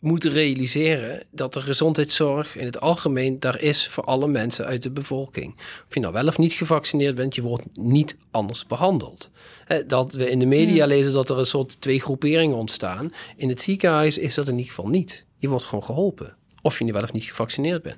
moeten 0.00 0.32
realiseren. 0.32 1.22
Dat 1.30 1.52
de 1.52 1.60
gezondheidszorg 1.60 2.56
in 2.56 2.64
het 2.64 2.80
algemeen 2.80 3.40
daar 3.40 3.60
is 3.60 3.88
voor 3.88 4.04
alle 4.04 4.28
mensen 4.28 4.64
uit 4.64 4.82
de 4.82 4.90
bevolking. 4.90 5.54
Of 5.88 5.94
je 5.94 6.00
nou 6.00 6.12
wel 6.12 6.26
of 6.26 6.38
niet 6.38 6.52
gevaccineerd 6.52 7.14
bent, 7.14 7.34
je 7.34 7.42
wordt 7.42 7.64
niet 7.72 8.16
anders 8.30 8.66
behandeld. 8.66 9.30
Eh, 9.64 9.78
Dat 9.86 10.12
we 10.12 10.30
in 10.30 10.38
de 10.38 10.46
media 10.46 10.86
lezen 10.86 11.12
dat 11.12 11.30
er 11.30 11.38
een 11.38 11.46
soort 11.46 11.80
twee 11.80 12.00
groeperingen 12.00 12.56
ontstaan. 12.56 13.12
In 13.36 13.48
het 13.48 13.62
ziekenhuis 13.62 14.18
is 14.18 14.34
dat 14.34 14.46
in 14.48 14.52
ieder 14.58 14.68
geval 14.72 14.88
niet. 14.90 15.24
Je 15.38 15.48
wordt 15.48 15.64
gewoon 15.64 15.84
geholpen. 15.84 16.36
Of 16.62 16.78
je 16.78 16.84
nu 16.84 16.92
wel 16.92 17.02
of 17.02 17.12
niet 17.12 17.24
gevaccineerd 17.24 17.82
bent. 17.82 17.96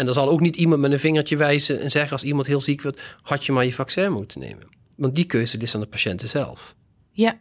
En 0.00 0.06
er 0.06 0.14
zal 0.14 0.28
ook 0.28 0.40
niet 0.40 0.56
iemand 0.56 0.80
met 0.80 0.92
een 0.92 0.98
vingertje 0.98 1.36
wijzen 1.36 1.80
en 1.80 1.90
zeggen 1.90 2.12
als 2.12 2.22
iemand 2.22 2.46
heel 2.46 2.60
ziek 2.60 2.82
wordt, 2.82 3.00
had 3.22 3.44
je 3.44 3.52
maar 3.52 3.64
je 3.64 3.72
vaccin 3.72 4.12
moeten 4.12 4.40
nemen. 4.40 4.68
Want 4.96 5.14
die 5.14 5.24
keuze 5.24 5.58
is 5.58 5.74
aan 5.74 5.80
de 5.80 5.86
patiënten 5.86 6.28
zelf. 6.28 6.74
Ja. 7.10 7.38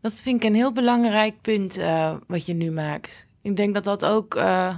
Dat 0.00 0.14
vind 0.14 0.42
ik 0.42 0.48
een 0.48 0.54
heel 0.54 0.72
belangrijk 0.72 1.40
punt 1.40 1.78
eh, 1.78 2.16
wat 2.26 2.46
je 2.46 2.54
nu 2.54 2.70
maakt. 2.70 3.26
Ik 3.42 3.56
denk 3.56 3.74
dat 3.74 3.84
dat 3.84 4.04
ook 4.04 4.34
eh, 4.34 4.76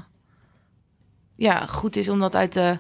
ja, 1.37 1.67
goed 1.67 1.97
is 1.97 2.09
om 2.09 2.21
dat 2.21 2.35
uit 2.35 2.53
de 2.53 2.79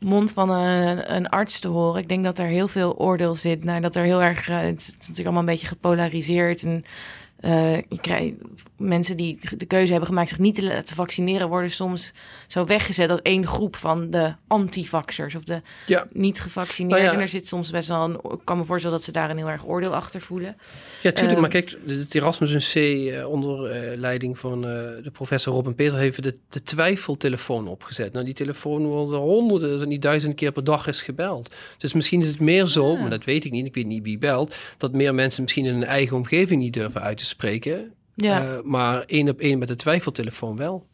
mond 0.00 0.32
van 0.32 0.50
een, 0.50 1.14
een 1.14 1.28
arts 1.28 1.58
te 1.58 1.68
horen. 1.68 2.02
Ik 2.02 2.08
denk 2.08 2.24
dat 2.24 2.38
er 2.38 2.46
heel 2.46 2.68
veel 2.68 2.96
oordeel 2.96 3.34
zit. 3.34 3.64
Nou, 3.64 3.80
dat 3.80 3.96
er 3.96 4.04
heel 4.04 4.22
erg. 4.22 4.48
eh, 4.48 4.60
het 4.60 4.80
is 4.80 4.92
natuurlijk 4.92 5.18
allemaal 5.18 5.40
een 5.40 5.46
beetje 5.46 5.66
gepolariseerd. 5.66 6.62
En 6.62 6.84
je 7.88 7.98
krijgt 8.00 8.32
mensen 8.76 9.16
die 9.16 9.38
de 9.56 9.66
keuze 9.66 9.90
hebben 9.90 10.08
gemaakt 10.08 10.28
zich 10.28 10.38
niet 10.38 10.54
te 10.54 10.64
laten 10.64 10.94
vaccineren, 10.96 11.48
worden 11.48 11.70
soms 11.70 12.12
zo 12.46 12.64
weggezet 12.64 13.10
als 13.10 13.22
één 13.22 13.46
groep 13.46 13.76
van 13.76 14.10
de 14.10 14.32
antivaxers 14.46 15.34
of 15.34 15.42
de 15.44 15.62
Ja. 15.86 16.06
niet 16.12 16.40
gevaccineerden. 16.40 17.04
Nou 17.04 17.16
ja. 17.16 17.22
Er 17.22 17.28
zit 17.28 17.46
soms 17.46 17.70
best 17.70 17.88
wel 17.88 18.04
een. 18.04 18.14
Ik 18.32 18.40
kan 18.44 18.58
me 18.58 18.64
voorstellen 18.64 18.96
dat 18.96 19.04
ze 19.04 19.12
daar 19.12 19.30
een 19.30 19.36
heel 19.36 19.48
erg 19.48 19.66
oordeel 19.66 19.94
achter 19.94 20.20
voelen. 20.20 20.56
Ja, 21.02 21.10
tuurlijk. 21.12 21.30
Ehm, 21.30 21.40
maar 21.40 21.50
kijk, 21.50 21.76
het 21.86 22.14
Erasmus 22.14 22.72
C 22.72 22.76
eh, 22.76 23.28
onder 23.28 23.70
eh, 23.70 23.98
leiding 23.98 24.38
van 24.38 24.60
de 24.60 25.10
professor 25.12 25.52
Robin 25.54 25.74
Peter 25.74 25.98
heeft 25.98 26.22
de, 26.22 26.36
de 26.48 26.62
twijfeltelefoon 26.62 27.68
opgezet. 27.68 28.12
Nou, 28.12 28.24
die 28.24 28.34
telefoon 28.34 28.86
wordt 28.86 29.12
er 29.12 29.18
honderden, 29.18 29.78
zo 29.78 29.84
niet 29.84 30.02
duizend 30.02 30.34
keer 30.34 30.52
per 30.52 30.64
dag 30.64 30.86
is 30.86 31.02
gebeld. 31.02 31.54
Dus 31.78 31.92
misschien 31.92 32.20
is 32.20 32.28
het 32.28 32.40
meer 32.40 32.66
zo, 32.66 32.92
Ah. 32.94 33.00
maar 33.00 33.10
dat 33.10 33.24
weet 33.24 33.44
ik 33.44 33.50
niet, 33.52 33.66
ik 33.66 33.74
weet 33.74 33.86
niet 33.86 34.02
wie 34.02 34.18
belt, 34.18 34.54
dat 34.76 34.92
meer 34.92 35.14
mensen 35.14 35.42
misschien 35.42 35.64
in 35.66 35.72
hun 35.72 35.84
eigen 35.84 36.16
omgeving 36.16 36.60
niet 36.62 36.72
durven 36.72 37.00
uit 37.02 37.18
te 37.18 37.24
spreken. 37.28 37.92
Ja, 38.14 38.42
Eh, 38.42 38.60
maar 38.64 39.02
één 39.04 39.28
op 39.28 39.40
één 39.40 39.58
met 39.58 39.68
de 39.68 39.76
twijfeltelefoon 39.76 40.56
wel. 40.56 40.86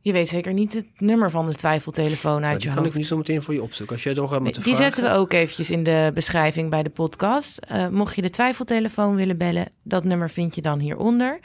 je 0.00 0.12
weet 0.12 0.28
zeker 0.28 0.52
niet 0.52 0.72
het 0.74 0.86
nummer 1.00 1.30
van 1.30 1.46
de 1.48 1.54
twijfeltelefoon 1.54 2.44
uit 2.44 2.60
die 2.60 2.68
je 2.70 2.74
kan 2.76 2.84
ik 2.86 2.94
niet 2.94 3.06
zo 3.06 3.16
meteen 3.16 3.42
voor 3.42 3.54
je 3.54 3.62
opzoeken. 3.62 3.94
Als 3.94 4.04
jij 4.04 4.14
doorgaat 4.14 4.42
met 4.42 4.54
de 4.54 4.60
Die 4.62 4.74
vragen. 4.74 4.92
zetten 4.94 5.12
we 5.12 5.18
ook 5.18 5.32
eventjes 5.32 5.70
in 5.70 5.82
de 5.82 6.10
beschrijving 6.14 6.70
bij 6.70 6.82
de 6.82 6.90
podcast. 6.90 7.58
Eh, 7.58 7.88
mocht 7.88 8.14
je 8.14 8.22
de 8.22 8.30
twijfeltelefoon 8.30 9.14
willen 9.14 9.36
bellen, 9.38 9.68
dat 9.82 10.04
nummer 10.04 10.30
vind 10.30 10.54
je 10.54 10.62
dan 10.62 10.78
hieronder. 10.78 11.40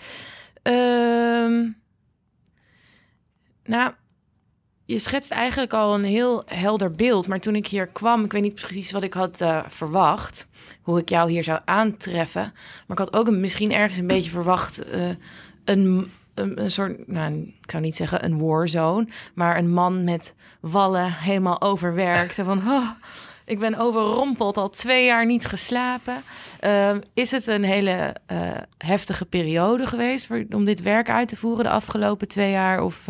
Ehm 0.62 1.68
nou, 3.64 3.92
je 4.88 5.00
schetst 5.00 5.32
eigenlijk 5.32 5.74
al 5.74 5.94
een 5.94 6.04
heel 6.04 6.44
helder 6.46 6.92
beeld. 6.92 7.28
Maar 7.28 7.40
toen 7.40 7.56
ik 7.56 7.68
hier 7.68 7.88
kwam, 7.88 8.24
ik 8.24 8.32
weet 8.32 8.42
niet 8.42 8.54
precies 8.54 8.92
wat 8.92 9.04
ik 9.04 9.14
had 9.14 9.42
eh, 9.42 9.64
verwacht. 9.68 10.48
Hoe 10.82 11.00
ik 11.00 11.10
jou 11.10 11.32
hier 11.32 11.44
zou 11.44 11.60
aantreffen. 11.66 12.42
Maar 12.88 12.98
ik 12.98 12.98
had 12.98 13.14
ook 13.14 13.30
misschien 13.30 13.74
ergens 13.74 14.00
een 14.00 14.08
beetje 14.08 14.30
verwacht... 14.30 14.84
eh, 14.86 15.10
een, 15.66 16.12
een, 16.34 16.72
soort, 16.72 17.08
nou, 17.08 17.34
ik 17.62 17.72
zou 17.72 17.84
niet 17.84 17.96
zeggen 17.96 18.26
een 18.26 18.40
warzone... 18.40 19.08
maar 19.34 19.58
een 19.58 19.74
man 19.74 20.04
met 20.04 20.36
wallen, 20.60 21.12
helemaal 21.14 21.62
overwerkt. 21.62 22.38
En 22.38 22.46
van, 22.46 22.58
oh, 22.76 22.90
ik 23.46 23.60
ben 23.60 23.78
overrompeld, 23.78 24.58
al 24.58 24.70
twee 24.70 25.06
jaar 25.06 25.26
niet 25.26 25.46
geslapen. 25.46 26.24
Ehm, 26.60 27.00
is 27.14 27.32
het 27.32 27.48
een 27.48 27.64
hele 27.64 28.16
eh, 28.26 28.38
heftige 28.78 29.26
periode 29.26 29.88
geweest... 29.88 30.26
voor- 30.26 30.46
om 30.50 30.66
dit 30.66 30.82
werk 30.82 31.10
uit 31.10 31.28
te 31.28 31.36
voeren 31.36 31.64
de 31.64 31.70
afgelopen 31.72 32.28
twee 32.28 32.52
jaar? 32.52 32.82
Of 32.82 33.08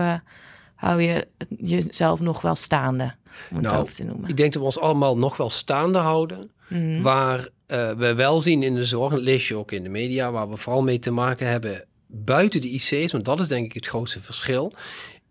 hou 0.78 1.02
je 1.02 1.28
jezelf 1.58 2.20
nog 2.20 2.42
wel 2.42 2.56
staande, 2.56 3.04
om 3.50 3.56
het 3.56 3.62
Nou, 3.62 3.76
zo 3.76 3.82
even 3.82 3.96
te 3.96 4.04
noemen? 4.04 4.30
Ik 4.30 4.38
denk 4.38 4.54
dat 4.54 4.62
we 4.62 4.68
ons 4.68 4.80
allemaal 4.80 5.18
nog 5.18 5.38
wel 5.38 5.50
staande 5.50 5.98
houden. 5.98 6.52
Mhm. 6.68 7.02
Waar 7.02 7.48
eh, 7.66 7.92
we 7.92 8.14
wel 8.14 8.40
zien 8.40 8.64
in 8.64 8.76
de 8.76 8.86
zorg, 8.86 9.14
dat 9.14 9.22
lees 9.22 9.48
je 9.48 9.56
ook 9.56 9.72
in 9.72 9.84
de 9.84 9.90
media, 9.90 10.32
waar 10.32 10.50
we 10.50 10.58
vooral 10.58 10.82
mee 10.82 11.00
te 11.00 11.12
maken 11.12 11.48
hebben 11.48 11.86
buiten 12.08 12.62
de 12.62 12.70
IC's, 12.70 13.12
want 13.12 13.26
dat 13.26 13.40
is 13.40 13.48
denk 13.48 13.66
ik 13.66 13.74
het 13.74 13.88
grootste 13.88 14.20
verschil. 14.22 14.74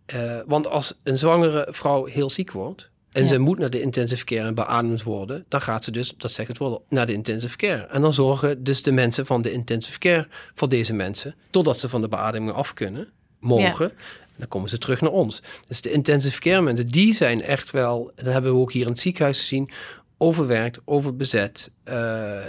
Eh, 0.07 0.39
want 0.47 0.69
als 0.69 1.01
een 1.03 1.19
zwangere 1.19 1.67
vrouw 1.71 2.05
heel 2.05 2.31
ziek 2.31 2.51
wordt 2.51 2.91
en 3.13 3.23
Ja. 3.23 3.29
ze 3.29 3.39
moet 3.39 3.59
naar 3.59 3.71
de 3.71 3.81
intensive 3.81 4.25
care 4.25 4.47
en 4.47 4.55
beademd 4.55 5.03
worden, 5.03 5.45
dan 5.49 5.61
gaat 5.61 5.85
ze 5.85 5.91
dus, 5.91 6.15
dat 6.17 6.33
zegt 6.33 6.49
het 6.49 6.59
wel, 6.59 6.85
naar 6.89 7.07
de 7.07 7.13
intensive 7.13 7.57
care. 7.57 7.83
En 7.87 8.01
dan 8.01 8.13
zorgen 8.13 8.65
dus 8.65 8.83
de 8.83 8.93
mensen 8.93 9.27
van 9.27 9.43
de 9.43 9.53
intensive 9.53 9.99
care 9.99 10.29
voor 10.55 10.69
deze 10.69 10.95
mensen, 10.95 11.35
totdat 11.51 11.79
ze 11.79 11.89
van 11.89 12.01
de 12.01 12.09
beademing 12.09 12.53
af 12.53 12.75
kunnen, 12.75 13.09
mogen. 13.41 13.91
En 13.91 13.95
dan 14.39 14.49
komen 14.49 14.69
ze 14.69 14.79
terug 14.79 15.01
naar 15.01 15.11
ons. 15.11 15.43
Dus 15.69 15.81
de 15.81 15.91
intensive 15.91 16.41
care 16.41 16.63
mensen, 16.63 16.87
die 16.87 17.15
zijn 17.15 17.43
echt 17.43 17.71
wel, 17.71 18.13
dat 18.15 18.33
hebben 18.33 18.53
we 18.53 18.59
ook 18.59 18.73
hier 18.73 18.83
in 18.83 18.89
het 18.89 19.01
ziekenhuis 19.01 19.41
gezien, 19.41 19.71
overwerkt, 20.19 20.79
overbezet. 20.85 21.71
Eh, 21.85 21.95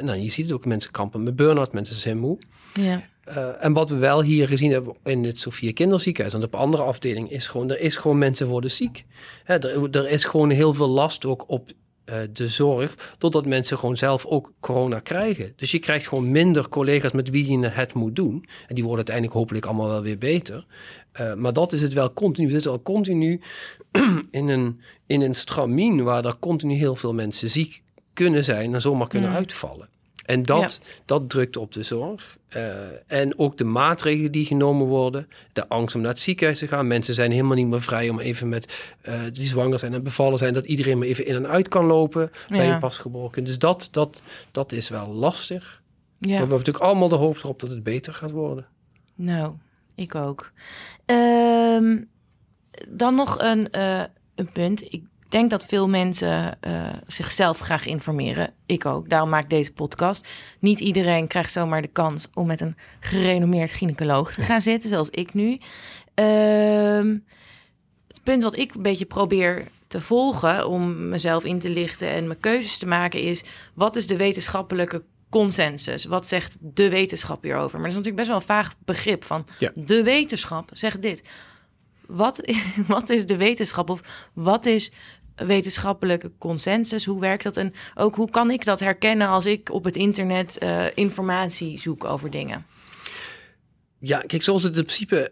nou, 0.02 0.18
je 0.18 0.30
ziet 0.30 0.46
het 0.46 0.54
ook, 0.54 0.66
mensen 0.66 0.92
kampen 0.92 1.24
met 1.24 1.36
burn-out, 1.36 1.74
mensen 1.74 1.96
zijn 1.96 2.18
moe. 2.18 2.38
Ja. 2.74 3.04
Eh, 3.24 3.64
en 3.64 3.74
wat 3.74 3.90
we 3.90 3.96
wel 3.96 4.22
hier 4.22 4.48
gezien 4.48 4.72
hebben 4.72 4.96
in 5.04 5.24
het 5.24 5.40
Sofia 5.40 5.74
Kinderziekenhuis, 5.74 6.34
en 6.34 6.44
op 6.44 6.56
andere 6.56 6.84
afdeling, 6.84 7.32
is 7.32 7.48
gewoon, 7.48 7.70
er 7.70 7.80
is 7.80 7.96
gewoon 7.96 8.18
mensen 8.18 8.48
worden 8.48 8.72
ziek. 8.72 9.06
Hè, 9.44 9.58
er, 9.58 9.90
er 9.90 10.10
is 10.10 10.24
gewoon 10.24 10.50
heel 10.50 10.74
veel 10.74 10.88
last 10.88 11.26
ook 11.26 11.44
op 11.50 11.72
de 12.32 12.48
zorg, 12.48 13.16
totdat 13.18 13.46
mensen 13.46 13.78
gewoon 13.78 13.98
zelf 13.98 14.26
ook 14.26 14.52
corona 14.60 15.00
krijgen. 15.00 15.54
Dus 15.56 15.72
je 15.72 15.80
krijgt 15.80 16.08
gewoon 16.08 16.32
minder 16.32 16.70
collega's 16.70 17.12
met 17.12 17.30
wie 17.30 17.52
je 17.52 17.68
het 17.68 17.94
moet 17.94 18.16
doen. 18.16 18.46
En 18.68 18.76
die 18.76 18.84
worden 18.84 18.96
uiteindelijk 18.96 19.36
hopelijk 19.36 19.66
allemaal 19.66 19.88
wel 19.88 20.02
weer 20.02 20.18
beter. 20.18 20.66
Eh, 21.12 21.34
maar 21.34 21.54
dat 21.54 21.74
is 21.74 21.82
het 21.82 21.94
wel 21.94 22.14
continu. 22.14 22.48
We 22.48 22.54
zitten 22.54 22.72
al 22.72 22.82
continu 22.82 23.42
in 24.32 24.48
een, 24.48 24.82
in 25.06 25.22
een 25.22 25.36
stramien 25.36 26.04
waar 26.04 26.26
er 26.26 26.40
continu 26.40 26.74
heel 26.74 26.96
veel 26.96 27.14
mensen 27.14 27.50
ziek 27.50 27.82
kunnen 28.14 28.44
zijn 28.44 28.74
en 28.74 28.82
zomaar 28.82 29.08
kunnen 29.08 29.30
Mm. 29.30 29.36
uitvallen. 29.36 29.90
En 30.28 30.44
dat, 30.44 30.82
dat 31.06 31.30
drukt 31.30 31.58
op 31.58 31.72
de 31.72 31.84
zorg. 31.84 32.38
Eh, 32.48 32.74
en 33.08 33.38
ook 33.38 33.58
de 33.58 33.64
maatregelen 33.64 34.32
die 34.32 34.46
genomen 34.46 34.88
worden. 34.88 35.28
De 35.54 35.68
angst 35.68 35.96
om 35.96 36.02
naar 36.02 36.10
het 36.10 36.20
ziekenhuis 36.20 36.60
te 36.60 36.68
gaan. 36.68 36.88
Mensen 36.88 37.14
zijn 37.14 37.32
helemaal 37.32 37.56
niet 37.56 37.68
meer 37.68 37.82
vrij 37.82 38.10
om 38.10 38.20
even 38.20 38.50
met 38.50 38.96
eh, 39.02 39.22
die 39.32 39.48
zwanger 39.48 39.80
zijn 39.80 39.94
en 39.94 40.04
bevallen 40.04 40.38
zijn. 40.38 40.54
Dat 40.54 40.66
iedereen 40.66 40.98
maar 40.98 41.08
even 41.08 41.26
in 41.26 41.36
en 41.36 41.48
uit 41.48 41.68
kan 41.68 41.86
lopen 41.86 42.32
bij 42.50 42.72
een 42.72 42.80
pasgeboren. 42.80 43.44
Dus 43.44 43.60
dat, 43.60 43.88
dat, 43.92 44.22
dat 44.52 44.72
is 44.72 44.90
wel 44.90 45.08
lastig. 45.08 45.64
ja. 45.64 46.28
Maar 46.28 46.30
we 46.30 46.34
hebben 46.34 46.58
natuurlijk 46.58 46.86
allemaal 46.86 47.10
de 47.10 47.16
hoop 47.16 47.38
erop 47.38 47.60
dat 47.60 47.70
het 47.70 47.84
beter 47.84 48.14
gaat 48.14 48.32
worden. 48.32 48.66
Nou, 49.16 49.54
ik 49.96 50.16
ook. 50.16 50.52
Ehm, 51.06 51.98
dan 52.90 53.16
nog 53.16 53.40
een, 53.40 53.72
eh, 53.72 54.04
een 54.36 54.52
punt. 54.52 54.94
Ik 54.94 55.04
denk 55.30 55.50
dat 55.50 55.66
veel 55.66 55.90
mensen 55.90 56.58
eh, 56.62 56.90
zichzelf 57.08 57.60
graag 57.60 57.86
informeren. 57.86 58.54
Ik 58.66 58.86
ook. 58.86 59.10
Daarom 59.10 59.30
maak 59.30 59.44
ik 59.44 59.50
deze 59.50 59.74
podcast. 59.74 60.28
Niet 60.60 60.80
iedereen 60.80 61.28
krijgt 61.28 61.52
zomaar 61.52 61.82
de 61.82 61.88
kans 61.88 62.28
om 62.34 62.48
met 62.48 62.62
een 62.62 62.76
gerenommeerd 63.00 63.72
gynaecoloog 63.72 64.34
te 64.34 64.42
gaan 64.42 64.62
zitten, 64.62 64.90
zoals 64.90 65.10
ik 65.10 65.34
nu. 65.34 65.60
Ehm, 66.14 67.18
het 68.08 68.24
punt 68.24 68.44
wat 68.44 68.58
ik 68.58 68.74
een 68.76 68.82
beetje 68.82 69.06
probeer 69.06 69.68
te 69.88 70.02
volgen 70.02 70.68
om 70.68 71.10
mezelf 71.10 71.44
in 71.44 71.60
te 71.60 71.70
lichten 71.70 72.10
en 72.10 72.28
mijn 72.28 72.40
keuzes 72.40 72.78
te 72.78 72.88
maken 72.88 73.22
is: 73.22 73.44
wat 73.74 73.96
is 73.96 74.08
de 74.08 74.18
wetenschappelijke 74.18 75.04
consensus? 75.30 76.06
Wat 76.06 76.28
zegt 76.28 76.58
de 76.62 76.90
wetenschap 76.90 77.44
hierover? 77.44 77.80
Maar 77.80 77.90
dat 77.90 77.98
is 78.00 78.06
natuurlijk 78.06 78.16
best 78.16 78.28
wel 78.28 78.38
een 78.38 78.64
vaag 78.64 78.74
begrip 78.86 79.24
van 79.24 79.46
Ja. 79.60 79.72
de 79.76 80.04
wetenschap 80.04 80.70
zegt 80.74 81.02
dit. 81.02 81.24
Wat, 82.06 82.42
wat 82.88 83.10
is 83.10 83.26
de 83.26 83.38
wetenschap 83.38 83.90
of 83.90 84.30
wat 84.34 84.66
is 84.66 84.92
wetenschappelijke 85.46 86.32
consensus? 86.38 87.06
Hoe 87.06 87.20
werkt 87.20 87.44
dat? 87.44 87.58
En 87.58 87.74
ook 87.96 88.16
hoe 88.16 88.30
kan 88.30 88.52
ik 88.52 88.66
dat 88.66 88.80
herkennen 88.80 89.28
als 89.28 89.46
ik 89.46 89.72
op 89.72 89.84
het 89.84 89.96
internet 89.96 90.58
eh, 90.58 90.86
informatie 90.94 91.80
zoek 91.80 92.04
over 92.04 92.32
dingen? 92.32 92.66
Ja, 94.00 94.20
kijk, 94.20 94.44
zoals 94.44 94.64
het 94.64 94.76
in 94.76 94.84
principe 94.84 95.32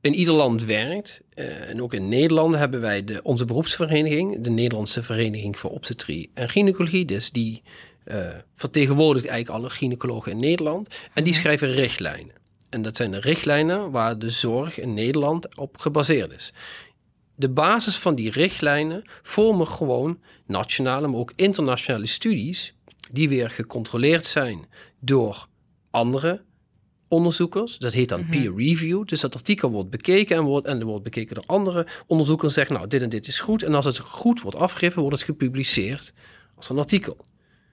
in 0.00 0.14
ieder 0.14 0.34
land 0.34 0.64
werkt, 0.64 1.20
eh, 1.34 1.68
en 1.68 1.82
ook 1.82 1.94
in 1.94 2.08
Nederland 2.08 2.54
hebben 2.54 2.80
wij 2.80 3.04
de, 3.04 3.22
onze 3.22 3.44
beroepsvereniging, 3.44 4.40
de 4.40 4.50
Nederlandse 4.50 5.02
Vereniging 5.02 5.58
voor 5.58 5.70
Obstetrie 5.70 6.30
en 6.34 6.48
Gynaecologie, 6.48 7.04
dus 7.04 7.30
die 7.30 7.62
eh, 8.04 8.28
vertegenwoordigt 8.54 9.26
eigenlijk 9.26 9.60
alle 9.60 9.70
gynaecologen 9.70 10.32
in 10.32 10.38
Nederland. 10.38 10.94
En 11.14 11.24
die 11.24 11.34
schrijven 11.34 11.72
richtlijnen. 11.72 12.34
En 12.68 12.82
dat 12.82 12.96
zijn 12.96 13.10
de 13.10 13.20
richtlijnen 13.20 13.90
waar 13.90 14.18
de 14.18 14.30
zorg 14.30 14.80
in 14.80 14.94
Nederland 14.94 15.56
op 15.56 15.78
gebaseerd 15.78 16.32
is. 16.32 16.52
De 17.36 17.48
basis 17.48 17.96
van 17.96 18.14
die 18.14 18.30
richtlijnen 18.30 19.02
vormen 19.22 19.68
gewoon 19.68 20.18
nationale, 20.46 21.08
maar 21.08 21.20
ook 21.20 21.32
internationale 21.36 22.06
studies, 22.06 22.74
die 23.10 23.28
weer 23.28 23.50
gecontroleerd 23.50 24.26
zijn 24.26 24.66
door 25.00 25.46
andere 25.90 26.42
onderzoekers. 27.08 27.78
Dat 27.78 27.92
heet 27.92 28.08
dan 28.08 28.26
peer 28.28 28.54
review. 28.56 29.04
Dus 29.06 29.20
dat 29.20 29.34
artikel 29.34 29.70
wordt 29.70 29.90
bekeken 29.90 30.36
en 30.36 30.42
wordt, 30.42 30.66
en 30.66 30.84
wordt 30.84 31.04
bekeken 31.04 31.34
door 31.34 31.44
andere 31.46 31.86
onderzoekers. 32.06 32.54
Zeggen, 32.54 32.74
nou, 32.74 32.88
dit 32.88 33.02
en 33.02 33.08
dit 33.08 33.26
is 33.26 33.40
goed. 33.40 33.62
En 33.62 33.74
als 33.74 33.84
het 33.84 33.98
goed 33.98 34.40
wordt 34.40 34.58
afgegeven, 34.58 35.00
wordt 35.00 35.16
het 35.16 35.26
gepubliceerd 35.26 36.12
als 36.56 36.68
een 36.68 36.78
artikel. 36.78 37.16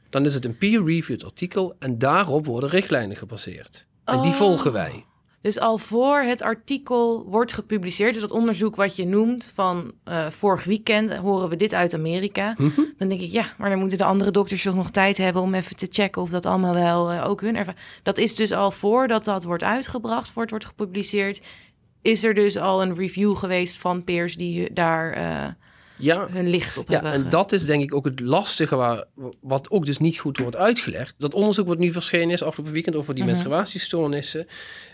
Dan 0.09 0.25
is 0.25 0.33
het 0.33 0.45
een 0.45 0.57
peer-reviewed 0.57 1.23
artikel 1.23 1.75
en 1.79 1.97
daarop 1.97 2.45
worden 2.45 2.69
richtlijnen 2.69 3.17
gebaseerd. 3.17 3.87
En 4.05 4.21
die 4.21 4.31
Oh. 4.31 4.37
volgen 4.37 4.71
wij. 4.71 5.05
Dus 5.41 5.59
al 5.59 5.77
voor 5.77 6.19
het 6.21 6.41
artikel 6.41 7.23
wordt 7.27 7.53
gepubliceerd, 7.53 8.13
dus 8.13 8.21
dat 8.21 8.31
onderzoek 8.31 8.75
wat 8.75 8.95
je 8.95 9.05
noemt 9.05 9.51
van 9.55 9.91
eh, 10.03 10.29
vorig 10.29 10.63
weekend, 10.63 11.15
horen 11.15 11.49
we 11.49 11.55
dit 11.55 11.73
uit 11.73 11.93
Amerika. 11.93 12.55
Mhm. 12.57 12.81
Dan 12.97 13.07
denk 13.07 13.21
ik, 13.21 13.31
ja, 13.31 13.45
maar 13.57 13.69
dan 13.69 13.79
moeten 13.79 13.97
de 13.97 14.03
andere 14.03 14.31
dokters 14.31 14.63
toch 14.63 14.75
nog 14.75 14.89
tijd 14.89 15.17
hebben 15.17 15.41
om 15.41 15.53
even 15.53 15.75
te 15.75 15.87
checken 15.89 16.21
of 16.21 16.29
dat 16.29 16.45
allemaal 16.45 16.73
wel 16.73 17.11
eh, 17.11 17.29
ook 17.29 17.41
hun 17.41 17.55
ervaring. 17.55 17.83
Dat 18.03 18.17
is 18.17 18.35
dus 18.35 18.51
al 18.51 18.71
voordat 18.71 19.23
dat 19.23 19.43
wordt 19.43 19.63
uitgebracht, 19.63 20.31
het 20.35 20.49
wordt 20.49 20.65
gepubliceerd, 20.65 21.41
is 22.01 22.23
er 22.23 22.33
dus 22.33 22.57
al 22.57 22.81
een 22.81 22.95
review 22.95 23.35
geweest 23.35 23.77
van 23.77 24.03
peers 24.03 24.35
die 24.35 24.73
daar 24.73 25.11
eh, 25.13 25.47
Ja, 25.97 26.27
hun 26.31 26.49
licht 26.49 26.77
op 26.77 26.87
Ja, 26.87 26.93
hebben. 26.93 27.11
en 27.11 27.29
dat 27.29 27.51
is 27.51 27.65
denk 27.65 27.83
ik 27.83 27.93
ook 27.95 28.05
het 28.05 28.19
lastige 28.19 28.75
waar, 28.75 29.03
wat 29.41 29.69
ook 29.71 29.85
dus 29.85 29.97
niet 29.97 30.19
goed 30.19 30.37
wordt 30.37 30.55
uitgelegd. 30.55 31.15
Dat 31.17 31.33
onderzoek 31.33 31.67
wat 31.67 31.77
nu 31.77 31.91
verschenen 31.91 32.29
is 32.29 32.43
afgelopen 32.43 32.73
weekend 32.73 32.95
over 32.95 33.13
die 33.13 33.23
Mhm. 33.23 33.31
menstruatiestoornissen. 33.31 34.47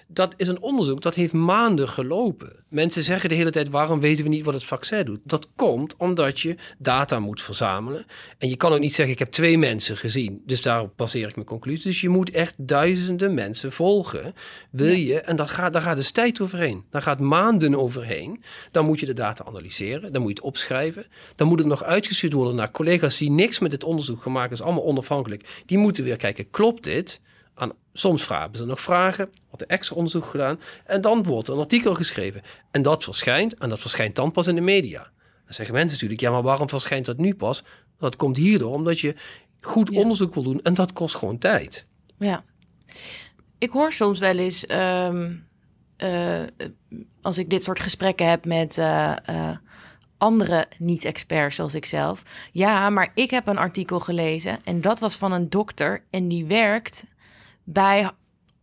Dat 0.08 0.34
is 0.38 0.48
een 0.48 0.62
onderzoek 0.62 1.02
dat 1.02 1.16
heeft 1.16 1.34
maanden 1.34 1.90
gelopen. 1.90 2.64
Mensen 2.70 3.04
zeggen 3.04 3.30
de 3.30 3.36
hele 3.36 3.50
tijd 3.50 3.70
waarom 3.70 4.00
weten 4.00 4.24
we 4.24 4.30
niet 4.30 4.44
wat 4.44 4.54
het 4.54 4.64
vaccin 4.64 5.06
doet. 5.06 5.20
Dat 5.24 5.48
komt 5.56 5.96
omdat 5.98 6.40
je 6.40 6.56
data 6.78 7.20
moet 7.20 7.42
verzamelen. 7.42 8.06
En 8.38 8.50
je 8.50 8.56
kan 8.56 8.74
ook 8.74 8.80
niet 8.80 8.94
zeggen 8.94 9.14
ik 9.14 9.20
heb 9.20 9.32
twee 9.32 9.58
mensen 9.58 9.98
gezien. 9.98 10.42
Dus 10.46 10.62
daarop 10.62 10.94
baseer 10.96 11.28
ik 11.28 11.36
mijn 11.36 11.48
conclusie. 11.48 11.84
Dus 11.84 12.02
je 12.02 12.10
moet 12.10 12.32
echt 12.32 12.56
duizenden 12.58 13.34
mensen 13.34 13.72
volgen. 13.72 14.34
Wil 14.72 14.96
je, 14.96 15.22
en 15.22 15.36
dat 15.36 15.50
gaat, 15.50 15.74
daar 15.74 15.82
gaat 15.82 15.96
dus 15.96 16.12
tijd 16.12 16.42
overheen. 16.42 16.84
Daar 16.90 17.02
gaat 17.02 17.20
maanden 17.20 17.76
overheen. 17.76 18.44
Dan 18.72 18.86
moet 18.86 19.00
je 19.00 19.06
de 19.06 19.14
data 19.14 19.46
analyseren. 19.46 20.14
Dan 20.14 20.22
moet 20.22 20.30
je 20.30 20.36
het 20.36 20.46
opschrijven. 20.46 21.06
Dan 21.36 21.48
moet 21.48 21.60
het 21.60 21.68
nog 21.68 21.84
uitgestuurd 21.84 22.34
worden 22.34 22.56
naar 22.56 22.72
collega's 22.72 23.18
die 23.18 23.32
niks 23.32 23.60
met 23.60 23.72
dit 23.72 23.84
onderzoek 23.84 24.22
gemaakt 24.22 24.52
is. 24.52 24.62
Allemaal 24.62 24.86
onafhankelijk. 24.86 25.64
Die 25.66 25.78
moeten 25.78 26.04
weer 26.04 26.18
kijken, 26.18 26.50
klopt 26.50 26.84
dit? 26.84 27.22
Aan, 27.58 27.72
soms 27.94 28.24
vragen 28.24 28.56
ze 28.56 28.66
nog 28.66 28.82
vragen, 28.82 29.30
wordt 29.48 29.62
er 29.62 29.68
extra 29.68 29.96
onderzoek 29.96 30.26
gedaan. 30.26 30.60
En 30.86 31.02
dan 31.02 31.24
wordt 31.24 31.48
er 31.48 31.54
een 31.54 31.60
artikel 31.60 31.96
geschreven. 31.96 32.42
En 32.72 32.82
dat 32.82 33.04
verschijnt, 33.04 33.54
en 33.54 33.70
dat 33.70 33.80
verschijnt 33.80 34.16
dan 34.16 34.32
pas 34.32 34.48
in 34.48 34.56
de 34.56 34.62
media. 34.62 35.00
Dan 35.46 35.54
zeggen 35.54 35.74
mensen 35.74 35.94
natuurlijk, 35.94 36.22
ja, 36.22 36.32
maar 36.32 36.42
waarom 36.42 36.70
verschijnt 36.70 37.06
dat 37.06 37.18
nu 37.18 37.36
pas? 37.36 37.64
Dat 38.00 38.16
komt 38.16 38.38
hierdoor, 38.38 38.74
omdat 38.74 39.00
je 39.00 39.16
goed 39.62 39.90
Ja. 39.92 40.00
onderzoek 40.00 40.34
wil 40.34 40.44
doen. 40.44 40.62
En 40.62 40.74
dat 40.74 40.94
kost 40.94 41.16
gewoon 41.16 41.38
tijd. 41.38 41.86
Ja. 42.18 42.44
Ik 43.58 43.70
hoor 43.70 43.92
soms 43.92 44.20
wel 44.20 44.38
eens, 44.38 44.66
ehm, 44.66 45.32
eh, 45.98 46.42
als 47.22 47.38
ik 47.38 47.50
dit 47.50 47.64
soort 47.64 47.80
gesprekken 47.80 48.30
heb 48.30 48.46
met 48.46 48.78
eh, 48.78 49.12
eh, 49.26 49.58
andere 50.18 50.66
niet-experts 50.80 51.56
zoals 51.56 51.74
ik 51.74 51.86
zelf. 51.86 52.24
Ja, 52.52 52.90
maar 52.90 53.12
ik 53.14 53.30
heb 53.30 53.48
een 53.48 53.58
artikel 53.58 54.00
gelezen 54.00 54.60
en 54.64 54.82
dat 54.82 55.00
was 55.00 55.16
van 55.16 55.32
een 55.32 55.50
dokter 55.50 56.04
en 56.10 56.28
die 56.28 56.46
werkt 56.46 57.06
bij 57.70 58.10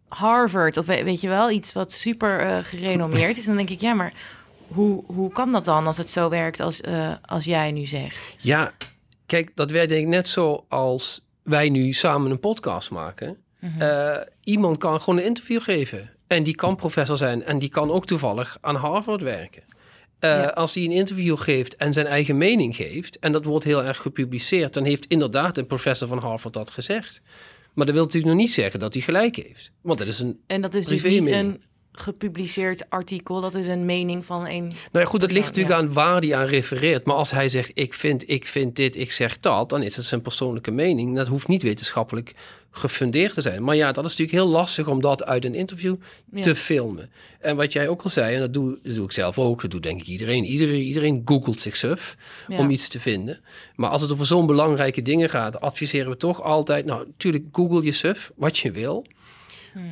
Harvard 0.08 0.76
of 0.76 0.86
we- 0.86 1.04
weet 1.04 1.20
je 1.20 1.28
wel, 1.28 1.50
iets 1.50 1.72
wat 1.72 1.92
super 1.92 2.40
eh, 2.40 2.58
gerenommeerd 2.62 3.36
is. 3.36 3.44
Dan 3.44 3.56
denk 3.56 3.70
ik, 3.70 3.80
ja, 3.80 3.94
maar 3.94 4.12
hoe, 4.66 5.04
hoe 5.06 5.32
kan 5.32 5.52
dat 5.52 5.64
dan 5.64 5.86
als 5.86 5.96
het 5.96 6.10
zo 6.10 6.28
werkt 6.28 6.60
als, 6.60 6.80
eh, 6.80 7.12
als 7.22 7.44
jij 7.44 7.72
nu 7.72 7.86
zegt? 7.86 8.34
Ja, 8.38 8.72
kijk, 9.26 9.50
dat 9.54 9.70
werkt 9.70 9.88
denk 9.88 10.02
ik 10.02 10.08
net 10.08 10.28
zo 10.28 10.64
als 10.68 11.20
wij 11.42 11.68
nu 11.68 11.92
samen 11.92 12.30
een 12.30 12.40
podcast 12.40 12.90
maken. 12.90 13.36
Eh, 13.78 14.16
iemand 14.42 14.78
kan 14.78 15.00
gewoon 15.00 15.18
een 15.18 15.24
interview 15.26 15.60
geven. 15.62 16.10
En 16.26 16.42
die 16.42 16.54
kan 16.54 16.76
professor 16.76 17.16
zijn 17.16 17.44
en 17.44 17.58
die 17.58 17.68
kan 17.68 17.90
ook 17.90 18.06
toevallig 18.06 18.58
aan 18.60 18.76
Harvard 18.76 19.22
werken. 19.22 19.62
Ja. 20.20 20.44
Als 20.46 20.74
hij 20.74 20.84
een 20.84 20.90
interview 20.92 21.38
geeft 21.38 21.76
en 21.76 21.92
zijn 21.92 22.06
eigen 22.06 22.36
mening 22.38 22.76
geeft, 22.76 23.18
en 23.18 23.32
dat 23.32 23.44
wordt 23.44 23.64
heel 23.64 23.84
erg 23.84 23.96
gepubliceerd, 23.98 24.74
dan 24.74 24.84
heeft 24.84 25.06
inderdaad 25.06 25.58
een 25.58 25.66
professor 25.66 26.08
van 26.08 26.18
Harvard 26.18 26.54
dat 26.54 26.70
gezegd. 26.70 27.20
Maar 27.74 27.86
dat 27.86 27.94
wil 27.94 28.04
natuurlijk 28.04 28.32
nog 28.32 28.42
niet 28.42 28.52
zeggen 28.52 28.80
dat 28.80 28.94
hij 28.94 29.02
gelijk 29.02 29.36
heeft. 29.36 29.72
Want 29.80 29.98
dat 29.98 30.06
is 30.06 30.20
een. 30.20 30.40
En 30.46 30.60
dat 30.60 30.74
is 30.74 30.86
dus 30.86 31.02
niet 31.02 31.26
een 31.26 31.62
gepubliceerd 31.96 32.90
artikel, 32.90 33.40
dat 33.40 33.54
is 33.54 33.66
een 33.66 33.84
mening 33.84 34.24
van 34.24 34.46
een... 34.46 34.62
Nou 34.64 34.74
ja, 34.92 35.04
goed, 35.04 35.20
dat 35.20 35.32
ligt 35.32 35.46
natuurlijk 35.46 35.74
ja. 35.74 35.80
aan 35.80 35.92
waar 35.92 36.20
hij 36.20 36.34
aan 36.34 36.46
refereert. 36.46 37.04
Maar 37.04 37.16
als 37.16 37.30
hij 37.30 37.48
zegt: 37.48 37.70
ik 37.74 37.94
vind, 37.94 38.30
ik 38.30 38.46
vind 38.46 38.76
dit, 38.76 38.96
ik 38.96 39.12
zeg 39.12 39.38
dat, 39.38 39.68
dan 39.68 39.82
is 39.82 39.96
het 39.96 40.04
zijn 40.04 40.20
persoonlijke 40.22 40.70
mening. 40.70 41.16
Dat 41.16 41.26
hoeft 41.26 41.48
niet 41.48 41.62
wetenschappelijk 41.62 42.34
gefundeerd 42.70 43.34
te 43.34 43.40
zijn. 43.40 43.64
Maar 43.64 43.76
ja, 43.76 43.92
dat 43.92 44.04
is 44.04 44.10
natuurlijk 44.10 44.38
heel 44.38 44.48
lastig 44.52 44.86
om 44.88 45.00
dat 45.00 45.24
uit 45.24 45.44
een 45.44 45.54
interview 45.54 45.94
Ja. 46.32 46.42
te 46.42 46.54
filmen. 46.54 47.10
En 47.40 47.56
wat 47.56 47.72
jij 47.72 47.88
ook 47.88 48.02
al 48.02 48.10
zei, 48.10 48.34
en 48.34 48.40
dat 48.40 48.52
doe, 48.52 48.78
dat 48.82 48.94
doe 48.94 49.04
ik 49.04 49.12
zelf 49.12 49.38
ook, 49.38 49.62
dat 49.62 49.70
doet 49.70 49.82
denk 49.82 50.00
ik 50.00 50.06
iedereen. 50.06 50.44
Iedereen, 50.44 50.80
iedereen 50.80 51.22
googelt 51.24 51.60
zich 51.60 51.76
suf 51.76 52.16
Ja. 52.48 52.58
om 52.58 52.70
iets 52.70 52.88
te 52.88 53.00
vinden. 53.00 53.40
Maar 53.76 53.90
als 53.90 54.00
het 54.02 54.12
over 54.12 54.26
zo'n 54.26 54.46
belangrijke 54.46 55.02
dingen 55.02 55.30
gaat, 55.30 55.60
adviseren 55.60 56.10
we 56.10 56.16
toch 56.16 56.42
altijd, 56.42 56.84
nou 56.84 57.06
natuurlijk 57.06 57.44
google 57.52 57.82
je 57.82 57.92
suf, 57.92 58.30
wat 58.36 58.58
je 58.58 58.70
wil. 58.70 59.06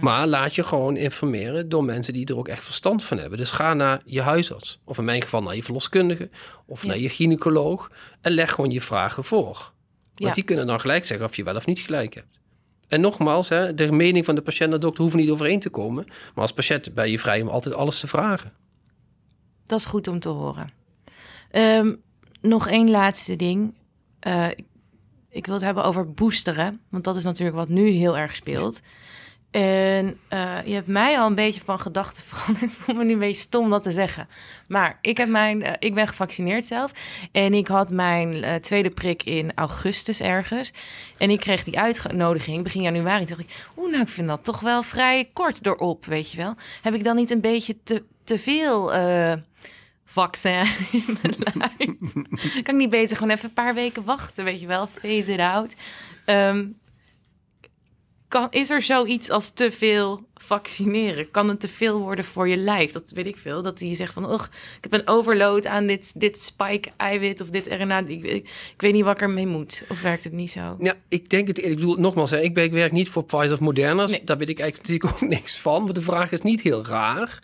Maar 0.00 0.26
laat 0.26 0.54
je 0.54 0.62
gewoon 0.62 0.96
informeren 0.96 1.68
door 1.68 1.84
mensen 1.84 2.12
die 2.12 2.26
er 2.26 2.36
ook 2.36 2.48
echt 2.48 2.64
verstand 2.64 3.04
van 3.04 3.18
hebben. 3.18 3.38
Dus 3.38 3.50
ga 3.50 3.74
naar 3.74 4.00
je 4.04 4.20
huisarts. 4.20 4.80
Of 4.84 4.98
in 4.98 5.04
mijn 5.04 5.22
geval 5.22 5.42
naar 5.42 5.56
je 5.56 5.62
verloskundige. 5.62 6.30
Of 6.66 6.82
Ja. 6.82 6.88
naar 6.88 6.98
je 6.98 7.08
gynaecoloog. 7.08 7.90
En 8.20 8.32
leg 8.32 8.50
gewoon 8.52 8.70
je 8.70 8.80
vragen 8.80 9.24
voor. 9.24 9.44
Want 9.52 9.72
Ja. 10.14 10.32
die 10.32 10.42
kunnen 10.44 10.66
dan 10.66 10.80
gelijk 10.80 11.06
zeggen 11.06 11.26
of 11.26 11.36
je 11.36 11.44
wel 11.44 11.56
of 11.56 11.66
niet 11.66 11.78
gelijk 11.78 12.14
hebt. 12.14 12.38
En 12.88 13.00
nogmaals, 13.00 13.48
hè, 13.48 13.74
de 13.74 13.92
mening 13.92 14.24
van 14.24 14.34
de 14.34 14.42
patiënt 14.42 14.72
en 14.72 14.74
de 14.74 14.84
dokter 14.84 15.02
hoeven 15.02 15.20
niet 15.20 15.30
overeen 15.30 15.60
te 15.60 15.70
komen. 15.70 16.04
Maar 16.06 16.42
als 16.42 16.52
patiënt 16.52 16.94
ben 16.94 17.10
je 17.10 17.18
vrij 17.18 17.40
om 17.42 17.48
altijd 17.48 17.74
alles 17.74 18.00
te 18.00 18.06
vragen. 18.06 18.52
Dat 19.66 19.78
is 19.78 19.86
goed 19.86 20.08
om 20.08 20.18
te 20.18 20.28
horen. 20.28 20.70
Ehm, 21.50 21.94
nog 22.40 22.68
één 22.68 22.90
laatste 22.90 23.36
ding. 23.36 23.74
Eh, 24.20 24.48
ik, 24.48 24.64
ik 25.30 25.46
wil 25.46 25.54
het 25.54 25.64
hebben 25.64 25.84
over 25.84 26.12
boosteren. 26.12 26.80
Want 26.90 27.04
dat 27.04 27.16
is 27.16 27.24
natuurlijk 27.24 27.56
wat 27.56 27.68
nu 27.68 27.88
heel 27.88 28.18
erg 28.18 28.36
speelt. 28.36 28.80
En 29.52 30.18
eh, 30.28 30.58
je 30.64 30.74
hebt 30.74 30.86
mij 30.86 31.18
al 31.18 31.26
een 31.26 31.34
beetje 31.34 31.60
van 31.60 31.78
gedachten 31.78 32.24
veranderd. 32.28 32.62
Ik 32.62 32.70
voel 32.70 32.94
me 32.94 33.04
nu 33.04 33.12
een 33.12 33.18
beetje 33.18 33.42
stom 33.42 33.70
dat 33.70 33.82
te 33.82 33.90
zeggen. 33.90 34.28
Maar 34.68 34.98
ik, 35.00 35.16
heb 35.16 35.28
mijn, 35.28 35.62
eh, 35.62 35.72
ik 35.78 35.94
ben 35.94 36.08
gevaccineerd 36.08 36.66
zelf. 36.66 36.92
En 37.32 37.54
ik 37.54 37.66
had 37.66 37.90
mijn 37.90 38.44
eh, 38.44 38.54
tweede 38.54 38.90
prik 38.90 39.22
in 39.22 39.52
augustus 39.54 40.20
ergens. 40.20 40.72
En 41.16 41.30
ik 41.30 41.40
kreeg 41.40 41.64
die 41.64 41.78
uitnodiging 41.78 42.62
begin 42.62 42.82
januari. 42.82 43.24
Toen 43.24 43.36
dacht 43.36 43.48
ik, 43.48 43.66
oeh, 43.76 43.90
nou, 43.90 44.02
ik 44.02 44.08
vind 44.08 44.28
dat 44.28 44.44
toch 44.44 44.60
wel 44.60 44.82
vrij 44.82 45.30
kort 45.32 45.66
erop, 45.66 46.04
weet 46.04 46.30
je 46.30 46.36
wel. 46.36 46.54
Heb 46.82 46.94
ik 46.94 47.04
dan 47.04 47.16
niet 47.16 47.30
een 47.30 47.40
beetje 47.40 47.76
te, 47.84 48.02
te 48.24 48.38
veel 48.38 48.90
vaccin 50.04 50.66
in 50.92 51.18
mijn 51.22 51.52
lijf? 51.78 52.12
kan 52.62 52.74
ik 52.74 52.80
niet 52.80 52.90
beter 52.90 53.16
gewoon 53.16 53.32
even 53.32 53.48
een 53.48 53.54
paar 53.54 53.74
weken 53.74 54.04
wachten, 54.04 54.44
weet 54.44 54.60
je 54.60 54.66
wel? 54.66 54.86
Phase 54.86 55.32
it 55.32 55.40
out. 55.40 55.74
Ehm, 56.24 56.66
kan, 58.32 58.46
is 58.50 58.70
er 58.70 58.82
zoiets 58.82 59.30
als 59.30 59.50
te 59.50 59.72
veel 59.72 60.24
vaccineren? 60.34 61.30
Kan 61.30 61.48
het 61.48 61.60
te 61.60 61.68
veel 61.68 61.98
worden 61.98 62.24
voor 62.24 62.48
je 62.48 62.56
lijf? 62.56 62.92
Dat 62.92 63.10
weet 63.10 63.26
ik 63.26 63.36
veel. 63.36 63.62
Dat 63.62 63.80
je 63.80 63.94
zegt 63.94 64.12
van, 64.12 64.26
och, 64.26 64.44
ik 64.76 64.90
heb 64.90 64.92
een 64.92 65.08
overload 65.08 65.66
aan 65.66 65.86
dit, 65.86 66.20
dit 66.20 66.42
spike-eiwit 66.42 67.40
of 67.40 67.48
dit 67.48 67.66
RNA. 67.66 67.98
Ik, 67.98 68.24
ik, 68.24 68.48
ik 68.74 68.80
weet 68.80 68.92
niet 68.92 69.04
wat 69.04 69.16
ik 69.16 69.22
ermee 69.22 69.46
moet. 69.46 69.84
Of 69.88 70.02
werkt 70.02 70.24
het 70.24 70.32
niet 70.32 70.50
zo? 70.50 70.76
Ja, 70.78 70.94
ik 71.08 71.30
denk 71.30 71.48
het. 71.48 71.64
Ik 71.64 71.74
bedoel, 71.74 71.96
nogmaals, 71.96 72.30
hè, 72.30 72.40
ik, 72.40 72.54
ben, 72.54 72.64
ik 72.64 72.72
werk 72.72 72.92
niet 72.92 73.08
voor 73.08 73.24
Pfizer 73.24 73.52
of 73.52 73.60
Moderna. 73.60 74.06
Nee. 74.06 74.24
Daar 74.24 74.38
weet 74.38 74.48
ik 74.48 74.58
eigenlijk 74.58 74.88
natuurlijk 74.88 75.22
ook 75.22 75.28
niks 75.38 75.56
van. 75.56 75.84
Maar 75.84 75.92
de 75.92 76.02
vraag 76.02 76.32
is 76.32 76.40
niet 76.40 76.60
heel 76.60 76.86
raar. 76.86 77.42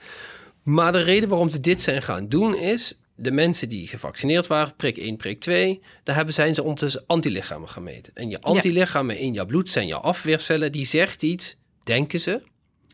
Maar 0.62 0.92
de 0.92 1.02
reden 1.02 1.28
waarom 1.28 1.48
ze 1.48 1.60
dit 1.60 1.82
zijn 1.82 2.02
gaan 2.02 2.28
doen 2.28 2.56
is... 2.56 2.98
de 3.20 3.30
mensen 3.30 3.68
die 3.68 3.86
gevaccineerd 3.86 4.46
waren, 4.46 4.76
prik 4.76 4.96
1, 4.96 5.16
prik 5.16 5.40
2... 5.40 5.80
daar 6.04 6.14
hebben, 6.16 6.34
zijn 6.34 6.54
ze 6.54 6.62
ondertussen 6.62 7.04
antilichamen 7.06 7.68
gemeten. 7.68 8.14
En 8.14 8.28
je 8.28 8.40
antilichamen 8.40 9.18
in 9.18 9.32
jouw 9.32 9.46
bloed 9.46 9.68
zijn 9.68 9.86
jouw 9.86 10.00
afweercellen. 10.00 10.72
Die 10.72 10.84
zegt 10.84 11.22
iets, 11.22 11.56
denken 11.82 12.20
ze, 12.20 12.42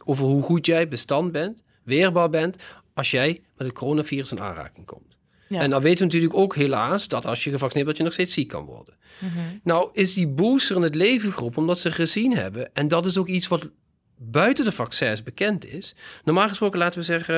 over 0.05 0.25
hoe 0.25 0.43
goed 0.43 0.67
jij 0.67 0.89
bestand 0.89 1.33
bent... 1.33 1.63
weerbaar 1.83 2.31
bent 2.31 2.57
als 2.95 3.11
jij 3.11 3.43
met 3.57 3.67
het 3.67 3.77
coronavirus 3.77 4.31
in 4.31 4.41
aanraking 4.41 4.87
komt. 4.87 5.17
Ja. 5.49 5.61
En 5.61 5.71
dan 5.71 5.83
weten 5.83 5.99
we 5.99 6.05
natuurlijk 6.05 6.35
ook 6.35 6.55
helaas... 6.55 7.09
dat 7.09 7.27
als 7.27 7.45
je 7.45 7.51
gevaccineerd 7.51 7.87
bent, 7.87 7.97
je 7.99 8.05
nog 8.05 8.13
steeds 8.13 8.33
ziek 8.33 8.49
kan 8.49 8.65
worden. 8.65 8.97
Mhm. 9.19 9.39
Nou, 9.63 9.91
is 9.93 10.15
die 10.15 10.29
booster 10.29 10.77
in 10.77 10.83
het 10.83 10.95
leven 10.95 11.33
geroepen 11.33 11.61
omdat 11.61 11.79
ze 11.79 11.93
gezien 11.93 12.37
hebben. 12.37 12.75
En 12.75 12.89
dat 12.89 13.07
is 13.07 13.19
ook 13.19 13.29
iets 13.29 13.49
wat 13.49 13.71
buiten 14.17 14.65
de 14.65 14.73
vaccins 14.73 15.23
bekend 15.23 15.67
is. 15.67 15.95
Normaal 16.25 16.49
gesproken 16.49 16.79
laten 16.79 16.99
we 16.99 17.05
zeggen, 17.05 17.35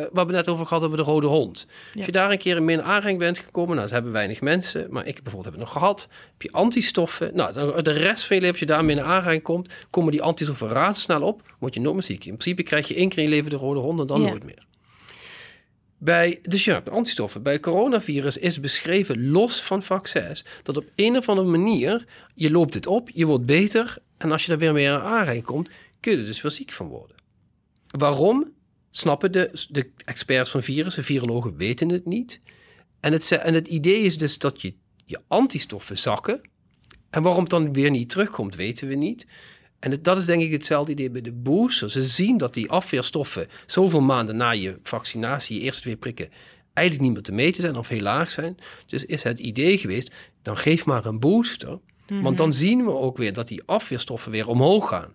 eh, 0.00 0.06
wat 0.12 0.26
we 0.26 0.32
net 0.32 0.48
over 0.48 0.66
gehad 0.66 0.80
hebben, 0.82 0.98
de 1.04 1.04
rode 1.10 1.26
hond. 1.26 1.66
Ja. 1.68 1.96
Als 1.96 2.06
je 2.06 2.12
daar 2.12 2.30
een 2.30 2.38
keer 2.38 2.56
in 2.56 2.64
min 2.64 2.82
aanraking 2.82 3.18
bent 3.18 3.38
gekomen, 3.38 3.68
nou, 3.70 3.80
dat 3.80 3.90
hebben 3.90 4.12
weinig 4.12 4.40
mensen, 4.40 4.86
maar 4.90 5.06
ik 5.06 5.14
bijvoorbeeld 5.22 5.44
heb 5.44 5.54
het 5.54 5.62
nog 5.62 5.72
gehad. 5.72 6.08
Heb 6.32 6.42
je 6.42 6.52
antistoffen, 6.52 7.30
nou, 7.34 7.52
dan- 7.52 7.82
de 7.82 7.92
rest 7.92 8.24
van 8.24 8.36
je 8.36 8.42
leven, 8.42 8.48
als 8.60 8.68
je 8.68 8.74
daar 8.74 8.88
in 8.88 9.00
aanraking 9.00 9.42
komt, 9.42 9.68
komen 9.90 10.12
die 10.12 10.22
antistoffen 10.22 10.68
razendsnel 10.68 11.22
op, 11.22 11.42
word 11.58 11.74
je 11.74 11.80
nooit 11.80 11.94
meer 11.94 12.02
ziek. 12.02 12.24
In 12.24 12.36
principe 12.36 12.62
krijg 12.62 12.88
je 12.88 12.94
één 12.94 13.08
keer 13.08 13.18
in 13.18 13.24
je 13.24 13.30
leven 13.30 13.50
de 13.50 13.56
rode 13.56 13.80
hond 13.80 14.00
en 14.00 14.06
dan 14.06 14.20
Ja. 14.22 14.28
nooit 14.28 14.44
meer. 14.44 14.66
Bij, 15.98 16.38
dus 16.42 16.64
ja, 16.64 16.82
antistoffen. 16.90 17.42
Bij 17.42 17.60
coronavirus 17.60 18.36
is 18.38 18.60
beschreven, 18.60 19.30
los 19.30 19.62
van 19.62 19.82
vaccins, 19.82 20.44
dat 20.62 20.76
op 20.76 20.84
een 20.94 21.16
of 21.16 21.28
andere 21.28 21.48
manier, 21.48 22.04
je 22.34 22.50
loopt 22.50 22.74
het 22.74 22.86
op, 22.86 23.08
je 23.12 23.26
wordt 23.26 23.46
beter. 23.46 23.96
En 24.18 24.32
als 24.32 24.42
je 24.42 24.48
daar 24.48 24.58
weer 24.58 24.72
mee 24.72 24.84
in 24.84 24.90
aanraking 24.92 25.44
komt, 25.44 25.68
kun 26.02 26.12
je 26.12 26.18
er 26.18 26.24
dus 26.24 26.42
wel 26.42 26.50
ziek 26.50 26.72
van 26.72 26.86
worden. 26.86 27.16
waarom? 27.98 28.52
Snappen 28.90 29.32
de, 29.32 29.66
de 29.70 29.90
experts 30.04 30.50
van 30.50 30.62
virussen, 30.62 31.04
virologen 31.04 31.56
weten 31.56 31.88
het 31.88 32.06
niet. 32.06 32.40
En 33.00 33.12
het, 33.12 33.30
en 33.30 33.54
het 33.54 33.68
idee 33.68 34.02
is 34.02 34.18
dus 34.18 34.38
dat 34.38 34.60
je, 34.60 34.74
je 35.04 35.20
antistoffen 35.28 35.98
zakken. 35.98 36.40
En 37.10 37.22
waarom 37.22 37.40
het 37.40 37.50
dan 37.50 37.72
weer 37.72 37.90
niet 37.90 38.08
terugkomt, 38.08 38.54
weten 38.54 38.88
we 38.88 38.94
niet. 38.94 39.26
En 39.78 39.90
het, 39.90 40.04
dat 40.04 40.16
is 40.16 40.24
denk 40.24 40.42
ik 40.42 40.52
hetzelfde 40.52 40.92
idee 40.92 41.10
bij 41.10 41.20
de 41.20 41.32
boosters. 41.32 41.92
Ze 41.92 42.04
zien 42.04 42.36
dat 42.36 42.54
die 42.54 42.70
afweerstoffen 42.70 43.48
zoveel 43.66 44.00
maanden 44.00 44.36
na 44.36 44.50
je 44.50 44.78
vaccinatie, 44.82 45.56
je 45.56 45.62
eerste 45.62 45.82
twee 45.82 45.96
prikken, 45.96 46.28
eigenlijk 46.72 47.06
niet 47.06 47.16
meer 47.16 47.26
te 47.26 47.32
meten 47.32 47.60
zijn 47.60 47.76
of 47.76 47.88
heel 47.88 48.00
laag 48.00 48.30
zijn. 48.30 48.56
Dus 48.86 49.04
is 49.04 49.22
het 49.22 49.38
idee 49.38 49.78
geweest, 49.78 50.12
dan 50.42 50.56
geef 50.56 50.84
maar 50.84 51.06
een 51.06 51.20
booster. 51.20 51.78
Want 52.22 52.36
dan 52.36 52.52
zien 52.52 52.84
we 52.84 52.92
ook 52.92 53.16
weer 53.16 53.32
dat 53.32 53.48
die 53.48 53.62
afweerstoffen 53.66 54.32
weer 54.32 54.48
omhoog 54.48 54.88
gaan. 54.88 55.12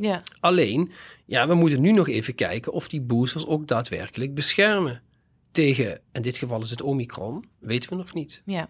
Ja. 0.00 0.20
Alleen, 0.40 0.90
ja, 1.24 1.48
we 1.48 1.54
moeten 1.54 1.80
nu 1.80 1.92
nog 1.92 2.08
even 2.08 2.34
kijken 2.34 2.72
of 2.72 2.88
die 2.88 3.00
boosters 3.00 3.46
ook 3.46 3.66
daadwerkelijk 3.66 4.34
beschermen 4.34 5.02
tegen, 5.50 6.00
in 6.12 6.22
dit 6.22 6.36
geval 6.36 6.62
is 6.62 6.70
het 6.70 6.82
Omicron, 6.82 7.44
weten 7.58 7.90
we 7.90 7.96
nog 7.96 8.14
niet. 8.14 8.42
Ja. 8.44 8.68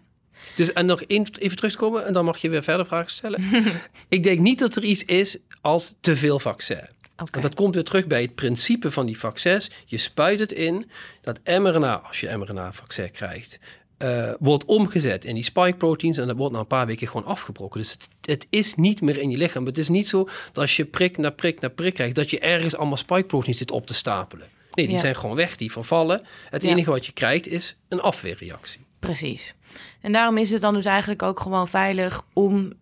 Dus 0.55 0.73
en 0.73 0.85
nog 0.85 1.03
even 1.07 1.55
terug 1.55 1.71
te 1.71 1.77
komen 1.77 2.05
en 2.05 2.13
dan 2.13 2.25
mag 2.25 2.37
je 2.37 2.49
weer 2.49 2.63
verder 2.63 2.85
vragen 2.85 3.11
stellen. 3.11 3.43
ik 4.09 4.23
denk 4.23 4.39
niet 4.39 4.59
dat 4.59 4.75
er 4.75 4.83
iets 4.83 5.05
is 5.05 5.37
als 5.61 5.95
te 6.01 6.17
veel 6.17 6.39
vaccin. 6.39 6.87
Want 7.15 7.41
dat 7.41 7.53
komt 7.53 7.73
weer 7.73 7.83
terug 7.83 8.07
bij 8.07 8.21
het 8.21 8.35
principe 8.35 8.91
van 8.91 9.05
die 9.05 9.19
vaccins. 9.19 9.69
Je 9.85 9.97
spuit 9.97 10.39
het 10.39 10.51
in, 10.51 10.89
dat 11.21 11.39
mRNA, 11.43 11.95
als 11.95 12.19
je 12.19 12.37
mRNA-vaccin 12.37 13.11
krijgt, 13.11 13.59
eh, 13.99 14.31
wordt 14.39 14.65
omgezet 14.65 15.25
in 15.25 15.33
die 15.35 15.43
spike 15.43 15.77
proteins 15.77 16.17
en 16.17 16.27
dat 16.27 16.37
wordt 16.37 16.53
na 16.53 16.59
een 16.59 16.67
paar 16.67 16.85
weken 16.85 17.07
gewoon 17.07 17.25
afgebroken. 17.25 17.79
Dus 17.79 17.91
het, 17.91 18.07
het 18.21 18.47
is 18.49 18.75
niet 18.75 19.01
meer 19.01 19.17
in 19.17 19.29
je 19.29 19.37
lichaam. 19.37 19.65
Het 19.65 19.77
is 19.77 19.89
niet 19.89 20.07
zo 20.07 20.23
dat 20.23 20.57
als 20.57 20.75
je 20.75 20.85
prik 20.85 21.17
na 21.17 21.29
prik 21.29 21.59
na 21.59 21.67
prik 21.69 21.93
krijgt, 21.93 22.15
dat 22.15 22.29
je 22.29 22.39
ergens 22.39 22.75
allemaal 22.75 22.97
spike 22.97 23.23
proteins 23.23 23.57
zit 23.57 23.71
op 23.71 23.87
te 23.87 23.93
stapelen. 23.93 24.47
Nee, 24.71 24.85
die 24.85 24.95
Ja. 24.95 25.01
zijn 25.01 25.15
gewoon 25.15 25.35
weg, 25.35 25.55
die 25.55 25.71
vervallen. 25.71 26.21
Het 26.49 26.61
Ja. 26.61 26.69
enige 26.69 26.89
wat 26.89 27.05
je 27.05 27.11
krijgt 27.11 27.47
is 27.47 27.75
een 27.87 28.01
afweerreactie. 28.01 28.85
Precies. 28.99 29.55
En 30.01 30.11
daarom 30.11 30.37
is 30.37 30.49
het 30.51 30.61
dan 30.61 30.73
dus 30.73 30.85
eigenlijk 30.85 31.21
ook 31.23 31.39
gewoon 31.39 31.67
veilig 31.67 32.23
om 32.33 32.73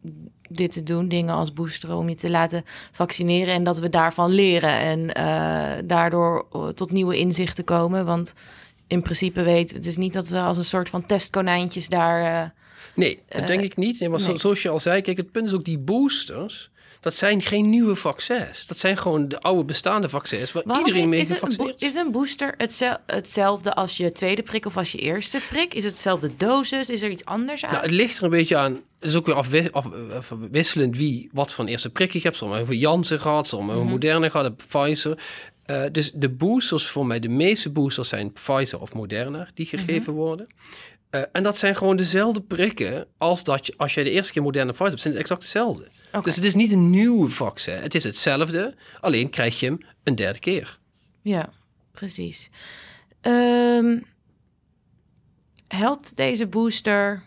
dit 0.50 0.72
te 0.72 0.84
doen, 0.84 1.08
dingen 1.08 1.34
als 1.34 1.54
boosteren, 1.54 1.96
om 1.98 2.10
je 2.10 2.16
te 2.16 2.30
laten 2.30 2.64
vaccineren 2.92 3.54
en 3.54 3.64
dat 3.64 3.80
we 3.80 3.90
daarvan 3.90 4.30
leren 4.32 4.70
en 4.80 5.14
eh, 5.14 5.84
daardoor 5.86 6.48
eh, 6.52 6.68
tot 6.68 6.92
nieuwe 6.92 7.18
inzichten 7.18 7.64
komen. 7.64 8.06
Want 8.06 8.34
in 8.88 9.02
principe 9.02 9.44
weet 9.44 9.72
het 9.72 9.86
is 9.86 9.98
niet 9.98 10.14
dat 10.14 10.28
we 10.28 10.40
als 10.40 10.58
een 10.58 10.66
soort 10.66 10.90
van 10.90 11.06
testkonijntjes 11.06 11.88
daar. 11.88 12.42
eh, 12.44 12.50
Nee, 12.94 13.20
dat 13.30 13.48
denk 13.48 13.62
ik 13.64 13.76
niet. 13.78 14.00
Nee, 14.00 14.20
zo- 14.20 14.28
nee. 14.28 14.38
zoals 14.38 14.62
je 14.62 14.70
al 14.70 14.80
zei, 14.80 15.02
kijk, 15.02 15.18
het 15.18 15.32
punt 15.32 15.48
is 15.48 15.54
ook 15.54 15.66
die 15.66 15.78
boosters. 15.78 16.70
Dat 17.00 17.14
zijn 17.16 17.42
geen 17.42 17.70
nieuwe 17.70 17.96
vaccins. 17.96 18.66
Dat 18.66 18.78
zijn 18.78 18.98
gewoon 18.98 19.28
de 19.28 19.40
oude 19.42 19.66
bestaande 19.66 20.10
vaccins 20.10 20.52
waar 20.52 20.64
waarom 20.66 20.86
iedereen 20.86 21.10
mee 21.10 21.20
is, 21.20 21.32
gevaccineerd 21.32 21.82
is. 21.82 21.88
is 21.88 21.96
een 21.96 22.12
booster 22.12 22.54
hetzel- 22.58 22.98
hetzelfde 23.06 23.74
als 23.74 23.98
je 23.98 24.12
tweede 24.12 24.44
prik 24.44 24.66
of 24.66 24.78
als 24.78 24.92
je 24.92 24.98
eerste 24.98 25.40
prik? 25.50 25.74
Is 25.74 25.84
het 25.84 25.92
hetzelfde 25.94 26.32
dosis? 26.38 26.90
Is 26.90 27.02
er 27.02 27.10
iets 27.10 27.26
anders 27.26 27.66
aan? 27.66 27.72
Nou, 27.72 27.84
het 27.84 27.92
ligt 27.92 28.18
er 28.18 28.24
een 28.24 28.30
beetje 28.30 28.58
aan. 28.58 28.74
Het 29.00 29.10
is 29.10 29.16
ook 29.16 29.26
weer 29.26 29.36
afwi- 29.36 29.70
af- 29.72 29.90
afwisselend 30.16 30.98
wie 30.98 31.30
wat 31.32 31.54
van 31.54 31.68
eerste 31.68 31.90
prik 31.90 32.12
je 32.12 32.20
hebt. 32.24 32.38
Sommigen 32.38 32.62
hebben 32.64 32.80
Janssen 32.82 33.20
gehad, 33.20 33.48
sommigen 33.48 33.74
hebben 33.74 33.92
Moderna 33.92 34.30
gehad, 34.30 34.54
Pfizer. 34.68 35.18
Eh, 35.68 35.84
dus 35.92 36.12
de 36.12 36.30
boosters, 36.30 36.88
voor 36.88 37.06
mij 37.06 37.20
de 37.20 37.28
meeste 37.28 37.70
boosters 37.70 38.10
zijn 38.10 38.32
Pfizer 38.32 38.82
of 38.82 38.94
Moderna 38.94 39.48
die 39.54 39.66
gegeven 39.66 40.14
worden. 40.14 40.48
Eh, 41.10 41.22
en 41.32 41.44
dat 41.44 41.58
zijn 41.58 41.76
gewoon 41.76 41.96
dezelfde 41.96 42.42
prikken 42.42 43.08
als 43.18 43.44
dat 43.44 43.66
je, 43.66 43.74
als 43.78 43.94
jij 43.94 44.04
de 44.04 44.10
eerste 44.10 44.34
keer 44.34 44.42
Moderna 44.42 44.72
Pfizer 44.72 44.90
hebt, 44.90 45.02
zijn 45.02 45.14
het 45.14 45.22
exact 45.22 45.42
dezelfde. 45.42 45.88
Dus 46.24 46.36
het 46.36 46.44
is 46.44 46.56
niet 46.56 46.72
een 46.72 46.90
nieuwe 46.90 47.30
vaccin. 47.30 47.78
Het 47.78 47.96
is 47.96 48.04
hetzelfde, 48.04 48.76
alleen 49.00 49.30
krijg 49.30 49.60
je 49.60 49.66
hem 49.66 49.78
een 50.04 50.16
derde 50.16 50.40
keer. 50.40 50.80
Ja, 51.22 51.50
precies. 51.92 52.50
Ehm, 53.22 54.00
helpt 55.68 56.18
deze 56.18 56.48
booster 56.48 57.24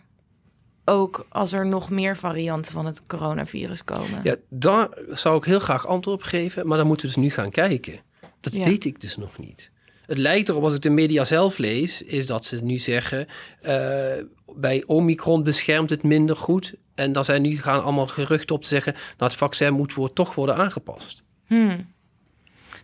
ook 0.85 1.25
als 1.29 1.53
er 1.53 1.65
nog 1.65 1.89
meer 1.89 2.17
varianten 2.17 2.71
van 2.71 2.85
het 2.85 3.05
coronavirus 3.05 3.83
komen? 3.83 4.19
Ja, 4.23 4.35
daar 4.49 4.89
zou 5.09 5.37
ik 5.37 5.43
heel 5.43 5.59
graag 5.59 5.87
antwoord 5.87 6.21
op 6.21 6.23
geven, 6.23 6.67
maar 6.67 6.77
dan 6.77 6.87
moeten 6.87 7.07
we 7.07 7.13
dus 7.13 7.23
nu 7.23 7.29
gaan 7.29 7.49
kijken. 7.49 7.99
Dat 8.41 8.53
Ja. 8.55 8.63
weet 8.63 8.85
ik 8.85 9.01
dus 9.01 9.17
nog 9.17 9.37
niet. 9.37 9.69
Het 10.05 10.17
lijkt 10.17 10.49
erop, 10.49 10.63
als 10.63 10.73
ik 10.75 10.81
de 10.81 10.89
media 10.89 11.25
zelf 11.25 11.57
lees, 11.57 12.01
is 12.01 12.25
dat 12.25 12.45
ze 12.45 12.63
nu 12.63 12.77
zeggen... 12.77 13.27
eh, 13.61 14.11
bij 14.55 14.83
Omicron 14.85 15.43
beschermt 15.43 15.89
het 15.89 16.03
minder 16.03 16.35
goed. 16.35 16.73
En 16.95 17.11
dan 17.13 17.25
zijn 17.25 17.41
nu 17.41 17.57
gaan 17.57 17.83
allemaal 17.83 18.07
geruchten 18.07 18.55
op 18.55 18.61
te 18.61 18.67
zeggen... 18.67 18.93
nou, 18.93 19.29
het 19.31 19.35
vaccin 19.35 19.73
moet 19.73 19.93
wordt, 19.93 20.15
toch 20.15 20.35
worden 20.35 20.55
aangepast. 20.55 21.21
Hmm. 21.45 21.67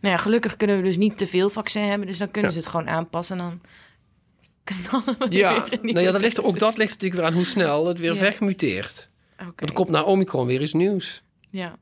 Nou 0.01 0.15
ja, 0.15 0.17
gelukkig 0.17 0.55
kunnen 0.57 0.77
we 0.77 0.83
dus 0.83 0.97
niet 0.97 1.17
te 1.17 1.27
veel 1.27 1.49
vaccin 1.49 1.81
hebben, 1.83 2.07
dus 2.07 2.17
dan 2.17 2.31
kunnen 2.31 2.51
Ja. 2.51 2.57
ze 2.57 2.63
het 2.63 2.71
gewoon 2.73 2.89
aanpassen 2.89 3.39
en 3.39 3.43
dan 3.43 3.59
Ja, 5.29 5.65
nou 5.81 5.99
ja 5.99 6.11
dat 6.11 6.21
ligt, 6.21 6.43
ook 6.43 6.59
dat 6.59 6.77
ligt 6.77 6.91
natuurlijk 6.91 7.19
weer 7.21 7.29
aan 7.29 7.35
hoe 7.35 7.45
snel 7.45 7.85
het 7.87 7.99
weer 7.99 8.13
Ja. 8.13 8.19
wegmuteert. 8.19 9.09
Oké. 9.33 9.43
Want 9.45 9.61
er 9.69 9.73
komt 9.73 9.89
na 9.89 10.03
Omicron 10.03 10.47
weer 10.47 10.61
iets 10.61 10.73
nieuws. 10.73 11.21
Ja. 11.49 11.75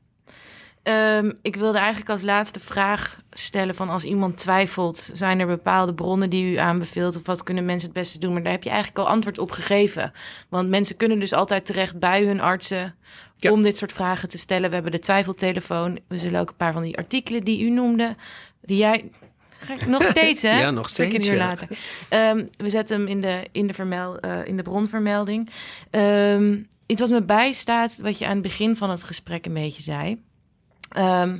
Ehm, 0.86 1.32
ik 1.42 1.56
wilde 1.56 1.78
eigenlijk 1.78 2.10
als 2.10 2.22
laatste 2.22 2.60
vraag 2.60 3.20
stellen 3.30 3.74
van 3.74 3.88
als 3.90 4.04
iemand 4.04 4.36
twijfelt, 4.38 5.10
zijn 5.12 5.40
er 5.40 5.46
bepaalde 5.46 5.94
bronnen 5.94 6.30
die 6.30 6.52
u 6.52 6.56
aanbeveelt 6.56 7.16
of 7.16 7.26
wat 7.26 7.42
kunnen 7.42 7.64
mensen 7.64 7.88
het 7.88 7.98
beste 7.98 8.18
doen? 8.18 8.32
Maar 8.32 8.42
daar 8.42 8.52
heb 8.52 8.62
je 8.62 8.68
eigenlijk 8.70 8.98
al 8.98 9.08
antwoord 9.08 9.38
op 9.38 9.50
gegeven. 9.50 10.12
Want 10.48 10.68
mensen 10.68 10.96
kunnen 10.96 11.20
dus 11.20 11.32
altijd 11.32 11.66
terecht 11.66 11.98
bij 11.98 12.24
hun 12.24 12.40
artsen 12.40 12.94
Ja. 13.36 13.50
om 13.52 13.62
dit 13.62 13.76
soort 13.76 13.92
vragen 13.92 14.28
te 14.28 14.38
stellen. 14.38 14.68
We 14.68 14.74
hebben 14.74 14.92
de 14.92 14.98
twijfeltelefoon. 14.98 15.98
We 16.08 16.18
zullen 16.18 16.40
ook 16.40 16.48
een 16.48 16.56
paar 16.56 16.72
van 16.72 16.82
die 16.82 16.96
artikelen 16.96 17.44
die 17.44 17.60
u 17.64 17.70
noemde, 17.70 18.14
die 18.62 18.76
jij... 18.76 19.10
Ga 19.58 19.74
ik- 19.74 19.86
Nog 19.86 20.04
steeds, 20.16 20.42
hè? 20.42 20.60
Ja, 20.60 20.70
nog 20.70 20.88
steeds, 20.88 21.14
Een 21.14 21.32
uur 21.32 21.38
ja. 21.38 21.46
later. 21.46 21.68
Ehm, 22.08 22.46
we 22.56 22.70
zetten 22.70 22.96
hem 22.98 23.06
in 23.08 23.20
de, 23.20 23.46
in 23.52 23.66
de, 23.66 23.72
vermel, 23.74 24.18
eh, 24.18 24.46
in 24.46 24.56
de 24.56 24.62
bronvermelding. 24.62 25.50
Ehm, 25.90 26.56
iets 26.86 27.00
wat 27.00 27.10
me 27.10 27.22
bijstaat, 27.22 27.98
wat 28.02 28.18
je 28.18 28.24
aan 28.26 28.32
het 28.32 28.42
begin 28.42 28.76
van 28.76 28.90
het 28.90 29.04
gesprek 29.04 29.46
een 29.46 29.52
beetje 29.54 29.82
zei. 29.82 30.24
Ehm, 30.96 31.38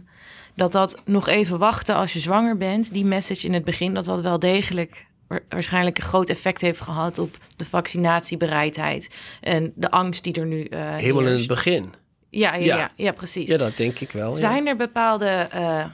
dat 0.55 0.73
dat 0.73 1.03
nog 1.05 1.29
even 1.29 1.59
wachten 1.59 1.95
als 1.95 2.13
je 2.13 2.19
zwanger 2.21 2.57
bent, 2.57 2.93
die 2.93 3.05
message 3.05 3.47
in 3.47 3.55
het 3.55 3.65
begin, 3.65 3.95
dat 3.95 4.05
dat 4.05 4.21
wel 4.21 4.39
degelijk 4.39 5.07
wa- 5.29 5.41
waarschijnlijk 5.49 5.97
een 5.99 6.05
groot 6.05 6.29
effect 6.29 6.61
heeft 6.61 6.81
gehad 6.81 7.19
op 7.19 7.37
de 7.57 7.65
vaccinatiebereidheid 7.65 9.11
en 9.41 9.73
de 9.75 9.91
angst 9.91 10.25
die 10.25 10.33
er 10.35 10.47
nu 10.47 10.63
eh 10.65 10.97
Helemaal 10.97 11.27
in 11.27 11.39
het 11.39 11.47
begin. 11.47 11.93
Ja, 12.31 12.55
ja, 12.55 12.65
ja. 12.65 12.77
Ja. 12.77 12.91
ja, 12.97 13.13
precies. 13.13 13.51
Ja, 13.51 13.57
dat 13.57 13.77
denk 13.77 13.99
ik 14.01 14.11
wel. 14.11 14.31
ja. 14.31 14.37
Zijn 14.39 14.67
er 14.67 14.77
bepaalde 14.77 15.27
eh, 15.51 15.85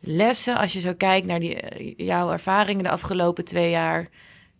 lessen, 0.00 0.56
als 0.56 0.72
je 0.72 0.80
zo 0.80 0.92
kijkt 0.96 1.26
naar 1.26 1.40
die, 1.40 1.54
eh, 1.60 1.94
jouw 2.06 2.30
ervaringen 2.32 2.82
de 2.84 2.90
afgelopen 2.90 3.44
twee 3.44 3.70
jaar, 3.70 4.08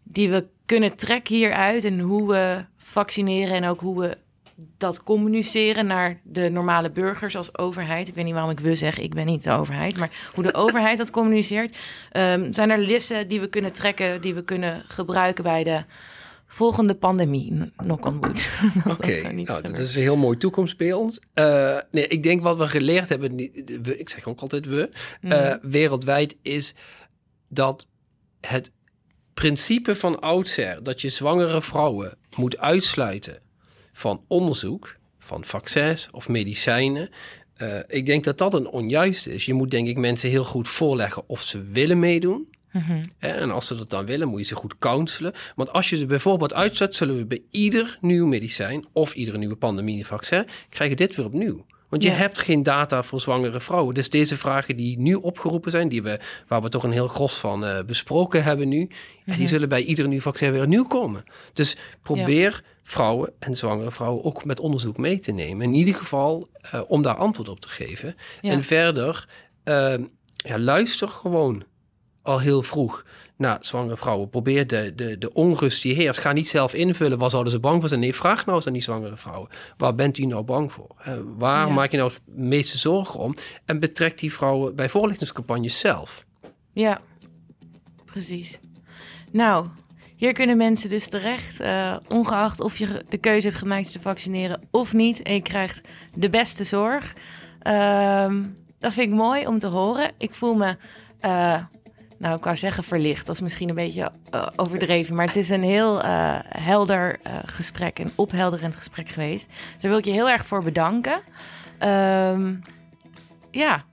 die 0.03 0.31
we 0.31 0.47
kunnen 0.67 0.97
trekken 0.97 1.35
hieruit 1.37 1.85
en 1.85 2.01
hoe 2.01 2.29
we 2.33 2.65
vaccineren 2.77 3.55
en 3.55 3.65
ook 3.65 3.81
hoe 3.81 4.01
we 4.01 4.17
dat 4.77 5.03
communiceren 5.03 5.87
naar 5.87 6.21
de 6.25 6.49
normale 6.49 6.91
burgers 6.91 7.37
als 7.37 7.59
overheid? 7.59 8.09
Ik 8.09 8.15
weet 8.15 8.25
niet 8.25 8.33
waarom 8.35 8.51
ik 8.51 8.61
we 8.61 8.77
zeg, 8.77 8.99
ik 8.99 9.15
ben 9.15 9.27
niet 9.27 9.45
de 9.45 9.51
overheid, 9.51 9.99
maar 9.99 10.11
hoe 10.35 10.45
de 10.45 10.55
overheid 10.65 10.99
dat 10.99 11.11
communiceert. 11.11 11.77
Ehm, 12.11 12.53
zijn 12.53 12.71
er 12.71 12.79
lessen 12.79 13.29
die 13.29 13.41
we 13.41 13.49
kunnen 13.49 13.73
trekken, 13.73 14.21
die 14.21 14.35
we 14.35 14.45
kunnen 14.45 14.85
gebruiken 14.89 15.45
bij 15.45 15.65
de 15.65 15.85
volgende 16.47 16.95
pandemie? 16.95 17.53
N- 17.53 17.73
Knock 17.77 18.05
on 18.07 18.21
wood. 18.21 18.49
Dat 18.85 18.93
Oké, 18.93 19.17
zou 19.17 19.33
niet 19.33 19.49
nou, 19.49 19.63
dat 19.63 19.79
is 19.79 19.95
een 19.95 20.01
heel 20.03 20.17
mooi 20.17 20.37
toekomstbeeld. 20.37 21.19
Eh, 21.35 21.77
nee, 21.91 22.07
ik 22.07 22.23
denk 22.23 22.43
wat 22.43 22.59
we 22.59 22.69
geleerd 22.69 23.09
hebben, 23.09 23.35
niet- 23.35 23.79
we, 23.83 23.99
ik 23.99 24.09
zeg 24.09 24.27
ook 24.27 24.41
altijd 24.41 24.67
we, 24.67 24.91
Mhm. 25.21 25.33
eh, 25.33 25.55
wereldwijd, 25.63 26.37
is 26.43 26.75
dat 27.49 27.89
het 28.41 28.71
principe 29.35 29.95
van 29.97 30.21
oudsher, 30.21 30.83
dat 30.83 31.01
je 31.01 31.09
zwangere 31.09 31.63
vrouwen 31.63 32.17
moet 32.37 32.59
uitsluiten 32.59 33.39
van 33.99 34.21
onderzoek, 34.29 34.97
van 35.19 35.45
vaccins 35.45 36.09
of 36.13 36.29
medicijnen. 36.29 37.11
eh, 37.57 37.79
ik 37.87 38.07
denk 38.07 38.25
dat 38.25 38.39
dat 38.39 38.55
een 38.55 38.69
onjuist 38.69 39.27
is. 39.27 39.45
Je 39.47 39.55
moet 39.55 39.71
denk 39.71 39.89
ik 39.89 39.97
mensen 39.97 40.31
heel 40.31 40.45
goed 40.45 40.69
voorleggen 40.69 41.23
of 41.27 41.43
ze 41.43 41.63
willen 41.73 41.99
meedoen. 41.99 42.49
Mhm. 42.73 43.03
En 43.19 43.51
als 43.51 43.67
ze 43.67 43.77
dat 43.77 43.91
dan 43.91 44.07
willen, 44.07 44.29
moet 44.29 44.41
je 44.41 44.47
ze 44.47 44.55
goed 44.55 44.79
counselen. 44.79 45.33
Want 45.57 45.73
als 45.73 45.91
je 45.91 45.97
ze 45.97 46.07
bijvoorbeeld 46.07 46.55
uitzet, 46.55 46.95
zullen 46.95 47.17
we 47.17 47.25
bij 47.27 47.43
ieder 47.51 47.99
nieuw 48.01 48.27
medicijn 48.27 48.85
of 48.93 49.15
iedere 49.15 49.39
nieuwe 49.39 49.57
pandemievaccin 49.57 50.47
krijgen 50.69 50.97
dit 50.97 51.15
weer 51.15 51.27
opnieuw. 51.27 51.67
Want 51.89 52.03
je 52.03 52.09
Ja. 52.09 52.15
hebt 52.15 52.39
geen 52.39 52.63
data 52.63 53.03
voor 53.03 53.21
zwangere 53.21 53.61
vrouwen. 53.61 53.95
Dus 53.95 54.11
deze 54.11 54.37
vragen 54.37 54.77
die 54.77 54.99
nu 54.99 55.15
opgeroepen 55.15 55.71
zijn, 55.71 55.89
die 55.89 56.03
we, 56.03 56.21
waar 56.49 56.63
we 56.63 56.69
toch 56.69 56.83
een 56.85 56.93
heel 56.93 57.09
gros 57.09 57.35
van 57.35 57.65
eh, 57.65 57.85
besproken 57.85 58.43
hebben 58.45 58.69
nu, 58.69 58.89
en 59.27 59.39
die 59.39 59.49
zullen 59.49 59.69
bij 59.69 59.83
ieder 59.83 60.09
nieuw 60.09 60.21
vaccin 60.21 60.53
weer 60.53 60.63
opnieuw 60.63 60.85
komen. 60.85 61.25
Dus 61.53 61.77
probeer 62.03 62.63
vrouwen 62.89 63.33
en 63.39 63.57
zwangere 63.57 63.91
vrouwen 63.91 64.25
ook 64.25 64.45
met 64.45 64.61
onderzoek 64.61 64.97
mee 64.97 65.19
te 65.19 65.33
nemen. 65.33 65.67
In 65.67 65.75
ieder 65.75 65.95
geval 65.95 66.49
eh, 66.61 66.81
om 66.89 67.03
daar 67.03 67.15
antwoord 67.17 67.49
op 67.49 67.61
te 67.61 67.69
geven. 67.69 68.15
Ja. 68.41 68.51
En 68.51 68.63
verder, 68.63 69.29
eh, 69.65 69.95
ja, 70.37 70.59
luister 70.59 71.09
gewoon 71.09 71.63
al 72.23 72.41
heel 72.41 72.63
vroeg 72.63 73.05
naar 73.37 73.59
zwangere 73.61 73.97
vrouwen. 73.97 74.29
Probeer 74.31 74.67
de, 74.67 74.93
de, 74.95 75.19
de 75.19 75.33
onrust 75.33 75.83
die 75.83 75.95
heerst. 75.95 76.21
Ga 76.21 76.33
niet 76.33 76.49
zelf 76.49 76.75
invullen. 76.75 77.19
Waar 77.19 77.31
zouden 77.31 77.53
ze 77.53 77.61
bang 77.61 77.81
voor 77.81 77.89
zijn? 77.89 78.01
Nee, 78.01 78.15
vraag 78.15 78.45
nou 78.45 78.57
eens 78.57 78.67
aan 78.67 78.73
die 78.73 78.83
zwangere 78.83 79.17
vrouwen. 79.17 79.49
Waar 79.77 79.95
bent 79.95 80.19
u 80.19 80.25
nou 80.25 80.43
bang 80.45 80.73
voor? 80.73 80.95
Eh, 80.99 81.15
waar 81.37 81.67
Ja. 81.67 81.73
maak 81.73 81.91
je 81.91 81.97
nou 81.97 82.11
het 82.11 82.37
meeste 82.37 82.79
zorgen 82.79 83.21
om? 83.21 83.35
En 83.65 83.79
betrek 83.81 84.19
die 84.19 84.33
vrouwen 84.33 84.75
bij 84.75 84.89
voorlichtingscampagnes 84.89 85.79
zelf. 85.79 86.25
Ja, 86.73 87.01
precies. 88.05 88.61
Nou, 89.33 89.67
hier 90.19 90.33
kunnen 90.33 90.57
mensen 90.57 90.91
dus 90.91 91.09
terecht, 91.09 91.61
eh, 91.61 91.97
ongeacht 92.09 92.61
of 92.61 92.77
je 92.77 93.05
de 93.09 93.19
keuze 93.19 93.47
hebt 93.47 93.59
gemaakt 93.59 93.93
te 93.93 94.01
vaccineren 94.01 94.61
of 94.71 94.93
niet. 94.93 95.23
En 95.23 95.35
je 95.35 95.43
krijgt 95.43 95.81
de 96.15 96.31
beste 96.31 96.65
zorg. 96.65 97.13
Ehm, 97.61 98.43
dat 98.79 98.93
vind 98.93 99.11
ik 99.11 99.19
mooi 99.19 99.47
om 99.47 99.59
te 99.59 99.67
horen. 99.67 100.11
Ik 100.19 100.35
voel 100.35 100.55
me, 100.55 100.77
eh, 101.21 101.63
nou 102.19 102.37
ik 102.37 102.45
wou 102.45 102.57
zeggen 102.57 102.85
verlicht. 102.85 103.27
Dat 103.27 103.35
is 103.35 103.41
misschien 103.41 103.69
een 103.69 103.75
beetje 103.75 104.13
eh, 104.31 104.47
overdreven. 104.57 105.15
Maar 105.15 105.27
het 105.27 105.37
is 105.37 105.49
een 105.49 105.63
heel 105.63 106.01
helder 106.49 107.21
gesprek, 107.45 107.99
een 107.99 108.13
ophelderend 108.15 108.77
gesprek 108.77 109.09
geweest. 109.09 109.47
Dus 109.47 109.83
daar 109.83 109.91
wil 109.91 110.01
ik 110.01 110.05
je 110.05 110.13
heel 110.13 110.31
erg 110.31 110.47
voor 110.47 110.65
bedanken. 110.65 111.21
Ehm, 111.79 112.55
ja, 113.51 113.85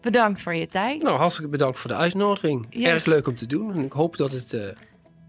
bedankt 0.00 0.42
voor 0.42 0.54
je 0.54 0.68
tijd. 0.68 1.02
Nou, 1.02 1.18
hartstikke 1.18 1.50
bedankt 1.50 1.78
voor 1.78 1.90
de 1.90 1.96
uitnodiging. 1.96 2.66
Yes. 2.70 2.86
Erg 2.86 3.04
leuk 3.04 3.28
om 3.28 3.34
te 3.34 3.46
doen. 3.46 3.74
En 3.74 3.84
ik 3.84 3.92
hoop 3.92 4.16
dat 4.16 4.32
het 4.32 4.74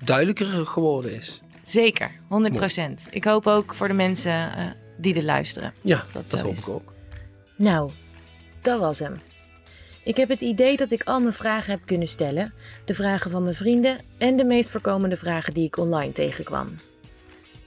duidelijker 0.03 0.65
geworden 0.65 1.13
is. 1.13 1.41
Zeker, 1.63 2.11
100% 2.11 3.09
Ik 3.09 3.23
hoop 3.23 3.47
ook 3.47 3.73
voor 3.73 3.87
de 3.87 3.93
mensen 3.93 4.55
eh, 4.55 4.65
die 4.97 5.15
er 5.15 5.23
luisteren. 5.23 5.73
Ja, 5.81 6.03
dat 6.13 6.41
hoop 6.41 6.51
is. 6.51 6.59
ik 6.59 6.69
ook. 6.69 6.93
Nou, 7.55 7.91
dat 8.61 8.79
was 8.79 8.99
hem. 8.99 9.15
Ik 10.03 10.17
heb 10.17 10.29
het 10.29 10.41
idee 10.41 10.77
dat 10.77 10.91
ik 10.91 11.03
al 11.03 11.19
mijn 11.19 11.33
vragen 11.33 11.71
heb 11.71 11.81
kunnen 11.85 12.07
stellen. 12.07 12.53
De 12.85 12.93
vragen 12.93 13.31
van 13.31 13.43
mijn 13.43 13.55
vrienden 13.55 13.97
en 14.17 14.35
de 14.35 14.43
meest 14.43 14.69
voorkomende 14.69 15.15
vragen 15.15 15.53
die 15.53 15.65
ik 15.65 15.77
online 15.77 16.11
tegenkwam. 16.11 16.75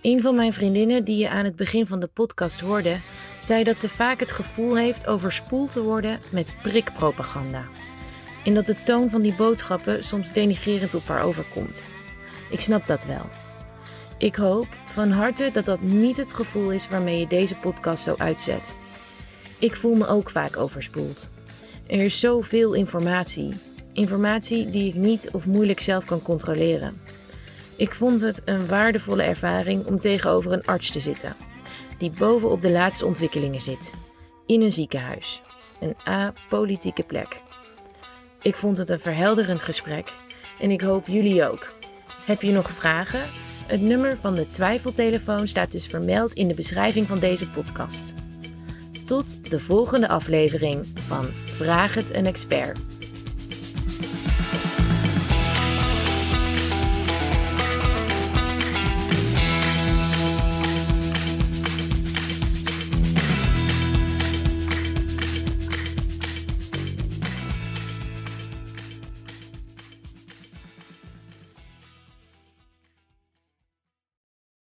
Een 0.02 0.22
van 0.22 0.34
mijn 0.34 0.52
vriendinnen 0.52 1.04
die 1.04 1.16
je 1.16 1.28
aan 1.28 1.44
het 1.44 1.56
begin 1.56 1.86
van 1.86 2.00
de 2.00 2.06
podcast 2.06 2.60
hoorde, 2.60 2.96
zei 3.40 3.64
dat 3.64 3.78
ze 3.78 3.88
vaak 3.88 4.20
het 4.20 4.32
gevoel 4.32 4.76
heeft 4.76 5.06
overspoeld 5.06 5.72
te 5.72 5.82
worden 5.82 6.18
met 6.30 6.54
prikpropaganda. 6.62 7.64
En 8.44 8.54
dat 8.54 8.66
de 8.66 8.76
toon 8.84 9.10
van 9.10 9.22
die 9.22 9.34
boodschappen 9.34 10.04
soms 10.04 10.32
denigrerend 10.32 10.94
op 10.94 11.08
haar 11.08 11.22
overkomt. 11.22 11.84
Ik 12.50 12.60
snap 12.60 12.86
dat 12.86 13.06
wel. 13.06 13.30
Ik 14.18 14.34
hoop 14.34 14.66
van 14.84 15.10
harte 15.10 15.50
dat 15.52 15.64
dat 15.64 15.80
niet 15.80 16.16
het 16.16 16.32
gevoel 16.32 16.72
is 16.72 16.88
waarmee 16.88 17.18
je 17.18 17.26
deze 17.26 17.54
podcast 17.54 18.04
zo 18.04 18.14
uitzet. 18.18 18.74
Ik 19.58 19.76
voel 19.76 19.94
me 19.94 20.06
ook 20.06 20.30
vaak 20.30 20.56
overspoeld. 20.56 21.28
Er 21.86 22.00
is 22.00 22.20
zoveel 22.20 22.72
informatie. 22.72 23.54
Informatie 23.92 24.70
die 24.70 24.88
ik 24.88 24.94
niet 24.94 25.30
of 25.32 25.46
moeilijk 25.46 25.80
zelf 25.80 26.04
kan 26.04 26.22
controleren. 26.22 27.00
Ik 27.76 27.92
vond 27.92 28.20
het 28.20 28.42
een 28.44 28.66
waardevolle 28.66 29.22
ervaring 29.22 29.86
om 29.86 29.98
tegenover 29.98 30.52
een 30.52 30.66
arts 30.66 30.90
te 30.90 31.00
zitten, 31.00 31.36
die 31.98 32.10
bovenop 32.10 32.60
de 32.60 32.70
laatste 32.70 33.06
ontwikkelingen 33.06 33.60
zit, 33.60 33.92
in 34.46 34.62
een 34.62 34.72
ziekenhuis, 34.72 35.42
een 35.80 35.96
apolitieke 36.04 37.02
plek. 37.02 37.42
Ik 38.42 38.56
vond 38.56 38.76
het 38.78 38.90
een 38.90 39.00
verhelderend 39.00 39.62
gesprek 39.62 40.12
en 40.60 40.70
ik 40.70 40.80
hoop 40.80 41.06
jullie 41.06 41.48
ook. 41.48 41.73
Heb 42.24 42.42
je 42.42 42.52
nog 42.52 42.70
vragen? 42.70 43.22
Het 43.66 43.80
nummer 43.80 44.16
van 44.16 44.34
de 44.34 44.50
twijfeltelefoon 44.50 45.48
staat 45.48 45.72
dus 45.72 45.86
vermeld 45.86 46.32
in 46.32 46.48
de 46.48 46.54
beschrijving 46.54 47.06
van 47.06 47.18
deze 47.18 47.50
podcast. 47.50 48.14
Tot 49.04 49.50
de 49.50 49.58
volgende 49.58 50.08
aflevering 50.08 50.86
van 50.94 51.26
Vraag 51.44 51.94
het 51.94 52.14
een 52.14 52.26
expert. 52.26 52.78